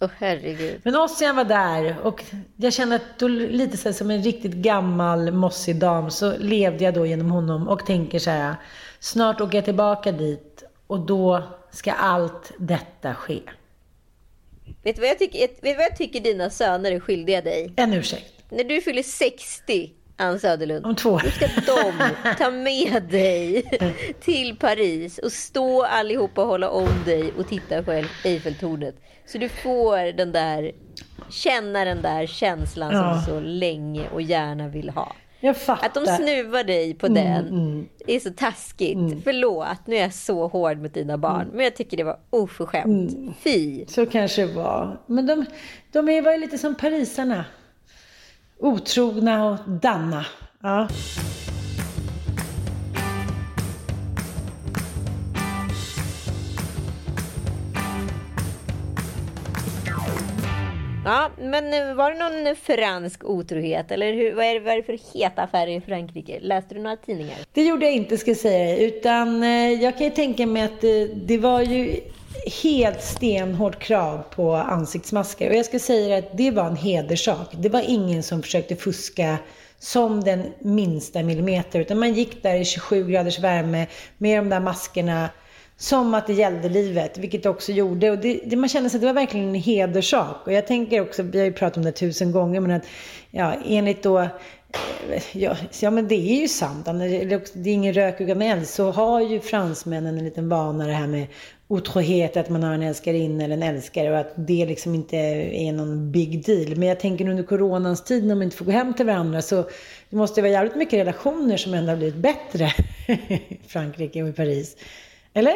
Åh 0.00 0.06
oh, 0.06 0.10
herregud. 0.18 0.80
Men 0.84 0.96
Ossian 0.96 1.36
var 1.36 1.44
där 1.44 1.96
och 2.02 2.24
jag 2.56 2.72
kände 2.72 2.96
att 2.96 3.18
då, 3.18 3.28
lite 3.28 3.76
så 3.76 3.92
som 3.92 4.10
en 4.10 4.22
riktigt 4.22 4.52
gammal 4.52 5.32
mossig 5.32 5.76
dam 5.76 6.10
så 6.10 6.38
levde 6.38 6.84
jag 6.84 6.94
då 6.94 7.06
genom 7.06 7.30
honom 7.30 7.68
och 7.68 7.86
tänker 7.86 8.18
så 8.18 8.30
här. 8.30 8.54
Snart 9.00 9.40
åker 9.40 9.58
jag 9.58 9.64
tillbaka 9.64 10.12
dit 10.12 10.64
och 10.86 11.00
då 11.00 11.42
ska 11.70 11.92
allt 11.92 12.52
detta 12.58 13.14
ske. 13.14 13.40
Vet 14.82 14.96
du 14.96 15.00
vad 15.00 15.10
jag 15.10 15.18
tycker, 15.18 15.38
vet 15.38 15.76
vad 15.76 15.84
jag 15.84 15.96
tycker 15.96 16.20
dina 16.20 16.50
söner 16.50 16.92
är 16.92 17.00
skyldiga 17.00 17.42
dig? 17.42 17.72
En 17.76 17.92
ursäkt. 17.92 18.32
När 18.50 18.64
du 18.64 18.80
fyller 18.80 19.02
60 19.02 19.92
Ann 20.16 20.40
Söderlund. 20.40 20.86
Om 20.86 20.96
två 20.96 21.10
år. 21.10 21.22
Då 21.24 21.30
ska 21.30 21.46
de 21.46 22.34
ta 22.38 22.50
med 22.50 23.02
dig 23.02 23.62
till 24.20 24.56
Paris 24.56 25.18
och 25.18 25.32
stå 25.32 25.82
allihopa 25.82 26.42
och 26.42 26.48
hålla 26.48 26.70
om 26.70 26.88
dig 27.04 27.32
och 27.38 27.48
titta 27.48 27.82
på 27.82 28.04
Eiffeltornet. 28.24 28.94
Så 29.26 29.38
du 29.38 29.48
får 29.48 30.12
den 30.12 30.32
där, 30.32 30.72
känna 31.30 31.84
den 31.84 32.02
där 32.02 32.26
känslan 32.26 32.92
ja. 32.92 33.22
som 33.26 33.34
du 33.34 33.40
så 33.40 33.48
länge 33.48 34.08
och 34.12 34.22
gärna 34.22 34.68
vill 34.68 34.90
ha. 34.90 35.16
Att 35.66 35.94
de 35.94 36.06
snuvar 36.06 36.64
dig 36.64 36.94
på 36.94 37.06
mm, 37.06 37.24
den 37.24 37.48
mm. 37.48 37.88
är 38.06 38.20
så 38.20 38.30
taskigt. 38.30 38.96
Mm. 38.96 39.22
Förlåt, 39.22 39.86
nu 39.86 39.96
är 39.96 40.00
jag 40.00 40.14
så 40.14 40.48
hård 40.48 40.78
mot 40.78 40.94
dina 40.94 41.18
barn. 41.18 41.42
Mm. 41.42 41.56
Men 41.56 41.64
jag 41.64 41.76
tycker 41.76 41.96
det 41.96 42.04
var 42.04 42.18
oförskämt. 42.30 43.14
Mm. 43.14 43.34
Fy. 43.40 43.86
Så 43.86 44.06
kanske 44.06 44.46
det 44.46 44.52
var. 44.52 45.00
Men 45.06 45.26
de, 45.26 45.44
de 45.92 46.08
är, 46.08 46.22
var 46.22 46.32
ju 46.32 46.38
lite 46.38 46.58
som 46.58 46.74
parisarna. 46.74 47.44
Otrogna 48.64 49.50
och 49.50 49.58
danna. 49.66 50.26
Ja. 50.62 50.88
Ja, 61.04 61.30
men 61.38 61.96
var 61.96 62.10
det 62.10 62.18
någon 62.18 62.56
fransk 62.56 63.24
otrohet? 63.24 63.90
Eller 63.90 64.12
hur, 64.12 64.34
vad, 64.34 64.44
är 64.44 64.54
det, 64.54 64.60
vad 64.60 64.72
är 64.72 64.76
det 64.76 64.82
för 64.82 65.18
heta 65.18 65.42
affärer 65.42 65.76
i 65.76 65.80
Frankrike? 65.80 66.38
Läste 66.40 66.74
du 66.74 66.80
några 66.80 66.96
tidningar? 66.96 67.36
Det 67.52 67.62
gjorde 67.64 67.84
jag 67.84 67.94
inte, 67.94 68.18
ska 68.18 68.30
jag 68.30 68.38
säga. 68.38 68.76
Utan 68.76 69.42
eh, 69.42 69.72
jag 69.72 69.98
kan 69.98 70.06
ju 70.06 70.12
tänka 70.12 70.46
mig 70.46 70.62
att 70.62 70.80
det, 70.80 71.06
det 71.06 71.38
var 71.38 71.60
ju 71.60 72.00
helt 72.46 73.02
stenhårt 73.02 73.78
krav 73.78 74.22
på 74.30 74.54
ansiktsmasker. 74.54 75.50
Och 75.50 75.56
jag 75.56 75.66
ska 75.66 75.78
säga 75.78 76.18
att 76.18 76.36
det 76.36 76.50
var 76.50 76.66
en 76.66 76.76
hederssak. 76.76 77.48
Det 77.52 77.68
var 77.68 77.84
ingen 77.86 78.22
som 78.22 78.42
försökte 78.42 78.76
fuska 78.76 79.38
som 79.78 80.24
den 80.24 80.52
minsta 80.58 81.22
millimeter. 81.22 81.80
Utan 81.80 81.98
man 81.98 82.14
gick 82.14 82.42
där 82.42 82.54
i 82.54 82.64
27 82.64 83.10
graders 83.10 83.38
värme 83.38 83.86
med 84.18 84.38
de 84.38 84.48
där 84.48 84.60
maskerna 84.60 85.28
som 85.76 86.14
att 86.14 86.26
det 86.26 86.32
gällde 86.32 86.68
livet, 86.68 87.18
vilket 87.18 87.42
det 87.42 87.48
också 87.48 87.72
gjorde. 87.72 88.10
Och 88.10 88.18
det, 88.18 88.40
det, 88.44 88.56
man 88.56 88.68
kände 88.68 88.90
sig 88.90 88.96
att 88.98 89.02
det 89.02 89.06
var 89.06 89.14
verkligen 89.14 89.48
en 89.48 89.54
hederssak. 89.54 90.46
Och 90.46 90.52
jag 90.52 90.66
tänker 90.66 91.00
också, 91.00 91.22
vi 91.22 91.38
har 91.38 91.46
ju 91.46 91.52
pratat 91.52 91.76
om 91.76 91.84
det 91.84 91.92
tusen 91.92 92.32
gånger, 92.32 92.60
men 92.60 92.70
att 92.70 92.84
ja, 93.30 93.54
enligt 93.64 94.02
då 94.02 94.18
eh, 94.18 94.28
Ja, 95.32 95.56
ja, 95.80 95.90
men 95.90 96.08
det 96.08 96.14
är 96.14 96.40
ju 96.40 96.48
sant. 96.48 96.84
Det 96.84 97.70
är 97.70 97.74
ingen 97.74 97.92
rök 97.94 98.20
utan 98.20 98.42
eld. 98.42 98.68
Så 98.68 98.90
har 98.90 99.20
ju 99.20 99.40
fransmännen 99.40 100.18
en 100.18 100.24
liten 100.24 100.48
vana 100.48 100.86
det 100.86 100.92
här 100.92 101.06
med 101.06 101.26
otrohet, 101.68 102.36
att 102.36 102.48
man 102.48 102.62
har 102.62 102.74
en 102.74 102.82
älskarinna 102.82 103.44
eller 103.44 103.56
en 103.56 103.62
älskare 103.62 104.10
och 104.10 104.18
att 104.18 104.32
det 104.36 104.66
liksom 104.66 104.94
inte 104.94 105.16
är 105.16 105.72
någon 105.72 106.12
big 106.12 106.44
deal. 106.44 106.76
Men 106.76 106.88
jag 106.88 107.00
tänker 107.00 107.28
under 107.28 107.42
coronans 107.42 108.04
tid 108.04 108.26
när 108.26 108.34
man 108.34 108.42
inte 108.42 108.56
får 108.56 108.64
gå 108.64 108.70
hem 108.70 108.94
till 108.94 109.06
varandra 109.06 109.42
så 109.42 109.64
det 110.10 110.16
måste 110.16 110.42
vara 110.42 110.52
jävligt 110.52 110.76
mycket 110.76 110.98
relationer 110.98 111.56
som 111.56 111.74
ändå 111.74 111.92
har 111.92 111.96
blivit 111.96 112.16
bättre 112.16 112.72
i 113.48 113.58
Frankrike 113.68 114.22
och 114.22 114.28
i 114.28 114.32
Paris. 114.32 114.76
Eller? 115.34 115.54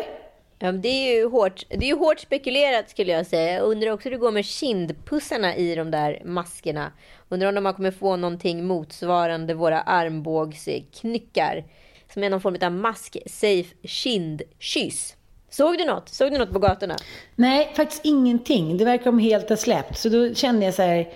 Ja, 0.59 0.73
det 0.73 0.89
är 0.89 1.17
ju 1.17 1.29
hårt, 1.29 1.67
det 1.69 1.85
är 1.85 1.89
ju 1.89 1.99
hårt 1.99 2.21
spekulerat 2.21 2.91
skulle 2.91 3.13
jag 3.13 3.27
säga. 3.27 3.53
Jag 3.53 3.63
undrar 3.63 3.91
också 3.91 4.09
hur 4.09 4.11
det 4.11 4.21
går 4.21 4.33
med 4.33 4.45
kindpussarna 4.45 5.57
i 5.57 5.75
de 5.75 5.91
där 5.91 6.23
maskerna. 6.25 6.93
Undrar 7.29 7.57
om 7.57 7.65
man 7.65 7.75
kommer 7.75 7.91
få 7.91 8.17
någonting 8.17 8.67
motsvarande 8.67 9.55
våra 9.55 9.81
armbågsknyckar. 9.81 11.65
Som 12.13 12.25
är 12.25 12.31
någon 12.31 12.41
form 12.41 12.57
av 12.63 12.73
mask-safe 12.73 13.75
kindkyss. 13.83 15.18
Såg 15.51 15.79
du 15.79 15.85
något? 15.85 16.09
Såg 16.09 16.33
du 16.33 16.39
något 16.39 16.53
på 16.53 16.59
gatorna? 16.59 16.97
Nej, 17.37 17.73
faktiskt 17.77 18.01
ingenting. 18.05 18.77
Det 18.77 18.85
verkar 18.85 19.05
de 19.05 19.19
helt 19.19 19.49
ha 19.49 19.57
släppt. 19.57 19.99
Så 19.99 20.09
då 20.09 20.35
kände 20.35 20.65
jag 20.65 20.75
så 20.75 20.83
här... 20.83 21.09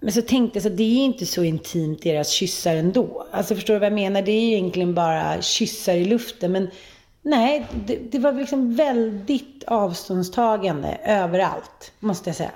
Men 0.00 0.12
så 0.12 0.22
tänkte 0.22 0.56
jag 0.56 0.62
så 0.62 0.68
här, 0.68 0.76
det 0.76 0.82
är 0.82 1.04
inte 1.04 1.26
så 1.26 1.44
intimt 1.44 2.02
deras 2.02 2.30
kyssar 2.30 2.76
ändå. 2.76 3.26
Alltså 3.30 3.54
förstår 3.54 3.74
du 3.74 3.80
vad 3.80 3.86
jag 3.86 3.94
menar? 3.94 4.22
Det 4.22 4.32
är 4.32 4.40
ju 4.40 4.52
egentligen 4.52 4.94
bara 4.94 5.42
kyssar 5.42 5.94
i 5.94 6.04
luften. 6.04 6.52
Men 6.52 6.70
nej, 7.22 7.66
det, 7.86 7.96
det 8.12 8.18
var 8.18 8.32
liksom 8.32 8.74
väldigt 8.74 9.64
avståndstagande 9.66 10.98
överallt, 11.04 11.92
måste 12.00 12.28
jag 12.28 12.36
säga 12.36 12.50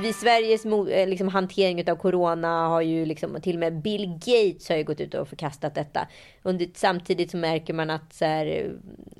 vi, 0.00 0.12
Sveriges 0.12 0.64
eh, 0.64 1.08
liksom, 1.08 1.28
hantering 1.28 1.90
av 1.90 1.96
corona 1.96 2.68
har 2.68 2.80
ju 2.80 3.04
liksom, 3.04 3.40
till 3.40 3.56
och 3.56 3.60
med 3.60 3.82
Bill 3.82 4.06
Gates 4.06 4.68
har 4.68 4.76
ju 4.76 4.84
gått 4.84 5.00
ut 5.00 5.14
och 5.14 5.28
förkastat 5.28 5.74
detta. 5.74 6.08
Under, 6.42 6.68
samtidigt 6.74 7.30
så 7.30 7.36
märker 7.36 7.74
man 7.74 7.90
att 7.90 8.12
så 8.12 8.24
här, 8.24 8.72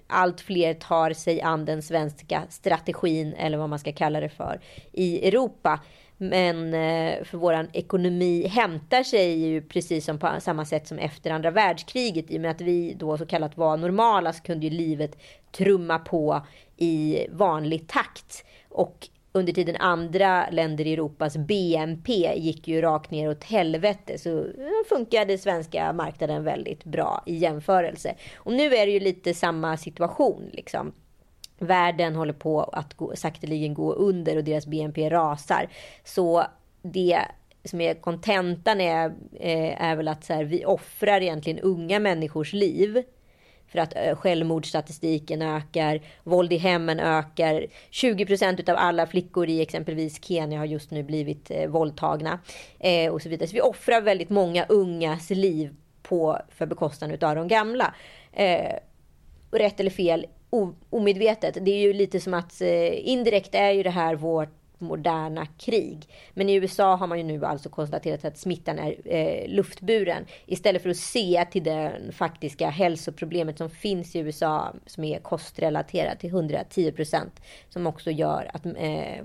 allt 0.07 0.41
fler 0.41 0.75
tar 0.75 1.13
sig 1.13 1.43
an 1.43 1.65
den 1.65 1.83
svenska 1.83 2.43
strategin, 2.49 3.35
eller 3.35 3.59
vad 3.59 3.69
man 3.69 3.79
ska 3.79 3.93
kalla 3.93 4.21
det 4.21 4.29
för, 4.29 4.61
i 4.93 5.29
Europa. 5.29 5.81
Men 6.21 6.75
eh, 6.75 7.25
för 7.25 7.39
våran 7.39 7.69
ekonomi 7.73 8.47
hämtar 8.47 9.03
sig 9.03 9.47
ju 9.47 9.63
precis 9.63 10.05
som 10.05 10.19
på 10.19 10.31
samma 10.41 10.65
sätt 10.65 10.89
som 10.89 10.99
efter 10.99 11.31
andra 11.31 11.51
världskriget. 11.51 12.31
I 12.31 12.37
och 12.37 12.41
med 12.41 12.51
att 12.51 12.61
vi 12.61 12.95
då 12.95 13.19
så 13.19 13.27
kallat 13.27 13.57
var 13.57 13.77
normala 13.77 14.33
så 14.33 14.43
kunde 14.43 14.67
ju 14.67 14.71
livet 14.71 15.19
trumma 15.53 15.99
på 15.99 16.47
i 16.77 17.27
vanlig 17.31 17.89
takt. 17.89 18.45
Och 18.69 19.09
under 19.39 19.53
tiden 19.53 19.77
andra 19.77 20.51
länder 20.51 20.87
i 20.87 20.93
Europas 20.93 21.37
BNP 21.37 22.35
gick 22.37 22.69
ju 22.69 22.81
rakt 22.81 23.11
ner 23.11 23.31
åt 23.31 23.45
helvete 23.45 24.19
så 24.19 24.47
funkade 24.89 25.39
svenska 25.39 25.93
marknaden 25.93 26.45
väldigt 26.45 26.85
bra 26.85 27.23
i 27.27 27.37
jämförelse. 27.37 28.15
Och 28.37 28.53
nu 28.53 28.75
är 28.75 28.87
det 28.87 28.93
ju 28.93 29.01
lite 29.01 29.35
samma 29.35 29.77
situation 29.77 30.51
liksom. 30.53 30.93
Världen 31.59 32.15
håller 32.15 32.33
på 32.33 32.63
att 32.63 32.95
gå, 32.95 33.17
sakteligen 33.17 33.75
gå 33.75 33.93
under 33.93 34.37
och 34.37 34.45
deras 34.45 34.67
BNP 34.67 35.11
rasar. 35.11 35.69
Så 36.05 36.45
det 36.83 37.21
som 37.65 37.81
är 37.81 37.95
kontentan 37.95 38.81
är, 38.81 39.07
eh, 39.41 39.83
är 39.83 39.97
väl 39.97 40.09
att 40.09 40.25
så 40.25 40.33
här, 40.33 40.45
vi 40.45 40.65
offrar 40.65 41.21
egentligen 41.21 41.59
unga 41.59 41.99
människors 41.99 42.53
liv 42.53 43.03
för 43.69 43.79
att 43.79 43.97
eh, 43.97 44.17
självmordsstatistiken 44.17 45.43
ökar, 45.43 46.01
våld 46.25 46.53
i 46.53 46.57
hemmen 46.57 47.01
ökar. 47.01 47.67
20 47.91 48.27
procent 48.27 48.69
av 48.69 48.77
alla 48.77 49.07
flickor 49.07 49.49
i 49.49 49.61
exempelvis 49.61 50.25
Kenya 50.25 50.59
har 50.59 50.67
just 50.67 50.91
nu 50.91 51.03
blivit 51.03 51.51
eh, 51.51 51.69
våldtagna 51.69 52.39
eh, 52.79 53.13
och 53.13 53.23
så 53.23 53.29
vidare. 53.29 53.49
Så 53.49 53.55
vi 53.55 53.61
offrar 53.61 54.01
väldigt 54.01 54.31
många 54.31 54.65
ungas 54.69 55.31
liv 55.31 55.75
på 56.03 56.39
för 56.49 56.67
bekostnad 56.67 57.25
av 57.25 57.37
de 57.37 57.49
gamla. 57.49 57.95
Eh, 58.33 58.75
rätt 59.51 59.81
eller 59.81 59.91
fel, 59.91 60.27
omedvetet. 60.91 61.59
Det 61.61 61.71
är 61.71 61.79
ju 61.79 61.93
lite 61.93 62.21
som 62.21 62.35
att 62.35 62.61
eh, 62.61 63.09
indirekt 63.09 63.55
är 63.55 63.71
ju 63.71 63.83
det 63.83 63.91
här 63.91 64.15
vårt 64.15 64.58
moderna 64.79 65.47
krig. 65.47 66.09
Men 66.35 66.49
i 66.49 66.55
USA 66.55 66.97
har 66.97 67.07
man 67.07 67.19
ju 67.19 67.25
nu 67.25 67.45
alltså 67.45 67.69
konstaterat 67.69 68.25
att 68.25 68.39
smittan 68.39 68.79
är 68.79 68.97
eh, 69.05 69.49
luftburen. 69.49 70.25
Istället 70.47 70.83
för 70.83 70.91
att 70.91 70.97
se 70.97 71.45
till 71.51 71.65
det 71.65 71.93
faktiska 72.13 72.71
hälsoproblemet 72.71 73.59
som 73.59 73.71
finns 73.71 74.17
i 74.17 74.19
USA 74.19 74.75
som 74.87 75.05
är 75.05 75.19
kostrelaterat 75.19 76.21
till 76.21 76.31
110 76.31 76.93
procent. 76.93 77.41
Som 77.69 77.87
också 77.87 78.11
gör 78.11 78.51
att 78.55 78.67
eh, 78.67 79.25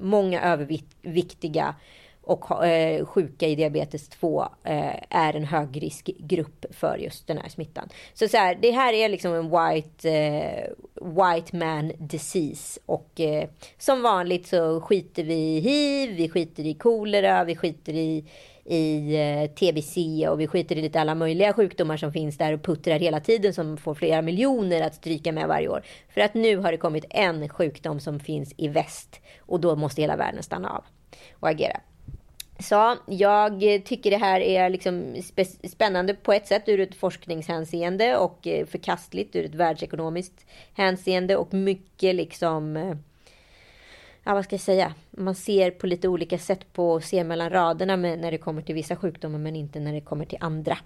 många 0.00 0.42
överviktiga 0.42 1.74
och 2.22 2.66
eh, 2.66 3.06
sjuka 3.06 3.46
i 3.46 3.54
diabetes 3.54 4.08
2 4.08 4.42
eh, 4.64 4.94
är 5.10 5.36
en 5.36 5.44
högriskgrupp 5.44 6.66
för 6.70 6.96
just 6.96 7.26
den 7.26 7.38
här 7.38 7.48
smittan. 7.48 7.88
Så, 8.14 8.28
så 8.28 8.36
här, 8.36 8.58
det 8.62 8.70
här 8.70 8.92
är 8.92 9.08
liksom 9.08 9.32
en 9.32 9.44
white, 9.50 10.10
eh, 10.10 10.70
white 11.04 11.56
man 11.56 11.92
disease 11.98 12.80
och 12.86 13.20
eh, 13.20 13.48
som 13.78 14.02
vanligt 14.02 14.46
så 14.46 14.80
skiter 14.80 15.24
vi 15.24 15.34
i 15.34 15.60
hiv, 15.60 16.16
vi 16.16 16.28
skiter 16.28 16.66
i 16.66 16.74
kolera, 16.74 17.44
vi 17.44 17.56
skiter 17.56 17.92
i 17.92 18.24
i 18.64 19.16
eh, 19.16 19.50
TBC 19.50 19.96
och 20.28 20.40
vi 20.40 20.46
skiter 20.46 20.76
i 20.76 20.82
lite 20.82 21.00
alla 21.00 21.14
möjliga 21.14 21.52
sjukdomar 21.52 21.96
som 21.96 22.12
finns 22.12 22.38
där 22.38 22.52
och 22.52 22.62
puttrar 22.62 22.98
hela 22.98 23.20
tiden 23.20 23.54
som 23.54 23.76
får 23.76 23.94
flera 23.94 24.22
miljoner 24.22 24.80
att 24.82 24.94
stryka 24.94 25.32
med 25.32 25.48
varje 25.48 25.68
år. 25.68 25.82
För 26.08 26.20
att 26.20 26.34
nu 26.34 26.56
har 26.56 26.72
det 26.72 26.78
kommit 26.78 27.04
en 27.10 27.48
sjukdom 27.48 28.00
som 28.00 28.20
finns 28.20 28.54
i 28.56 28.68
väst 28.68 29.20
och 29.40 29.60
då 29.60 29.76
måste 29.76 30.00
hela 30.00 30.16
världen 30.16 30.42
stanna 30.42 30.70
av 30.70 30.84
och 31.32 31.48
agera. 31.48 31.80
Så 32.62 32.96
jag 33.06 33.60
tycker 33.84 34.10
det 34.10 34.16
här 34.16 34.40
är 34.40 34.70
liksom 34.70 35.16
spännande 35.70 36.14
på 36.14 36.32
ett 36.32 36.46
sätt 36.46 36.68
ur 36.68 36.80
ett 36.80 36.94
forskningshänseende 36.94 38.16
och 38.16 38.46
eh, 38.46 38.66
förkastligt 38.66 39.36
ur 39.36 39.44
ett 39.44 39.54
världsekonomiskt 39.54 40.46
hänseende 40.74 41.36
och 41.36 41.54
mycket 41.54 42.14
liksom 42.14 42.76
eh, 42.76 42.94
ja, 44.24 44.34
vad 44.34 44.44
ska 44.44 44.54
jag 44.54 44.60
säga? 44.60 44.94
Man 45.10 45.34
ser 45.34 45.70
på 45.70 45.86
lite 45.86 46.08
olika 46.08 46.38
sätt 46.38 46.72
på 46.72 46.96
att 46.96 47.04
se 47.04 47.24
mellan 47.24 47.50
raderna 47.50 47.96
med, 47.96 48.18
när 48.18 48.30
det 48.30 48.38
kommer 48.38 48.62
till 48.62 48.74
vissa 48.74 48.96
sjukdomar 48.96 49.38
men 49.38 49.56
inte 49.56 49.80
när 49.80 49.92
det 49.92 50.00
kommer 50.00 50.24
till 50.24 50.38
andra. 50.40 50.78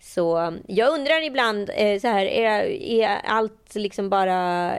Så 0.00 0.42
eh, 0.42 0.52
jag 0.66 0.94
undrar 0.94 1.22
ibland 1.26 1.70
så 2.00 2.08
här, 2.08 2.26
är, 2.26 2.64
är 2.82 3.08
allt 3.24 3.74
liksom 3.74 4.10
bara, 4.10 4.70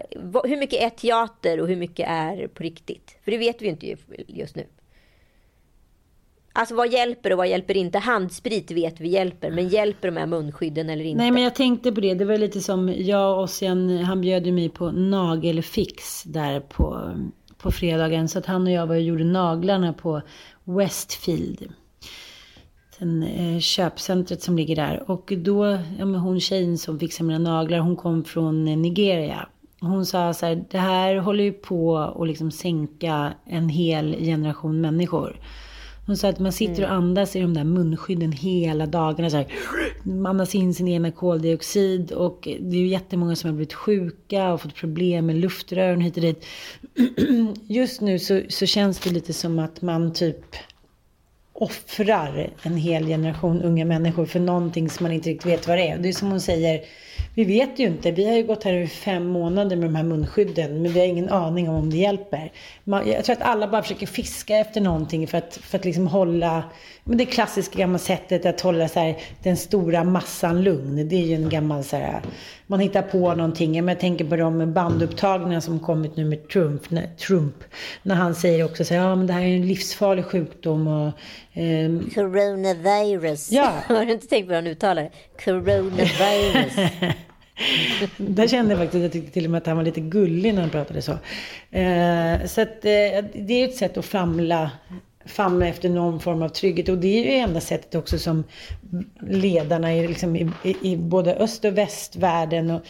hur 0.44 0.58
mycket 0.58 0.82
är 0.82 0.90
teater 0.90 1.60
och 1.60 1.68
hur 1.68 1.76
mycket 1.76 2.08
är 2.10 2.48
på 2.48 2.64
riktigt? 2.64 3.18
För 3.24 3.32
det 3.32 3.38
vet 3.38 3.62
vi 3.62 3.66
ju 3.66 3.72
inte 3.72 3.96
just 4.28 4.56
nu. 4.56 4.66
Alltså 6.58 6.76
vad 6.76 6.92
hjälper 6.92 7.32
och 7.32 7.38
vad 7.38 7.48
hjälper 7.48 7.78
inte? 7.78 8.00
Handsprit 8.00 8.72
vet 8.72 9.02
vi 9.02 9.10
hjälper, 9.10 9.52
men 9.52 9.68
hjälper 9.68 10.08
de 10.12 10.18
här 10.18 10.26
munskydden 10.26 10.90
eller 10.90 11.04
inte? 11.04 11.18
Nej, 11.18 11.32
men 11.32 11.44
jag 11.44 11.56
tänkte 11.56 11.92
på 11.92 12.02
det. 12.02 12.14
Det 12.14 12.26
var 12.26 12.38
lite 12.38 12.62
som 12.62 12.94
jag 12.98 13.38
och 13.38 13.44
Ossian, 13.44 13.98
han 13.98 14.22
bjöd 14.22 14.46
ju 14.46 14.52
mig 14.52 14.70
på 14.70 14.92
nagelfix 14.92 16.24
där 16.24 16.60
på, 16.60 17.12
på 17.58 17.72
fredagen. 17.72 18.28
Så 18.28 18.40
att 18.40 18.46
han 18.46 18.68
och 18.68 18.74
jag 18.74 18.88
var 18.88 18.96
och 18.96 19.02
gjorde 19.02 19.24
naglarna 19.24 19.94
på 19.94 20.22
Westfield. 20.64 21.74
Sen, 22.98 23.24
eh, 23.24 23.60
köpcentret 23.60 24.42
som 24.42 24.58
ligger 24.58 24.76
där. 24.76 25.12
Och 25.12 25.34
då, 25.38 25.66
ja 26.00 26.06
men 26.06 26.16
hon 26.16 26.40
tjejen 26.40 26.78
som 26.78 27.00
fixar 27.00 27.24
mina 27.24 27.40
naglar, 27.40 27.80
hon 27.80 27.96
kom 27.96 28.24
från 28.24 28.68
eh, 28.68 28.78
Nigeria. 28.78 29.50
Hon 29.80 30.06
sa 30.06 30.34
så 30.34 30.46
här, 30.46 30.66
det 30.72 30.78
här 30.78 31.16
håller 31.16 31.44
ju 31.44 31.54
på 31.54 31.98
att 31.98 32.28
liksom 32.28 32.52
sänka 32.52 33.34
en 33.46 33.70
hel 33.70 34.16
generation 34.20 34.82
människor. 34.82 35.40
Hon 36.06 36.18
sa 36.18 36.30
att 36.30 36.40
man 36.40 36.52
sitter 36.52 36.84
och 36.84 36.90
mm. 36.90 36.98
andas 36.98 37.36
i 37.36 37.42
de 37.42 37.54
där 37.54 37.64
munskydden 37.64 38.32
hela 38.32 38.86
dagarna. 38.86 39.30
Så 39.30 39.38
här, 39.38 39.48
man 40.04 40.26
andas 40.26 40.56
in 40.56 40.74
sin 40.74 40.88
egna 40.88 41.12
koldioxid 41.12 42.12
och 42.12 42.48
det 42.60 42.78
är 42.78 42.82
ju 42.82 42.88
jättemånga 42.88 43.36
som 43.36 43.50
har 43.50 43.56
blivit 43.56 43.74
sjuka 43.74 44.54
och 44.54 44.62
fått 44.62 44.76
problem 44.76 45.26
med 45.26 45.36
luftrören 45.36 46.02
hit 46.02 46.16
och 46.16 46.22
dit. 46.22 46.46
Just 47.68 48.02
nu 48.02 48.20
så, 48.20 48.42
så 48.50 48.66
känns 48.66 49.00
det 49.00 49.10
lite 49.10 49.34
som 49.34 49.60
att 49.60 49.82
man 49.82 50.14
typ 50.14 50.56
offrar 51.54 52.54
en 52.62 52.78
hel 52.78 53.06
generation 53.06 53.62
unga 53.62 53.86
människor 53.86 54.26
för 54.26 54.40
någonting 54.40 54.90
som 54.90 55.04
man 55.04 55.12
inte 55.12 55.30
riktigt 55.30 55.52
vet 55.52 55.68
vad 55.68 55.78
det 55.78 55.88
är. 55.88 55.98
Det 55.98 56.10
är 56.10 56.14
som 56.14 56.32
hon 56.32 56.42
säger, 56.42 56.82
vi 57.36 57.44
vet 57.44 57.80
ju 57.80 57.88
inte. 57.88 58.12
Vi 58.12 58.28
har 58.28 58.36
ju 58.36 58.44
gått 58.44 58.64
här 58.64 58.74
i 58.74 58.88
fem 58.88 59.26
månader 59.26 59.76
med 59.76 59.90
de 59.90 59.96
här 59.96 60.04
munskydden, 60.04 60.82
men 60.82 60.92
vi 60.92 61.00
har 61.00 61.08
ingen 61.08 61.30
aning 61.30 61.70
om 61.70 61.76
om 61.76 61.90
det 61.90 61.98
hjälper. 61.98 62.52
Jag 62.84 63.26
tror 63.26 63.36
att 63.36 63.42
alla 63.42 63.68
bara 63.68 63.82
försöker 63.82 64.08
fiska 64.08 64.58
efter 64.58 64.82
någonting 64.82 65.28
för 65.28 65.38
att, 65.38 65.56
för 65.56 65.78
att 65.78 65.86
liksom 65.86 66.08
hålla, 66.08 66.64
men 67.04 67.18
det 67.18 67.26
klassiska 67.26 67.78
gamla 67.80 67.98
sättet 67.98 68.46
att 68.46 68.62
hålla 68.62 68.88
så 68.88 69.00
här, 69.00 69.16
den 69.44 69.58
stora 69.58 70.04
massan 70.04 70.64
lugn. 70.64 71.10
Det 71.10 71.16
är 71.16 71.26
ju 71.26 71.36
en 71.36 71.50
gammal 71.50 71.84
så 71.84 71.98
här, 71.98 72.22
man 72.68 72.80
hittar 72.80 73.02
på 73.02 73.36
någonting. 73.36 73.88
Jag 73.88 74.00
tänker 74.00 74.26
på 74.26 74.36
de 74.36 74.74
bandupptagningar 74.74 75.60
som 75.60 75.80
kommit 75.80 76.16
nu 76.16 76.26
med 76.26 76.50
Trump, 76.50 76.90
när, 76.90 77.08
Trump, 77.08 77.56
när 78.04 78.16
han 78.16 78.36
säger 78.36 78.66
också 78.66 78.86
så 78.86 78.94
här, 78.94 79.02
ja 79.02 79.16
men 79.16 79.28
det 79.28 79.34
här 79.34 79.42
är 79.42 79.56
en 79.56 79.68
livsfarlig 79.68 80.26
sjukdom 80.26 80.88
och 80.88 81.12
Um, 81.58 82.10
Coronavirus. 82.16 83.52
Ja. 83.52 83.74
Har 83.88 84.06
du 84.06 84.12
inte 84.12 84.28
tänkt 84.28 84.46
på 84.46 84.50
hur 84.50 84.56
han 84.56 84.68
uttalar 84.68 85.04
det? 85.04 85.12
Coronavirus. 85.44 86.76
Där 88.18 88.48
kände 88.48 88.72
jag 88.72 88.80
faktiskt, 88.80 89.04
jag 89.04 89.12
tyckte 89.12 89.32
till 89.32 89.46
och 89.46 89.52
med 89.52 89.58
att 89.58 89.68
han 89.68 89.78
var 89.78 89.84
lite 89.84 90.02
gullig 90.02 90.54
när 90.54 90.62
han 90.62 90.70
pratade 90.70 91.02
så. 91.02 91.12
Eh, 91.72 92.46
så 92.46 92.62
att, 92.62 92.86
eh, 92.86 93.26
det 93.34 93.54
är 93.54 93.68
ett 93.68 93.76
sätt 93.76 93.98
att 93.98 94.06
famla, 94.06 94.72
famla 95.26 95.68
efter 95.68 95.90
någon 95.90 96.20
form 96.20 96.42
av 96.42 96.50
trygghet. 96.50 96.90
Och 96.90 96.98
det 96.98 97.08
är 97.08 97.24
ju 97.24 97.32
enda 97.32 97.62
sättet 97.62 97.96
också 97.96 98.20
som 98.20 98.44
ledarna 99.22 99.96
i, 99.96 100.08
liksom, 100.08 100.36
i, 100.36 100.52
i, 100.82 100.98
både 100.98 101.36
öst 101.36 101.66
och 101.66 101.78
västvärlden 101.78 102.72
och 102.72 102.82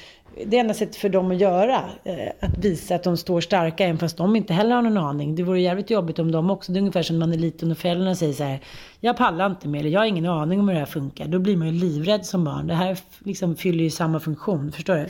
det 0.46 0.58
enda 0.58 0.74
sättet 0.74 0.96
för 0.96 1.10
dem 1.10 1.32
att 1.32 1.38
göra, 1.38 1.82
eh, 2.04 2.30
att 2.40 2.58
visa 2.58 2.96
att 2.96 3.04
de 3.04 3.18
står 3.18 3.42
starka, 3.42 3.84
även 3.84 3.98
fast 3.98 4.18
de 4.18 4.36
inte 4.36 4.54
heller 4.54 4.76
har 4.76 4.82
någon 4.82 4.98
aning. 4.98 5.36
Det 5.36 5.44
vore 5.44 5.62
jävligt 5.62 5.90
jobbigt 5.90 6.20
om 6.20 6.32
de 6.32 6.50
också, 6.50 6.72
det 6.72 6.78
är 6.78 6.82
ungefär 6.82 7.04
som 7.04 7.20
man 7.20 7.34
är 7.34 7.38
liten 7.38 7.72
och 7.72 7.78
föräldrarna 7.78 8.16
säger 8.16 8.34
så 8.34 8.44
här, 8.44 8.60
jag 9.00 9.18
pallar 9.18 9.46
inte 9.46 9.68
mer, 9.68 9.80
eller 9.80 9.90
jag 9.90 10.00
har 10.00 10.06
ingen 10.06 10.26
aning 10.26 10.60
om 10.60 10.68
hur 10.68 10.74
det 10.74 10.80
här 10.80 10.86
funkar. 10.86 11.28
Då 11.28 11.40
blir 11.40 11.58
man 11.58 11.68
ju 11.68 11.74
livrädd 11.74 12.26
som 12.26 12.44
barn. 12.44 12.68
Det 12.68 12.74
här 12.74 12.98
liksom 13.20 13.56
fyller 13.56 13.84
ju 13.84 13.90
samma 13.90 14.20
funktion, 14.20 14.72
förstår 14.72 14.96
du? 14.96 15.10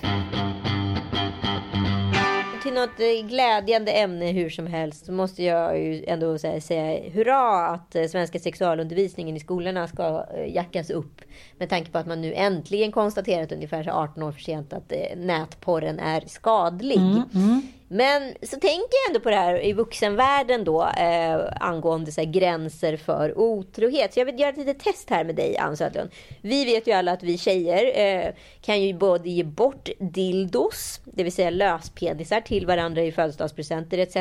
Något 2.75 3.29
glädjande 3.29 3.91
ämne 3.91 4.31
hur 4.31 4.49
som 4.49 4.67
helst 4.67 5.05
så 5.05 5.11
måste 5.11 5.43
jag 5.43 5.79
ju 5.79 6.05
ändå 6.07 6.37
säga, 6.37 6.61
säga 6.61 7.09
hurra 7.09 7.67
att 7.67 7.95
eh, 7.95 8.05
svenska 8.05 8.39
sexualundervisningen 8.39 9.35
i 9.35 9.39
skolorna 9.39 9.87
ska 9.87 10.25
eh, 10.35 10.55
jackas 10.55 10.89
upp. 10.89 11.21
Med 11.57 11.69
tanke 11.69 11.91
på 11.91 11.97
att 11.97 12.07
man 12.07 12.21
nu 12.21 12.33
äntligen 12.33 12.91
konstaterat 12.91 13.51
ungefär 13.51 13.89
18 13.89 14.23
år 14.23 14.31
för 14.31 14.41
sent 14.41 14.73
att 14.73 14.91
eh, 14.91 15.17
nätporren 15.17 15.99
är 15.99 16.23
skadlig. 16.27 16.97
Mm, 16.97 17.23
mm. 17.33 17.61
Men 17.87 18.33
så 18.41 18.59
tänker 18.59 18.69
jag 18.71 19.09
ändå 19.09 19.19
på 19.19 19.29
det 19.29 19.35
här 19.35 19.65
i 19.65 19.73
vuxenvärlden 19.73 20.63
då 20.63 20.83
eh, 20.83 21.39
angående 21.59 22.11
så 22.11 22.23
gränser 22.25 22.97
för 22.97 23.39
otrohet. 23.39 24.13
Så 24.13 24.19
jag 24.19 24.25
vill 24.25 24.39
göra 24.39 24.49
ett 24.49 24.57
litet 24.57 24.79
test 24.79 25.09
här 25.09 25.23
med 25.23 25.35
dig 25.35 25.57
Ann 25.57 25.77
Södlund. 25.77 26.09
Vi 26.41 26.65
vet 26.65 26.87
ju 26.87 26.91
alla 26.91 27.11
att 27.11 27.23
vi 27.23 27.37
tjejer 27.37 28.25
eh, 28.25 28.33
kan 28.61 28.81
ju 28.81 28.93
både 28.93 29.29
ge 29.29 29.43
bort 29.43 29.89
dildos, 29.99 31.01
det 31.05 31.23
vill 31.23 31.31
säga 31.31 31.49
löspenisar 31.49 32.41
till 32.41 32.65
varandra 32.65 33.01
i 33.01 33.11
födelsedagspresenter 33.11 33.97
etc. 33.97 34.15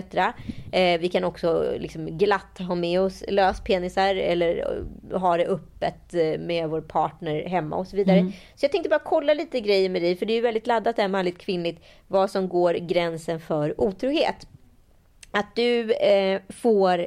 Eh, 0.73 1.01
vi 1.01 1.09
kan 1.13 1.25
också 1.25 1.75
liksom 1.79 2.19
glatt 2.19 2.59
ha 2.59 2.75
med 2.75 3.01
oss 3.01 3.25
löspenisar 3.29 4.15
eller 4.15 4.57
eh, 5.13 5.21
ha 5.21 5.37
det 5.37 5.47
öppet 5.47 6.15
eh, 6.15 6.41
med 6.41 6.69
vår 6.69 6.81
partner 6.81 7.49
hemma 7.49 7.77
och 7.77 7.87
så 7.87 7.97
vidare. 7.97 8.19
Mm. 8.19 8.33
Så 8.55 8.65
jag 8.65 8.73
tänkte 8.73 8.89
bara 8.89 9.01
kolla 9.05 9.35
lite 9.35 9.61
grejer 9.61 9.89
med 9.89 10.03
dig, 10.03 10.17
för 10.17 10.27
det 10.27 10.33
är 10.33 10.37
ju 10.37 10.41
väldigt 10.41 10.67
laddat 10.67 10.97
det 10.97 11.03
här 11.03 11.09
manligt 11.09 11.39
kvinnligt, 11.39 11.85
vad 12.09 12.31
som 12.31 12.49
går 12.49 12.75
gränsen 12.75 13.41
för 13.41 13.81
otrohet. 13.81 14.49
Att 15.31 15.57
du 15.57 15.93
eh, 15.93 16.41
får 16.49 17.07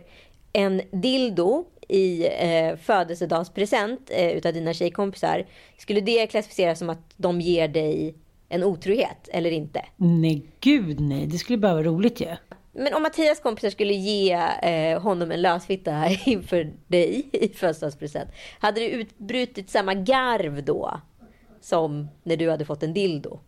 en 0.53 0.81
dildo 0.91 1.65
i 1.87 2.27
eh, 2.27 2.75
födelsedagspresent 2.77 4.09
eh, 4.13 4.31
utav 4.31 4.53
dina 4.53 4.73
tjejkompisar. 4.73 5.45
Skulle 5.77 6.01
det 6.01 6.27
klassificeras 6.27 6.79
som 6.79 6.89
att 6.89 7.13
de 7.17 7.41
ger 7.41 7.67
dig 7.67 8.15
en 8.49 8.63
otrohet 8.63 9.29
eller 9.31 9.51
inte? 9.51 9.85
Nej, 9.95 10.45
gud 10.59 10.99
nej. 10.99 11.27
Det 11.27 11.37
skulle 11.37 11.57
bara 11.57 11.73
vara 11.73 11.83
roligt 11.83 12.21
ju. 12.21 12.25
Ja. 12.25 12.35
Men 12.71 12.93
om 12.93 13.03
Mattias 13.03 13.39
kompisar 13.39 13.69
skulle 13.69 13.93
ge 13.93 14.33
eh, 14.63 15.01
honom 15.01 15.31
en 15.31 15.41
lösfitta 15.41 16.09
inför 16.25 16.73
dig 16.87 17.29
i 17.31 17.49
födelsedagspresent. 17.49 18.29
Hade 18.59 18.79
det 18.79 18.89
utbrutit 18.89 19.69
samma 19.69 19.93
garv 19.93 20.63
då? 20.63 21.01
Som 21.61 22.07
när 22.23 22.37
du 22.37 22.49
hade 22.49 22.65
fått 22.65 22.83
en 22.83 22.93
dildo? 22.93 23.39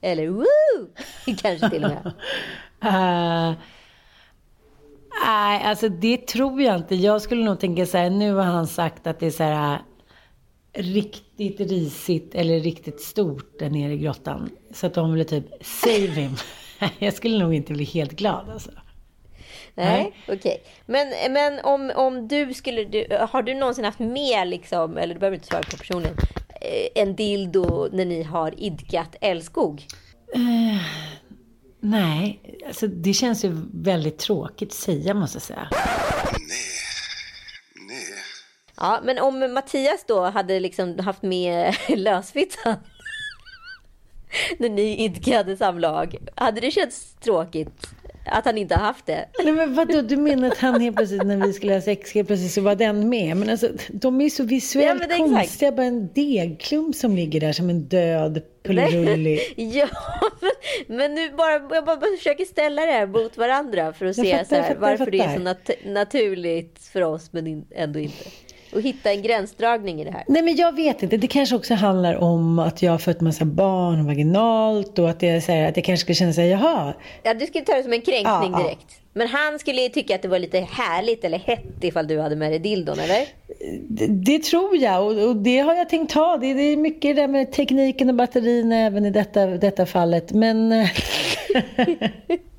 Eller 0.00 0.28
woo! 0.28 0.46
Kanske 1.38 1.70
till 1.70 1.84
och 1.84 1.90
med. 1.90 2.06
uh, 2.84 3.58
nej, 5.26 5.62
alltså 5.64 5.88
det 5.88 6.26
tror 6.26 6.62
jag 6.62 6.76
inte. 6.76 6.94
Jag 6.94 7.22
skulle 7.22 7.44
nog 7.44 7.60
tänka 7.60 7.86
så 7.86 7.98
här, 7.98 8.10
nu 8.10 8.34
har 8.34 8.44
han 8.44 8.66
sagt 8.66 9.06
att 9.06 9.20
det 9.20 9.26
är 9.26 9.30
så 9.30 9.42
här 9.42 9.78
riktigt 10.72 11.60
risigt 11.60 12.34
eller 12.34 12.60
riktigt 12.60 13.00
stort 13.00 13.58
där 13.58 13.70
nere 13.70 13.92
i 13.92 13.98
grottan. 13.98 14.50
Så 14.72 14.86
att 14.86 14.94
de 14.94 15.12
vill 15.12 15.26
typ 15.26 15.46
save 15.60 16.06
him. 16.06 16.36
jag 16.98 17.14
skulle 17.14 17.38
nog 17.38 17.54
inte 17.54 17.72
bli 17.72 17.84
helt 17.84 18.12
glad 18.12 18.50
alltså. 18.50 18.70
Nej, 19.74 20.12
okej. 20.22 20.36
Okay. 20.36 20.56
Men, 20.86 21.32
men 21.32 21.60
om, 21.64 21.92
om 21.94 22.28
du 22.28 22.54
skulle, 22.54 22.84
du, 22.84 23.06
har 23.30 23.42
du 23.42 23.54
någonsin 23.54 23.84
haft 23.84 23.98
med 23.98 24.48
liksom, 24.48 24.96
eller 24.96 25.14
du 25.14 25.20
behöver 25.20 25.36
inte 25.36 25.48
svara 25.48 25.62
på 25.62 25.76
personen, 25.76 26.16
Eh, 26.47 26.47
en 26.94 27.16
dildo 27.16 27.88
när 27.92 28.04
ni 28.04 28.22
har 28.22 28.60
idkat 28.60 29.16
älskog? 29.20 29.86
Uh, 30.36 30.82
nej, 31.80 32.40
alltså 32.66 32.86
det 32.86 33.12
känns 33.12 33.44
ju 33.44 33.56
väldigt 33.72 34.18
tråkigt 34.18 34.68
att 34.68 34.74
säga 34.74 35.14
måste 35.14 35.36
jag 35.36 35.42
säga. 35.42 35.68
Nej, 35.70 36.58
nej. 37.88 38.04
Ja, 38.76 39.00
men 39.04 39.18
om 39.18 39.54
Mattias 39.54 40.04
då 40.08 40.24
hade 40.24 40.60
liksom 40.60 40.98
haft 40.98 41.22
med 41.22 41.76
lösfittan 41.88 42.74
när 44.58 44.68
ni 44.68 45.04
idkade 45.04 45.56
samlag, 45.56 46.16
hade 46.34 46.60
det 46.60 46.70
känts 46.70 47.14
tråkigt? 47.14 47.86
Att 48.30 48.44
han 48.44 48.58
inte 48.58 48.74
har 48.74 48.82
haft 48.82 49.06
det. 49.06 49.28
Nej, 49.44 49.52
men 49.52 49.74
vadå, 49.74 50.02
du 50.02 50.16
menar 50.16 50.48
att 50.48 50.58
han 50.58 50.80
helt 50.80 50.96
plötsligt 50.96 51.22
när 51.22 51.46
vi 51.46 51.52
skulle 51.52 51.74
ha 51.74 51.80
sex, 51.80 52.14
helt 52.14 52.28
plötsligt 52.28 52.52
så 52.52 52.60
var 52.60 52.74
den 52.74 53.08
med? 53.08 53.36
Men 53.36 53.50
alltså, 53.50 53.68
de 53.88 54.20
är 54.20 54.30
så 54.30 54.44
visuellt 54.44 55.02
ja, 55.10 55.16
konstiga. 55.16 55.72
Bara 55.72 55.86
en 55.86 56.08
degklump 56.12 56.96
som 56.96 57.16
ligger 57.16 57.40
där 57.40 57.52
som 57.52 57.70
en 57.70 57.80
död 57.80 58.42
pullerulli. 58.62 59.40
ja, 59.56 59.88
men 60.86 61.14
nu 61.14 61.30
bara, 61.30 61.52
jag 61.52 61.84
bara 61.84 62.00
försöker 62.16 62.44
ställa 62.44 62.86
det 62.86 62.92
här 62.92 63.06
mot 63.06 63.36
varandra 63.36 63.92
för 63.92 64.06
att 64.06 64.16
jag 64.16 64.26
se 64.26 64.32
fattar, 64.32 64.44
så 64.44 64.54
här, 64.54 64.62
fattar, 64.62 64.80
varför 64.80 65.10
det 65.10 65.18
är 65.18 65.34
så 65.34 65.42
nat 65.42 65.70
naturligt 65.84 66.78
för 66.92 67.02
oss 67.02 67.32
men 67.32 67.66
ändå 67.70 67.98
inte 67.98 68.24
och 68.72 68.82
hitta 68.82 69.12
en 69.12 69.22
gränsdragning 69.22 70.00
i 70.00 70.04
det 70.04 70.10
här? 70.10 70.24
Nej, 70.28 70.42
men 70.42 70.56
jag 70.56 70.76
vet 70.76 71.02
inte. 71.02 71.16
Det 71.16 71.26
kanske 71.26 71.56
också 71.56 71.74
handlar 71.74 72.14
om 72.14 72.58
att 72.58 72.82
jag 72.82 72.92
har 72.92 72.98
fött 72.98 73.20
massa 73.20 73.44
barn 73.44 74.06
vaginalt 74.06 74.98
och 74.98 75.10
att 75.10 75.22
jag, 75.22 75.42
så 75.42 75.52
här, 75.52 75.68
att 75.68 75.76
jag 75.76 75.84
kanske 75.84 76.00
skulle 76.02 76.14
känna 76.14 76.32
sig 76.32 76.48
jaha. 76.48 76.94
Ja, 77.22 77.34
du 77.34 77.46
skulle 77.46 77.64
ta 77.64 77.74
det 77.74 77.82
som 77.82 77.92
en 77.92 78.02
kränkning 78.02 78.52
ja, 78.52 78.62
direkt. 78.62 78.86
Ja. 78.88 78.94
Men 79.12 79.28
han 79.28 79.58
skulle 79.58 79.88
tycka 79.88 80.14
att 80.14 80.22
det 80.22 80.28
var 80.28 80.38
lite 80.38 80.60
härligt 80.60 81.24
eller 81.24 81.38
hett 81.38 81.84
ifall 81.84 82.06
du 82.06 82.20
hade 82.20 82.36
med 82.36 82.52
dig 82.52 82.58
dildon, 82.58 82.98
eller? 82.98 83.26
Det, 83.88 84.06
det 84.06 84.42
tror 84.42 84.76
jag 84.76 85.06
och, 85.06 85.28
och, 85.28 85.36
det 85.36 85.58
har 85.58 85.74
jag 85.74 85.88
tänkt 85.88 86.12
ta. 86.12 86.36
Det, 86.36 86.54
det 86.54 86.62
är 86.62 86.76
mycket 86.76 87.16
det 87.16 87.22
där 87.22 87.28
med 87.28 87.52
tekniken 87.52 88.08
och 88.08 88.14
batterierna 88.14 88.76
även 88.76 89.06
i 89.06 89.10
detta, 89.10 89.46
detta 89.46 89.86
fallet. 89.86 90.32
Men... 90.32 90.72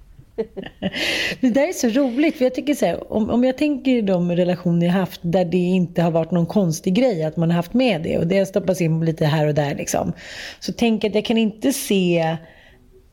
det 1.42 1.50
där 1.50 1.68
är 1.68 1.74
så 1.74 1.88
roligt, 1.88 2.38
för 2.38 2.46
jag 2.46 2.56
tycker 2.56 2.74
så 2.74 2.86
här, 2.86 3.14
om, 3.14 3.30
om 3.30 3.44
jag 3.44 3.58
tänker 3.58 4.02
de 4.02 4.32
relationer 4.32 4.86
jag 4.86 4.94
haft 4.94 5.22
där 5.24 5.46
det 5.46 5.58
inte 5.58 6.02
har 6.02 6.12
varit 6.12 6.32
någon 6.32 6.46
konstig 6.46 6.94
grej 6.94 7.24
att 7.24 7.38
man 7.38 7.50
har 7.50 7.56
haft 7.56 7.74
med 7.74 8.02
det 8.02 8.18
och 8.18 8.28
det 8.28 8.38
har 8.38 8.46
stoppats 8.46 8.82
in 8.82 9.06
lite 9.06 9.26
här 9.26 9.48
och 9.48 9.54
där 9.54 9.76
liksom. 9.76 10.14
Så 10.60 10.74
tänk 10.74 11.04
att 11.04 11.16
jag 11.16 11.26
kan 11.26 11.38
inte 11.38 11.74
se 11.74 12.38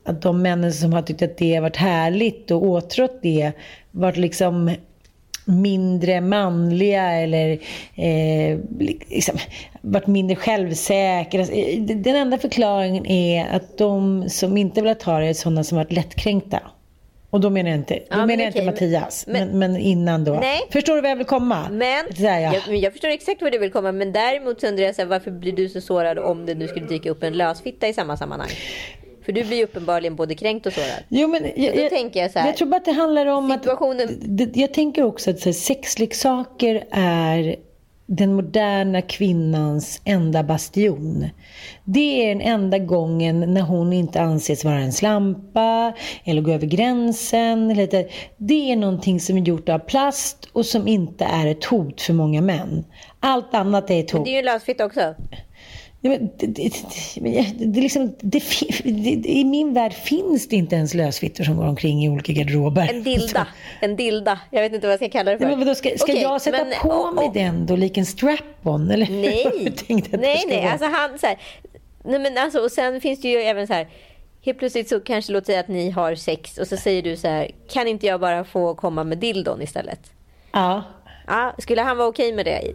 att 0.05 0.22
de 0.22 0.43
männen 0.43 0.72
som 0.72 0.93
har 0.93 1.03
tyckt 1.03 1.22
att 1.22 1.39
det 1.39 1.55
har 1.55 1.62
varit 1.62 1.77
härligt 1.77 2.51
och 2.51 2.62
åtrått 2.62 3.18
det 3.22 3.53
varit 3.91 4.16
liksom 4.16 4.70
mindre 5.47 6.20
manliga 6.20 7.12
eller 7.12 7.59
eh, 7.95 8.59
liksom, 9.09 9.39
varit 9.81 10.07
mindre 10.07 10.37
självsäkra. 10.37 11.41
Alltså, 11.41 11.55
eh, 11.55 11.83
den 11.83 12.16
enda 12.16 12.39
förklaringen 12.39 13.07
är 13.07 13.47
att 13.47 13.79
de 13.79 14.24
som 14.29 14.57
inte 14.57 14.83
vill 14.83 14.97
ha 15.05 15.18
det 15.18 15.27
är 15.27 15.35
sådana 15.35 15.64
som 15.64 15.79
varit 15.79 15.93
lättkränkta. 15.93 16.62
Och 17.37 17.43
då 17.43 17.51
menar 17.51 17.70
jag 17.70 17.78
inte, 17.78 17.95
då 17.95 18.01
ja, 18.09 18.26
menar 18.26 18.45
jag 18.45 18.51
inte 18.51 18.62
Mattias, 18.62 19.24
men, 19.26 19.49
men, 19.49 19.72
men, 19.72 19.80
innan 19.80 20.24
då. 20.24 20.32
Nej. 20.32 20.61
Förstår 20.70 20.95
du 20.95 21.01
vad 21.01 21.11
jag 21.11 21.16
vill 21.16 21.26
komma? 21.26 21.68
Men, 21.70 22.07
jag. 22.16 22.43
Jag, 22.43 22.76
jag 22.76 22.93
förstår 22.93 23.09
exakt 23.09 23.43
vad 23.43 23.53
du 23.53 23.59
vill 23.59 23.72
komma, 23.72 23.93
men 23.93 24.12
däremot 24.12 24.64
undrar 24.64 24.84
jag 24.84 24.95
så 24.95 25.03
här, 25.03 25.09
varför 25.09 25.30
blir 25.30 25.53
du 25.53 25.68
så 25.68 25.80
sårad 25.80 26.18
om 26.18 26.47
det 26.47 26.55
nu 26.55 26.68
skulle 26.68 26.87
dyka 26.87 27.11
upp 27.11 27.22
en 27.22 27.32
lösfitta 27.32 27.89
i 27.89 27.93
samma 27.93 28.16
sammanhang? 28.16 28.49
För 29.24 29.32
du 29.32 29.45
blir 29.45 29.64
uppenbarligen 29.64 30.16
både 30.16 30.34
kränkt 30.34 30.66
och 30.66 30.72
sårad. 30.72 31.03
Jo, 31.09 31.28
men 31.28 31.43
jag, 31.57 31.76
jag, 31.76 31.91
tänker 31.91 32.20
jag, 32.20 32.30
så 32.30 32.39
här, 32.39 32.47
jag 32.47 32.57
tror 32.57 32.68
bara 32.68 32.76
att 32.76 32.84
det 32.84 32.93
handlar 32.93 33.26
om 33.26 33.51
situationen... 33.51 34.09
att... 34.41 34.57
Jag 34.57 34.74
tänker 34.74 35.03
också 35.03 35.30
att 35.30 35.41
så 35.41 35.45
här, 35.45 35.53
sexleksaker 35.55 36.84
är 36.91 37.57
den 38.07 38.35
moderna 38.35 39.03
kvinnans 39.03 40.01
enda 40.05 40.43
bastion. 40.43 41.29
Det 41.85 42.25
är 42.25 42.29
den 42.29 42.41
enda 42.41 42.79
gången 42.79 43.55
när 43.55 43.63
hon 43.63 43.93
inte 43.93 44.21
anses 44.21 44.65
vara 44.65 44.79
en 44.79 44.93
slampa 44.93 45.93
eller 46.25 46.43
gå 46.43 46.53
över 46.53 46.67
gränsen. 46.67 47.69
Det 48.37 48.73
är 48.73 48.77
någonting 48.77 49.21
som 49.21 49.37
är 49.37 49.43
gjort 49.43 49.69
av 49.69 49.79
plast 49.79 50.49
och 50.53 50.67
som 50.67 50.89
inte 50.89 51.25
är 51.25 51.47
ett 51.47 51.65
hot 51.65 52.01
för 52.01 52.13
många 52.13 52.41
män. 52.41 52.85
Allt 53.21 53.55
annat 53.55 53.91
är 53.91 54.01
ett 54.01 54.11
hot. 54.11 54.19
Men 54.19 54.25
det 54.25 54.31
är 54.31 54.37
ju 54.37 54.43
lösfitt 54.43 54.81
också. 54.81 55.15
Det, 56.09 56.47
det, 56.47 56.73
det, 57.15 57.67
det, 57.67 57.81
liksom, 57.81 58.15
I 59.25 59.45
min 59.45 59.75
värld 59.75 59.93
finns 59.93 60.49
det 60.49 60.57
inte 60.57 60.77
ens 60.77 60.95
lösfittor 60.95 61.45
som 61.45 61.57
går 61.57 61.67
omkring 61.67 62.05
i 62.05 62.09
olika 62.09 62.33
garderober. 62.33 62.89
En 62.91 63.03
dilda. 63.03 63.47
En 63.81 63.97
dilda. 63.97 64.41
Jag 64.51 64.63
vet 64.63 64.73
inte 64.73 64.87
vad 64.87 64.93
jag 64.93 65.01
ska 65.01 65.09
kalla 65.09 65.31
det 65.31 65.39
för. 65.39 65.47
Men 65.47 65.59
vadå, 65.59 65.75
ska, 65.75 65.91
ska 65.97 66.13
okay, 66.13 66.23
jag 66.23 66.43
sätta 66.43 66.65
men, 66.65 66.73
på 66.83 66.89
och, 66.89 67.15
mig 67.15 67.31
den 67.35 67.67
då, 67.67 67.77
lik 67.77 67.97
en 67.97 68.07
strap-on? 68.07 68.91
Eller 68.91 69.07
nej, 69.11 69.47
nej, 70.19 70.45
nej. 70.49 70.67
Alltså 70.67 70.87
han, 70.87 71.19
så 71.19 71.27
här, 71.27 71.39
nej 72.05 72.19
men 72.19 72.39
alltså, 72.39 72.59
och 72.59 72.73
sen 72.73 73.01
finns 73.01 73.21
det 73.21 73.29
ju 73.29 73.39
även 73.39 73.67
så 73.67 73.73
här. 73.73 73.89
Helt 74.45 74.59
plötsligt 74.59 74.89
så 74.89 75.01
kanske 75.01 75.33
låt 75.33 75.47
säga 75.47 75.61
att 75.61 75.69
ni 75.69 75.91
har 75.91 76.15
sex 76.15 76.59
och 76.59 76.67
så 76.67 76.77
säger 76.77 77.03
du 77.03 77.17
så 77.17 77.29
här. 77.29 77.51
Kan 77.73 77.89
inte 77.89 78.07
jag 78.07 78.21
bara 78.21 78.45
få 78.45 78.75
komma 78.75 79.05
med 79.05 79.19
dildon 79.19 79.63
istället? 79.63 80.01
Ja. 80.53 80.83
Ja, 81.27 81.55
skulle 81.59 81.83
han 81.83 81.97
vara 81.97 82.09
okej 82.09 82.33
med 82.33 82.45
det? 82.45 82.73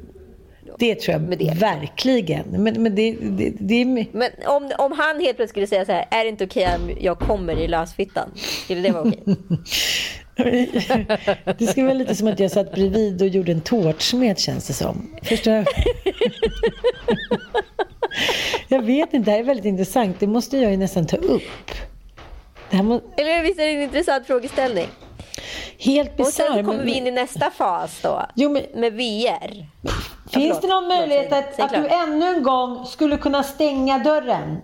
Det 0.79 0.95
tror 0.95 1.13
jag 1.13 1.39
det. 1.39 1.53
verkligen. 1.59 2.45
Men, 2.49 2.83
men, 2.83 2.95
det, 2.95 3.11
det, 3.21 3.53
det 3.59 3.85
men 3.85 4.29
om, 4.45 4.71
om 4.77 4.91
han 4.91 5.19
helt 5.19 5.35
plötsligt 5.35 5.49
skulle 5.49 5.67
säga 5.67 5.85
så 5.85 5.91
här, 5.91 6.07
är 6.11 6.23
det 6.23 6.29
inte 6.29 6.45
okej 6.45 6.65
okay 6.65 6.75
om 6.75 6.97
jag 7.01 7.19
kommer 7.19 7.59
i 7.59 7.67
lösfittan? 7.67 8.29
Skulle 8.63 8.81
det 8.81 8.91
vara 8.91 9.03
okej? 9.03 9.23
det 11.57 11.67
skulle 11.67 11.85
vara 11.85 11.97
lite 11.97 12.15
som 12.15 12.27
att 12.27 12.39
jag 12.39 12.51
satt 12.51 12.71
bredvid 12.71 13.21
och 13.21 13.27
gjorde 13.27 13.51
en 13.51 13.61
tårtsmet 13.61 14.39
känns 14.39 14.67
det 14.67 14.73
som. 14.73 15.15
Förstår 15.23 15.51
du? 15.51 15.65
jag 18.75 18.81
vet 18.81 19.13
inte, 19.13 19.31
det 19.31 19.31
här 19.31 19.39
är 19.39 19.43
väldigt 19.43 19.65
intressant. 19.65 20.19
Det 20.19 20.27
måste 20.27 20.57
jag 20.57 20.71
ju 20.71 20.77
nästan 20.77 21.07
ta 21.07 21.17
upp. 21.17 21.71
Må... 22.71 23.01
Eller 23.17 23.43
visst 23.43 23.59
är 23.59 23.63
det 23.63 23.71
en 23.71 23.81
intressant 23.81 24.27
frågeställning? 24.27 24.87
Helt 25.77 26.17
bisarr. 26.17 26.27
Och 26.27 26.33
sen 26.33 26.65
så 26.65 26.71
kommer 26.71 26.83
vi 26.83 26.97
in 26.97 27.07
i 27.07 27.11
nästa 27.11 27.51
fas 27.51 28.01
då. 28.01 28.25
Jo, 28.35 28.49
men... 28.49 28.63
Med 28.73 28.93
VR. 28.93 29.65
Finns 30.31 30.61
det 30.61 30.67
någon 30.67 30.87
möjlighet 30.87 31.33
att, 31.33 31.59
att 31.59 31.71
du 31.71 31.87
ännu 31.87 32.25
en 32.25 32.43
gång 32.43 32.85
skulle 32.85 33.17
kunna 33.17 33.43
stänga 33.43 33.99
dörren? 33.99 34.61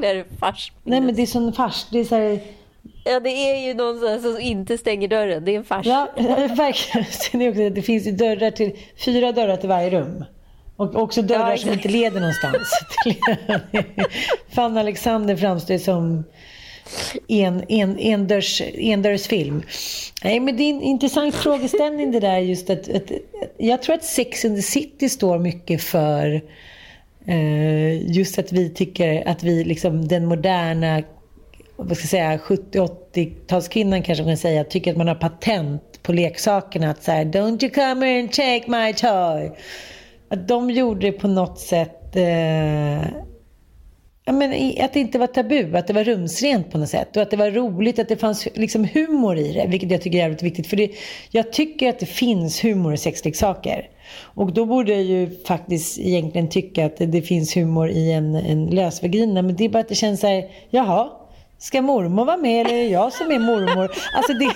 det 0.00 0.06
är 0.08 0.24
fars. 0.40 0.72
Nej 0.84 1.00
men 1.00 1.14
det 1.14 1.22
är 1.22 1.26
sån 1.26 1.52
fars. 1.52 1.86
Det 1.90 1.98
är 1.98 2.04
så 2.04 2.14
här... 2.14 2.40
Ja, 3.04 3.20
det 3.20 3.30
är 3.30 3.66
ju 3.66 3.74
någon 3.74 4.22
som 4.22 4.40
inte 4.40 4.78
stänger 4.78 5.08
dörren. 5.08 5.44
Det 5.44 5.52
är 5.52 5.56
en 5.56 5.64
fars. 5.64 5.86
Ja, 5.86 6.08
verkligen. 6.16 7.74
Det 7.74 7.82
finns 7.82 8.06
ju 8.06 8.12
dörrar 8.12 8.50
till, 8.50 8.76
fyra 9.04 9.32
dörrar 9.32 9.56
till 9.56 9.68
varje 9.68 9.90
rum. 9.90 10.24
Och 10.76 10.94
också 10.94 11.22
dörrar 11.22 11.50
ja, 11.50 11.56
som 11.56 11.72
inte 11.72 11.88
leder 11.88 12.20
någonstans. 12.20 12.70
Fan 14.54 14.76
Alexander 14.76 15.36
framstår 15.36 15.78
som 15.78 16.24
en, 17.28 17.64
en. 17.68 17.98
Nej, 20.24 20.40
men 20.40 20.56
det 20.56 20.62
är 20.62 20.70
en 20.70 20.82
intressant 20.82 21.34
frågeställning 21.34 22.10
det 22.10 22.20
där 22.20 22.38
just 22.38 22.70
att, 22.70 22.88
att, 22.88 23.12
jag 23.58 23.82
tror 23.82 23.94
att 23.94 24.04
Sex 24.04 24.44
and 24.44 24.56
the 24.56 24.62
City 24.62 25.08
står 25.08 25.38
mycket 25.38 25.82
för 25.82 26.42
eh, 27.26 28.10
just 28.16 28.38
att 28.38 28.52
vi 28.52 28.70
tycker 28.70 29.28
att 29.28 29.42
vi 29.42 29.64
liksom 29.64 30.08
den 30.08 30.26
moderna 30.26 31.02
vad 31.76 31.96
ska 31.96 32.02
jag 32.02 32.10
säga 32.10 32.36
70-80-talskvinnan 32.36 34.02
kanske 34.02 34.24
man 34.24 34.30
kan 34.30 34.36
säga 34.36 34.64
tycker 34.64 34.90
att 34.90 34.96
man 34.96 35.08
har 35.08 35.14
patent 35.14 36.02
på 36.02 36.12
leksakerna 36.12 36.90
att 36.90 37.02
säga 37.02 37.24
don't 37.24 37.64
you 37.64 37.74
come 37.74 38.06
here 38.06 38.20
and 38.20 38.32
take 38.32 38.64
my 38.66 38.92
toy 38.92 39.52
att 40.28 40.48
de 40.48 40.70
gjorde 40.70 41.00
det 41.00 41.12
på 41.12 41.28
något 41.28 41.58
sätt 41.58 42.16
eh, 42.16 43.27
ja, 44.28 44.32
men 44.32 44.74
att 44.84 44.92
det 44.92 45.00
inte 45.00 45.18
var 45.18 45.26
tabu, 45.26 45.76
att 45.76 45.86
det 45.86 45.92
var 45.92 46.04
rumsrent 46.04 46.70
på 46.70 46.78
något 46.78 46.88
sätt. 46.88 47.16
Och 47.16 47.22
att 47.22 47.30
det 47.30 47.36
var 47.36 47.50
roligt, 47.50 47.98
att 47.98 48.08
det 48.08 48.16
fanns 48.16 48.48
liksom 48.54 48.84
humor 48.84 49.38
i 49.38 49.52
det. 49.52 49.66
Vilket 49.68 49.90
jag 49.90 50.02
tycker 50.02 50.18
är 50.18 50.22
jävligt 50.22 50.42
viktigt. 50.42 50.66
För 50.66 50.76
det, 50.76 50.90
jag 51.30 51.52
tycker 51.52 51.88
att 51.88 51.98
det 51.98 52.06
finns 52.06 52.64
humor 52.64 52.94
i 52.94 52.96
sexleksaker. 52.96 53.88
Och 54.20 54.52
då 54.52 54.66
borde 54.66 54.92
jag 54.92 55.02
ju 55.02 55.30
faktiskt 55.46 55.98
egentligen 55.98 56.48
tycka 56.48 56.86
att 56.86 56.96
det, 56.96 57.06
det 57.06 57.22
finns 57.22 57.56
humor 57.56 57.90
i 57.90 58.12
en, 58.12 58.34
en 58.34 58.66
lösvagina. 58.66 59.42
Men 59.42 59.56
det 59.56 59.64
är 59.64 59.68
bara 59.68 59.80
att 59.80 59.88
det 59.88 59.94
känns 59.94 60.20
så 60.20 60.26
här, 60.26 60.44
jaha, 60.70 61.10
Ska 61.60 61.82
mormor 61.82 62.24
vara 62.24 62.36
med 62.36 62.66
eller 62.66 62.74
är 62.74 62.82
det 62.82 62.88
jag 62.88 63.12
som 63.12 63.30
är 63.30 63.38
mormor? 63.38 63.90
Alltså 64.14 64.32
det, 64.32 64.50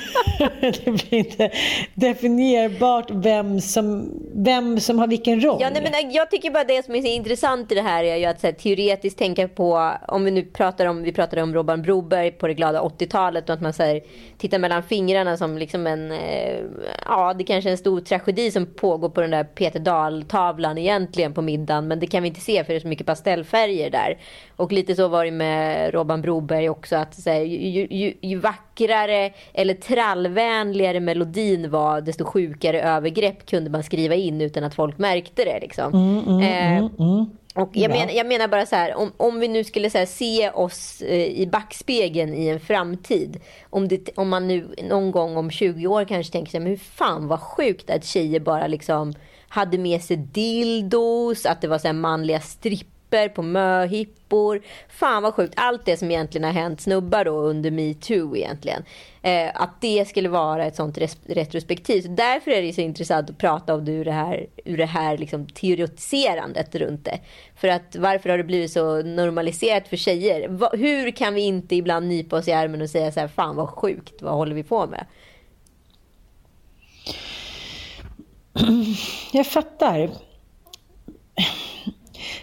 det 0.85 0.91
blir 0.91 1.15
inte 1.15 1.51
definierbart 1.95 3.11
vem 3.11 3.61
som, 3.61 4.13
vem 4.35 4.81
som 4.81 4.99
har 4.99 5.07
vilken 5.07 5.41
roll. 5.41 5.59
Ja, 5.61 5.71
nej, 5.73 5.83
men 5.83 6.13
jag 6.13 6.31
tycker 6.31 6.51
bara 6.51 6.65
det 6.65 6.85
som 6.85 6.95
är 6.95 7.01
så 7.01 7.09
intressant 7.09 7.73
i 7.73 7.75
det 7.75 7.83
här 7.83 8.05
är 8.05 8.17
ju 8.17 8.25
att 8.25 8.41
så 8.41 8.47
här, 8.47 8.55
teoretiskt 8.55 9.19
tänka 9.19 9.49
på, 9.49 9.93
om 10.09 10.25
vi 10.25 10.31
nu 10.31 10.43
pratar 10.43 10.87
om, 10.87 11.03
vi 11.03 11.13
pratade 11.13 11.43
om 11.43 11.55
Robban 11.55 11.83
Broberg 11.83 12.31
på 12.31 12.47
det 12.47 12.55
glada 12.55 12.81
80-talet 12.81 13.49
och 13.49 13.55
att 13.55 13.61
man 13.61 13.73
så 13.73 13.83
här, 13.83 14.01
tittar 14.39 14.59
mellan 14.59 14.83
fingrarna 14.83 15.37
som 15.37 15.59
liksom 15.59 15.87
en, 15.87 16.13
eh, 16.13 16.59
ja 17.07 17.35
det 17.35 17.45
kanske 17.45 17.71
är 17.71 17.73
en 17.73 17.79
stor 17.79 18.01
tragedi 18.01 18.51
som 18.51 18.67
pågår 18.67 19.09
på 19.09 19.21
den 19.21 19.31
där 19.31 19.45
Peter 19.45 19.81
Dahl-tavlan 19.81 20.79
egentligen 20.79 21.35
på 21.35 21.43
middagen. 21.43 21.89
Men 21.89 22.01
det 22.01 22.07
kan 22.07 22.23
vi 22.23 22.29
inte 22.29 22.41
se 22.41 22.65
för 22.65 22.73
det 22.73 22.79
är 22.79 22.81
så 22.81 22.89
mycket 22.89 23.07
pastellfärger 23.07 23.91
där. 23.91 24.19
Och 24.57 24.73
lite 24.73 24.95
så 24.95 25.09
var 25.09 25.25
det 25.25 25.31
med 25.31 25.95
Robban 25.95 26.23
Broberg 26.23 26.69
också. 26.69 26.92
Att 26.97 27.15
så 27.15 27.31
här, 27.31 27.41
ju, 27.41 27.87
ju, 27.91 28.15
ju, 28.21 28.39
vackrare 28.39 29.33
eller 29.53 29.75
trallvänligare 29.75 31.01
melodin 31.01 31.71
var 31.71 32.01
desto 32.01 32.25
sjukare 32.25 32.83
övergrepp 32.83 33.47
kunde 33.47 33.71
man 33.71 33.83
skriva 33.83 34.15
in 34.15 34.41
utan 34.41 34.65
att 34.65 34.75
folk 34.75 34.99
märkte 34.99 35.45
det. 35.45 35.61
Liksom. 35.61 35.93
Mm, 35.93 36.29
mm, 36.29 36.41
eh, 36.41 36.79
mm, 36.79 36.91
mm. 36.99 37.27
och 37.55 37.71
jag, 37.73 37.91
ja. 37.91 38.07
men, 38.07 38.17
jag 38.17 38.27
menar 38.27 38.49
bara 38.49 38.67
så 38.67 38.77
här, 38.77 38.95
om, 38.95 39.13
om 39.17 39.41
vi 39.41 39.49
nu 39.49 39.65
skulle 39.65 39.91
här, 39.95 40.07
se 40.07 40.51
oss 40.51 41.03
eh, 41.03 41.41
i 41.41 41.47
backspegeln 41.47 42.35
i 42.35 42.49
en 42.49 42.61
framtid. 42.61 43.41
Om, 43.71 43.89
det, 43.89 44.09
om 44.15 44.29
man 44.29 44.49
nu 44.49 44.75
någon 44.89 45.11
gång 45.11 45.37
om 45.37 45.51
20 45.51 45.87
år 45.87 46.05
kanske 46.05 46.33
tänker 46.33 46.51
sig, 46.51 46.61
men 46.61 46.71
hur 46.71 46.77
fan 46.77 47.29
vad 47.29 47.41
sjukt 47.41 47.91
att 47.91 48.05
tjejer 48.05 48.41
bara 48.41 48.67
liksom 48.67 49.15
hade 49.49 49.79
med 49.79 50.03
sig 50.03 50.17
dildos, 50.17 51.47
att 51.47 51.61
det 51.61 51.69
var 51.69 51.79
så 51.79 51.93
manliga 51.93 52.41
stripp 52.41 52.92
stripper, 53.13 53.29
på 53.29 53.43
möhippor. 53.43 54.63
Fan 54.89 55.23
vad 55.23 55.35
sjukt. 55.35 55.55
Allt 55.57 55.85
det 55.85 55.97
som 55.97 56.11
egentligen 56.11 56.45
har 56.45 56.53
hänt 56.53 56.81
snubbar 56.81 57.25
då 57.25 57.33
under 57.33 57.71
metoo 57.71 58.37
egentligen. 58.37 58.85
Eh, 59.23 59.51
att 59.55 59.81
det 59.81 60.09
skulle 60.09 60.29
vara 60.29 60.67
ett 60.67 60.77
sånt 60.77 60.99
retrospektiv. 61.27 62.03
Så 62.03 62.09
därför 62.09 62.51
är 62.51 62.63
det 62.63 62.73
så 62.73 62.81
intressant 62.81 63.31
att 63.31 63.39
prata 63.39 63.75
om 63.75 63.85
det 63.85 63.93
ur 63.93 64.05
det 64.05 64.13
här, 64.13 64.47
ur 64.65 64.77
det 64.77 64.87
här 64.87 65.19
liksom 65.19 65.47
teoretiserandet 65.47 66.75
runt 66.75 67.05
det. 67.05 67.21
För 67.57 67.69
att 67.69 67.97
varför 67.97 68.31
har 68.31 68.39
det 68.39 68.45
blivit 68.45 68.73
så 68.73 69.03
normaliserat 69.03 69.89
för 69.89 69.97
tjejer? 69.97 70.49
Va, 70.49 70.71
hur 70.73 71.11
kan 71.11 71.35
vi 71.35 71.41
inte 71.41 71.77
ibland 71.77 72.09
nypa 72.09 72.37
oss 72.37 72.49
i 72.49 72.53
armen 72.53 72.83
och 72.83 72.91
säga 72.91 73.13
så 73.13 73.21
här, 73.21 73.29
fan 73.29 73.57
vad 73.57 73.69
sjukt, 73.69 74.23
vad 74.23 74.35
håller 74.35 74.55
vi 74.55 74.63
på 74.63 74.87
med? 74.87 75.07
Jag 79.33 79.47
fattar. 79.47 80.11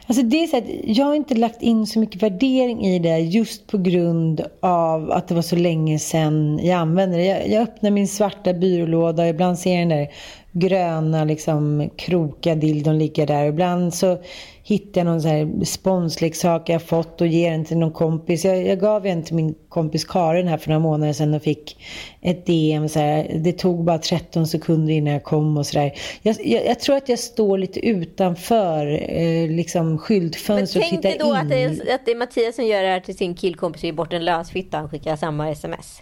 Alltså 0.10 0.24
det 0.24 0.43
är 0.43 0.47
så 0.47 0.57
att 0.57 0.64
jag 0.84 1.05
har 1.05 1.16
inte 1.16 1.36
lagt 1.36 1.62
in 1.62 1.88
så 1.88 1.99
mycket 1.99 2.24
värdering 2.24 2.86
i 2.86 2.99
det 2.99 3.20
just 3.20 3.68
på 3.68 3.78
grund 3.78 4.41
av 4.60 5.12
att 5.12 5.28
det 5.28 5.36
var 5.36 5.41
så 5.41 5.55
länge 5.55 5.99
sedan 5.99 6.60
jag 6.64 6.80
använde 6.80 7.18
det. 7.18 7.26
Jag, 7.26 7.49
jag 7.49 7.64
öppnar 7.64 7.91
min 7.91 8.07
svarta 8.07 8.53
byrålåda 8.53 9.24
och 9.24 9.30
ibland 9.30 9.60
ser 9.60 9.72
jag 9.72 9.82
den 9.82 9.97
där 9.97 10.10
gröna 10.51 11.24
liksom 11.24 11.89
krokiga 11.95 12.55
dildon 12.55 12.97
ligga 12.97 13.26
där. 13.26 13.45
Ibland 13.45 13.93
så 13.93 14.18
hittar 14.64 15.01
jag 15.01 15.05
någon 15.05 15.22
så 15.22 15.28
här 15.28 15.66
sponsleksak 15.66 16.70
jag 16.70 16.82
fått 16.82 17.22
och 17.22 17.28
ger 17.28 17.51
den 17.51 17.66
till 17.66 17.78
någon 17.78 17.91
kompis. 17.91 18.45
Jag, 18.45 18.68
jag 18.68 18.80
gav 18.80 19.05
en 19.05 19.24
till 19.24 19.36
min 19.36 19.55
kompis 19.70 20.05
Karin 20.05 20.47
här 20.47 20.57
för 20.57 20.70
några 20.70 20.80
månader 20.80 21.14
sedan 21.14 21.34
och 21.34 21.41
fick 21.41 21.78
ett 22.22 22.45
DM. 22.45 22.89
Så 22.89 22.99
här, 22.99 23.32
det 23.36 23.51
tog 23.51 23.84
bara 23.84 23.97
13 23.97 24.47
sekunder 24.47 24.93
innan 24.93 25.14
jag 25.14 25.24
kom 25.24 25.57
och 25.57 25.66
sådär. 25.66 25.93
Jag, 26.22 26.36
jag, 26.43 26.66
jag, 26.66 26.80
tror 26.80 26.95
att 26.95 27.10
jag 27.10 27.20
står 27.20 27.57
lite 27.57 27.86
utanför 27.86 28.88
eh, 29.12 29.49
liksom 29.49 29.97
skyltfönster 30.00 30.80
och 30.80 30.86
tittar 30.86 31.10
in. 31.10 31.18
Men 31.20 31.20
tänk 31.20 31.22
då 31.22 31.34
att 31.34 31.50
det, 31.50 31.64
är, 31.64 31.95
att 31.95 32.06
det 32.06 32.12
är 32.12 32.16
Mattias 32.16 32.56
som 32.56 32.66
gör 32.66 32.82
det 32.82 32.88
här 32.88 33.00
till 33.00 33.18
sin 33.18 33.36
killkompis 33.36 33.82
och 33.82 33.86
ger 33.86 33.93
bort 33.93 34.14
en 34.14 34.26
lösfitta. 34.26 34.78
Han 34.78 34.89
skickar 34.89 35.16
samma 35.16 35.50
sms. 35.50 36.02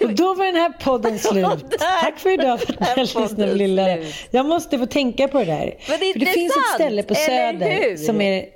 då 0.00 0.34
var 0.34 0.44
den 0.44 0.56
här 0.56 0.72
podden 0.80 1.18
slut. 1.18 1.78
Tack 2.02 2.18
för 2.18 2.30
idag 2.30 2.60
för 2.60 2.72
att 2.72 2.96
ni 2.96 3.02
lyssnade 3.02 3.54
lilla. 3.54 3.98
Jag 4.30 4.46
måste 4.46 4.78
få 4.78 4.86
tänka 4.86 5.28
på 5.28 5.38
det 5.38 5.44
där. 5.44 5.74
Men 5.88 6.00
det, 6.00 6.12
för 6.12 6.20
det 6.20 6.26
finns 6.26 6.56
ett 6.56 6.74
ställe 6.74 7.02
på 7.02 7.14
Söder 7.14 7.96
som 7.96 8.20
är 8.20 8.55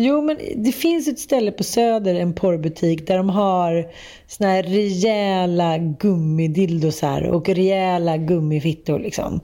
Jo, 0.00 0.22
men 0.22 0.38
det 0.56 0.72
finns 0.72 1.08
ett 1.08 1.18
ställe 1.18 1.52
på 1.52 1.64
Söder, 1.64 2.14
en 2.14 2.34
porrbutik, 2.34 3.06
där 3.06 3.16
de 3.16 3.30
har 3.30 3.86
såna 4.26 4.50
här 4.50 4.62
rejäla 4.62 5.78
gummidildosar 5.78 7.22
och 7.22 7.48
rejäla 7.48 8.16
gummifittor 8.16 8.98
liksom. 8.98 9.40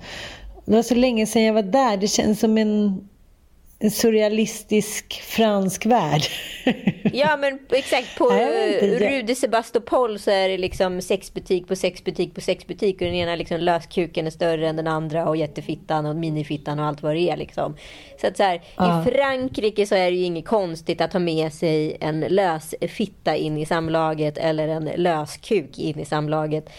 Det 0.64 0.74
var 0.74 0.82
så 0.82 0.94
länge 0.94 1.26
sedan 1.26 1.42
jag 1.42 1.55
var 1.55 1.62
där. 1.62 1.96
Det 1.96 2.09
känns 2.09 2.40
som 2.40 2.59
en 2.59 3.00
en 3.79 3.91
surrealistisk 3.91 5.22
fransk 5.22 5.87
värld. 5.87 6.22
ja 7.12 7.37
men 7.37 7.59
exakt 7.70 8.18
på 8.18 8.25
Rue 8.81 9.22
de 9.22 9.35
Sebastopol 9.35 10.18
så 10.18 10.31
är 10.31 10.49
det 10.49 10.59
liksom 10.59 11.01
sexbutik 11.01 11.68
på 11.68 11.77
sexbutik 11.77 12.35
på 12.35 12.41
sexbutik 12.41 12.95
och 12.95 13.07
den 13.07 13.14
ena 13.14 13.37
liksom 13.37 13.61
löskuken 13.61 14.27
är 14.27 14.31
större 14.31 14.68
än 14.68 14.77
den 14.77 14.87
andra 14.87 15.29
och 15.29 15.37
jättefittan 15.37 16.07
och 16.07 16.16
minifittan 16.16 16.79
och 16.79 16.87
allt 16.87 17.03
vad 17.03 17.14
det 17.14 17.31
är 17.31 17.37
liksom. 17.37 17.77
Så 18.20 18.27
att 18.27 18.37
så 18.37 18.43
här, 18.43 18.62
ja. 18.77 19.03
i 19.03 19.05
Frankrike 19.11 19.87
så 19.87 19.95
är 19.95 20.11
det 20.11 20.16
ju 20.16 20.25
inget 20.25 20.47
konstigt 20.47 21.01
att 21.01 21.12
ha 21.12 21.20
med 21.20 21.53
sig 21.53 21.97
en 22.01 22.20
lös 22.20 22.75
fitta 22.89 23.37
in 23.37 23.59
i 23.59 23.66
samlaget 23.66 24.39
eller 24.39 24.68
en 24.68 24.91
löskuk 24.97 25.79
in 25.79 26.01
i 26.01 26.05
samlaget 26.05 26.70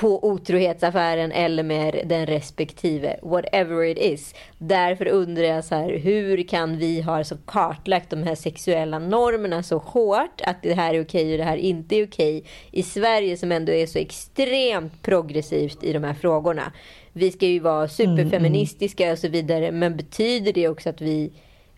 på 0.00 0.24
otrohetsaffären 0.28 1.32
eller 1.32 1.62
med 1.62 2.02
den 2.06 2.26
respektive. 2.26 3.16
Whatever 3.22 3.84
it 3.84 3.98
is. 3.98 4.34
Därför 4.58 5.08
undrar 5.08 5.44
jag 5.44 5.64
så 5.64 5.74
här, 5.74 5.98
hur 5.98 6.42
kan 6.48 6.78
vi 6.78 7.00
ha 7.00 7.24
så 7.24 7.36
kartlagt 7.36 8.10
de 8.10 8.22
här 8.22 8.34
sexuella 8.34 8.98
normerna 8.98 9.62
så 9.62 9.78
hårt 9.78 10.40
att 10.44 10.62
det 10.62 10.74
här 10.74 10.94
är 10.94 11.02
okej 11.02 11.32
och 11.32 11.38
det 11.38 11.44
här 11.44 11.56
inte 11.56 11.96
är 11.96 12.06
okej 12.06 12.44
i 12.70 12.82
Sverige 12.82 13.36
som 13.36 13.52
ändå 13.52 13.72
är 13.72 13.86
så 13.86 13.98
extremt 13.98 15.02
progressivt 15.02 15.84
i 15.84 15.92
de 15.92 16.04
här 16.04 16.14
frågorna. 16.14 16.72
Vi 17.12 17.30
ska 17.30 17.46
ju 17.46 17.60
vara 17.60 17.88
superfeministiska 17.88 19.12
och 19.12 19.18
så 19.18 19.28
vidare 19.28 19.72
men 19.72 19.96
betyder 19.96 20.52
det 20.52 20.68
också 20.68 20.88
att 20.88 21.00
vi 21.00 21.32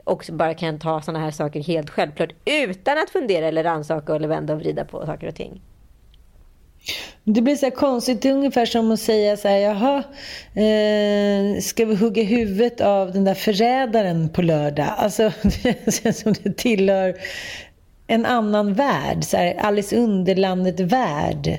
också 0.04 0.32
bara 0.32 0.54
kan 0.54 0.78
ta 0.78 1.02
sådana 1.02 1.24
här 1.24 1.30
saker 1.30 1.62
helt 1.62 1.90
självklart 1.90 2.32
utan 2.44 2.98
att 2.98 3.10
fundera 3.10 3.46
eller 3.46 3.64
rannsaka 3.64 4.16
eller 4.16 4.28
vända 4.28 4.54
och 4.54 4.60
vrida 4.60 4.84
på 4.84 5.06
saker 5.06 5.28
och 5.28 5.34
ting. 5.34 5.60
Det 7.24 7.40
blir 7.42 7.56
så 7.56 7.70
konstigt, 7.70 8.22
det 8.22 8.28
är 8.28 8.32
ungefär 8.32 8.66
som 8.66 8.90
att 8.90 9.00
säga 9.00 9.36
så 9.36 9.48
här, 9.48 9.56
jaha, 9.56 10.02
eh, 10.54 11.60
ska 11.60 11.84
vi 11.84 11.94
hugga 11.94 12.22
huvudet 12.22 12.80
av 12.80 13.12
den 13.12 13.24
där 13.24 13.34
förrädaren 13.34 14.28
på 14.28 14.42
lördag? 14.42 14.88
Alltså, 14.96 15.32
det 15.62 16.02
känns 16.02 16.20
som 16.20 16.34
det 16.42 16.56
tillhör 16.56 17.14
en 18.06 18.26
annan 18.26 18.74
värld, 18.74 19.24
så 19.24 19.36
här, 19.36 19.54
Alice 19.54 19.96
Underlandet-värld. 19.96 21.58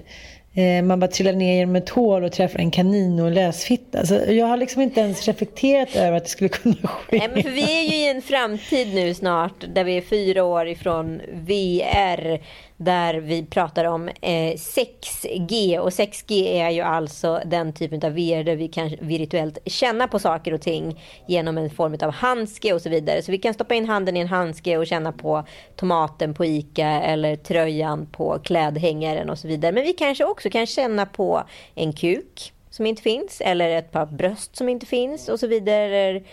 Eh, 0.56 0.84
man 0.84 1.00
bara 1.00 1.12
trillar 1.12 1.34
ner 1.34 1.56
genom 1.56 1.76
ett 1.76 1.90
hål 1.90 2.24
och 2.24 2.32
träffar 2.32 2.60
en 2.60 2.72
kanin 2.72 3.20
och 3.20 3.28
en 3.28 3.34
lösfitta. 3.34 4.00
Alltså, 4.00 4.32
jag 4.32 4.46
har 4.46 4.58
liksom 4.58 4.82
inte 4.82 5.00
ens 5.00 5.28
reflekterat 5.28 5.96
över 5.96 6.18
att 6.18 6.24
det 6.24 6.30
skulle 6.30 6.50
kunna 6.50 6.76
ske. 6.88 7.18
Nej, 7.18 7.30
men 7.34 7.44
för 7.44 7.50
vi 7.50 7.80
är 7.80 7.82
ju 7.82 7.96
i 7.96 8.10
en 8.10 8.22
framtid 8.22 8.96
nu 8.96 9.14
snart 9.14 9.66
där 9.74 9.84
vi 9.84 9.98
är 9.98 10.02
fyra 10.02 10.44
år 10.44 10.68
ifrån 10.68 11.22
VR 11.34 12.40
där 12.84 13.14
vi 13.14 13.46
pratar 13.46 13.86
om 13.86 14.08
eh, 14.08 14.54
6G 14.54 15.78
och 15.78 15.90
6G 15.90 16.48
är 16.48 16.70
ju 16.70 16.82
alltså 16.82 17.42
den 17.46 17.74
typen 17.74 18.06
av 18.06 18.12
VR 18.12 18.44
där 18.44 18.56
vi 18.56 18.68
kan 18.68 18.96
virtuellt 19.02 19.58
känna 19.66 20.08
på 20.08 20.20
saker 20.20 20.54
och 20.54 20.62
ting 20.62 21.02
genom 21.28 21.58
en 21.58 21.70
form 21.70 21.98
av 22.02 22.12
handske 22.12 22.74
och 22.74 22.82
så 22.82 22.90
vidare. 22.90 23.22
Så 23.22 23.32
vi 23.32 23.38
kan 23.38 23.54
stoppa 23.54 23.76
in 23.76 23.90
handen 23.90 24.18
i 24.18 24.20
en 24.20 24.28
handske 24.28 24.78
och 24.78 24.88
känna 24.88 25.12
på 25.12 25.44
tomaten 25.76 26.34
på 26.34 26.46
ICA 26.46 26.88
eller 26.88 27.36
tröjan 27.36 28.06
på 28.06 28.40
klädhängaren 28.44 29.30
och 29.30 29.40
så 29.40 29.48
vidare. 29.48 29.72
Men 29.72 29.84
vi 29.84 29.94
kanske 29.94 30.26
också 30.26 30.50
kan 30.50 30.66
känna 30.66 31.06
på 31.06 31.44
en 31.76 31.94
kuk 31.94 32.53
som 32.74 32.86
inte 32.86 33.02
finns 33.02 33.42
eller 33.42 33.70
ett 33.70 33.92
par 33.92 34.06
bröst 34.06 34.56
som 34.56 34.70
inte 34.70 34.86
finns 34.86 35.30
och 35.30 35.40
så 35.40 35.48
vidare. 35.48 35.98
Eller 35.98 36.24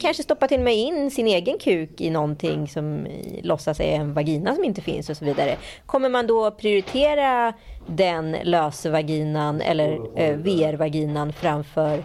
kanske 0.00 0.22
stoppa 0.22 0.48
till 0.48 0.58
och 0.58 0.64
med 0.64 0.74
in 0.74 1.10
sin 1.10 1.26
egen 1.26 1.58
kuk 1.58 2.00
i 2.00 2.10
någonting 2.10 2.68
som 2.68 3.06
låtsas 3.42 3.80
är 3.80 3.92
en 3.92 4.14
vagina 4.14 4.54
som 4.54 4.64
inte 4.64 4.80
finns 4.80 5.10
och 5.10 5.16
så 5.16 5.24
vidare. 5.24 5.56
Kommer 5.86 6.08
man 6.08 6.26
då 6.26 6.50
prioritera 6.50 7.52
den 7.86 8.36
lösvaginan 8.42 9.60
eller 9.60 10.00
eh, 10.16 10.36
VR-vaginan 10.36 11.32
framför 11.32 12.04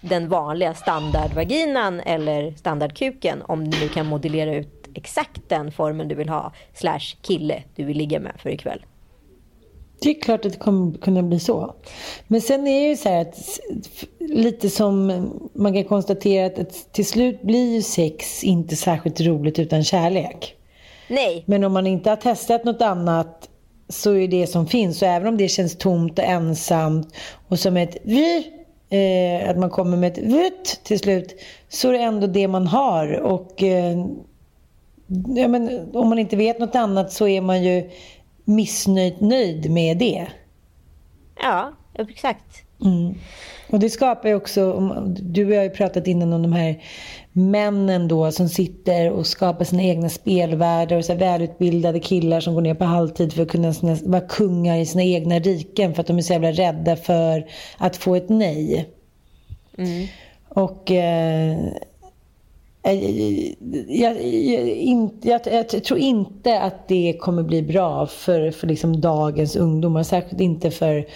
den 0.00 0.28
vanliga 0.28 0.74
standardvaginan 0.74 2.00
eller 2.00 2.50
standardkuken 2.50 3.42
om 3.42 3.70
du 3.70 3.88
kan 3.88 4.06
modellera 4.06 4.54
ut 4.54 4.88
exakt 4.94 5.48
den 5.48 5.72
formen 5.72 6.08
du 6.08 6.14
vill 6.14 6.28
ha 6.28 6.52
slash 6.74 7.16
kille 7.22 7.62
du 7.74 7.84
vill 7.84 7.96
ligga 7.96 8.20
med 8.20 8.32
för 8.38 8.50
ikväll. 8.50 8.84
Det 10.04 10.10
är 10.10 10.20
klart 10.20 10.46
att 10.46 10.52
det 10.52 10.58
kommer 10.58 10.98
kunna 10.98 11.22
bli 11.22 11.40
så. 11.40 11.74
Men 12.26 12.40
sen 12.40 12.66
är 12.66 12.80
det 12.80 12.88
ju 12.88 12.96
så 12.96 13.08
här 13.08 13.20
att 13.20 13.60
lite 14.18 14.70
som 14.70 15.06
man 15.54 15.74
kan 15.74 15.84
konstatera 15.84 16.46
att 16.46 16.92
till 16.92 17.06
slut 17.06 17.42
blir 17.42 17.74
ju 17.74 17.82
sex 17.82 18.44
inte 18.44 18.76
särskilt 18.76 19.20
roligt 19.20 19.58
utan 19.58 19.84
kärlek. 19.84 20.56
Nej. 21.08 21.44
Men 21.46 21.64
om 21.64 21.72
man 21.72 21.86
inte 21.86 22.10
har 22.10 22.16
testat 22.16 22.64
något 22.64 22.82
annat 22.82 23.48
så 23.88 24.14
är 24.14 24.28
det 24.28 24.46
som 24.46 24.66
finns. 24.66 25.02
Och 25.02 25.08
även 25.08 25.28
om 25.28 25.36
det 25.36 25.48
känns 25.48 25.76
tomt 25.78 26.18
och 26.18 26.24
ensamt 26.24 27.14
och 27.48 27.58
som 27.58 27.76
ett 27.76 27.96
vi, 28.02 28.52
eh, 28.88 29.50
att 29.50 29.58
man 29.58 29.70
kommer 29.70 29.96
med 29.96 30.12
ett 30.12 30.18
vut 30.18 30.80
till 30.82 30.98
slut, 30.98 31.34
så 31.68 31.88
är 31.88 31.92
det 31.92 31.98
ändå 31.98 32.26
det 32.26 32.48
man 32.48 32.66
har. 32.66 33.20
Och 33.20 33.62
eh, 33.62 34.06
ja, 35.36 35.48
men, 35.48 35.90
om 35.92 36.08
man 36.08 36.18
inte 36.18 36.36
vet 36.36 36.58
något 36.58 36.74
annat 36.74 37.12
så 37.12 37.28
är 37.28 37.40
man 37.40 37.64
ju 37.64 37.90
missnöjd 38.44 39.22
nöjd 39.22 39.70
med 39.70 39.98
det. 39.98 40.26
Ja, 41.42 41.72
exakt. 41.94 42.64
Mm. 42.84 43.14
Och 43.70 43.80
det 43.80 43.90
skapar 43.90 44.28
ju 44.28 44.34
också, 44.34 44.80
du 45.20 45.46
och 45.46 45.52
jag 45.52 45.56
har 45.56 45.64
ju 45.64 45.70
pratat 45.70 46.06
innan 46.06 46.32
om 46.32 46.42
de 46.42 46.52
här 46.52 46.82
männen 47.32 48.08
då 48.08 48.32
som 48.32 48.48
sitter 48.48 49.10
och 49.10 49.26
skapar 49.26 49.64
sina 49.64 49.82
egna 49.82 50.08
spelvärldar 50.08 50.96
och 50.96 51.04
så 51.04 51.14
välutbildade 51.14 52.00
killar 52.00 52.40
som 52.40 52.54
går 52.54 52.60
ner 52.60 52.74
på 52.74 52.84
halvtid 52.84 53.32
för 53.32 53.42
att 53.42 53.48
kunna 53.48 53.74
vara 54.04 54.28
kungar 54.28 54.78
i 54.78 54.86
sina 54.86 55.02
egna 55.02 55.38
riken 55.38 55.94
för 55.94 56.00
att 56.00 56.06
de 56.06 56.18
är 56.18 56.22
så 56.22 56.32
jävla 56.32 56.52
rädda 56.52 56.96
för 56.96 57.46
att 57.78 57.96
få 57.96 58.14
ett 58.14 58.28
nej. 58.28 58.88
Mm. 59.78 60.06
Och 60.48 60.90
eh, 60.90 61.58
Eh, 62.84 63.52
jag, 63.88 64.24
jag, 65.22 65.40
jag, 65.44 65.84
tror 65.84 65.98
inte 65.98 66.60
att 66.60 66.88
det 66.88 67.16
kommer 67.20 67.42
bli 67.42 67.62
bra 67.62 68.06
för, 68.06 68.50
för 68.50 68.66
liksom 68.66 69.00
dagens 69.00 69.56
ungdomar. 69.56 70.02
Särskilt 70.02 70.40
inte 70.40 70.70
för 70.70 71.06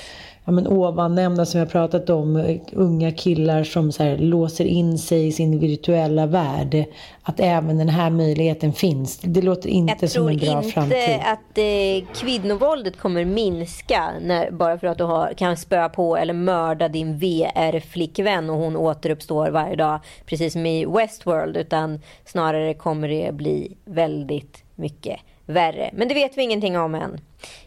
ja, 0.48 0.52
men 0.52 0.66
ovannämnda 0.66 1.46
som 1.46 1.60
jag 1.60 1.70
pratat 1.70 2.10
om, 2.10 2.58
unga 2.72 3.12
killar 3.12 3.64
som 3.64 3.92
så 3.92 4.02
här, 4.02 4.18
låser 4.18 4.64
in 4.64 4.98
sig 4.98 5.26
i 5.26 5.32
sin 5.32 5.58
virtuella 5.58 6.26
värld. 6.26 6.84
Att 7.22 7.40
även 7.40 7.78
den 7.78 7.88
här 7.88 8.10
möjligheten 8.10 8.72
finns. 8.72 9.18
Det 9.18 9.42
låter 9.42 9.68
inte 9.68 10.08
som 10.08 10.28
en 10.28 10.36
bra 10.36 10.62
framtid. 10.62 10.76
Jag 10.76 11.04
tror 11.04 11.14
inte 11.14 11.24
att 11.24 11.58
eh, 11.58 12.14
kvinnovåldet 12.20 12.98
kommer 12.98 13.24
minska 13.24 14.10
när, 14.20 14.50
bara 14.50 14.78
för 14.78 14.86
att 14.86 14.98
du 14.98 15.04
har, 15.04 15.34
kan 15.34 15.56
spöa 15.56 15.88
på 15.88 16.16
eller 16.16 16.34
mörda 16.34 16.88
din 16.88 17.18
VR-flickvän 17.18 18.50
och 18.50 18.56
hon 18.56 18.76
återuppstår 18.76 19.50
varje 19.50 19.76
dag. 19.76 20.00
Precis 20.26 20.52
som 20.52 20.66
i 20.66 20.86
Westworld. 20.86 21.56
Utan 21.56 22.00
snarare 22.24 22.74
kommer 22.74 23.08
det 23.08 23.34
bli 23.34 23.76
väldigt 23.84 24.64
mycket 24.74 25.20
värre. 25.46 25.90
Men 25.92 26.08
det 26.08 26.14
vet 26.14 26.38
vi 26.38 26.42
ingenting 26.42 26.78
om 26.78 26.94
än. 26.94 27.20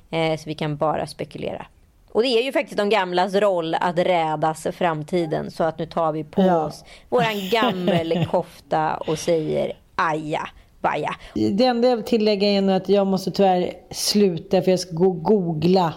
Eh, 0.09 0.37
så 0.37 0.49
vi 0.49 0.55
kan 0.55 0.77
bara 0.77 1.07
spekulera. 1.07 1.65
Och 2.11 2.21
det 2.21 2.27
är 2.27 2.43
ju 2.43 2.51
faktiskt 2.51 2.77
de 2.77 2.89
gamlas 2.89 3.33
roll 3.33 3.75
att 3.75 3.97
rädas 3.97 4.67
framtiden. 4.71 5.51
Så 5.51 5.63
att 5.63 5.79
nu 5.79 5.85
tar 5.85 6.11
vi 6.11 6.23
på 6.23 6.41
ja. 6.41 6.65
oss 6.65 6.83
våran 7.09 7.49
gammelkofta 7.51 8.95
och 8.95 9.19
säger 9.19 9.73
aja. 9.95 10.49
Baja. 10.81 11.15
Det 11.33 11.65
enda 11.65 11.87
jag 11.87 11.95
vill 11.95 12.05
tillägga 12.05 12.47
är 12.47 12.69
att 12.69 12.89
jag 12.89 13.07
måste 13.07 13.31
tyvärr 13.31 13.73
sluta 13.91 14.61
för 14.61 14.71
jag 14.71 14.79
ska 14.79 14.95
gå 14.95 15.07
och 15.07 15.23
googla 15.23 15.93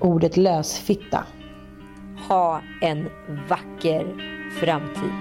ordet 0.00 0.36
lösfitta. 0.36 1.24
Ha 2.28 2.62
en 2.82 3.08
vacker 3.48 4.06
framtid. 4.60 5.12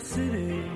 city 0.00 0.75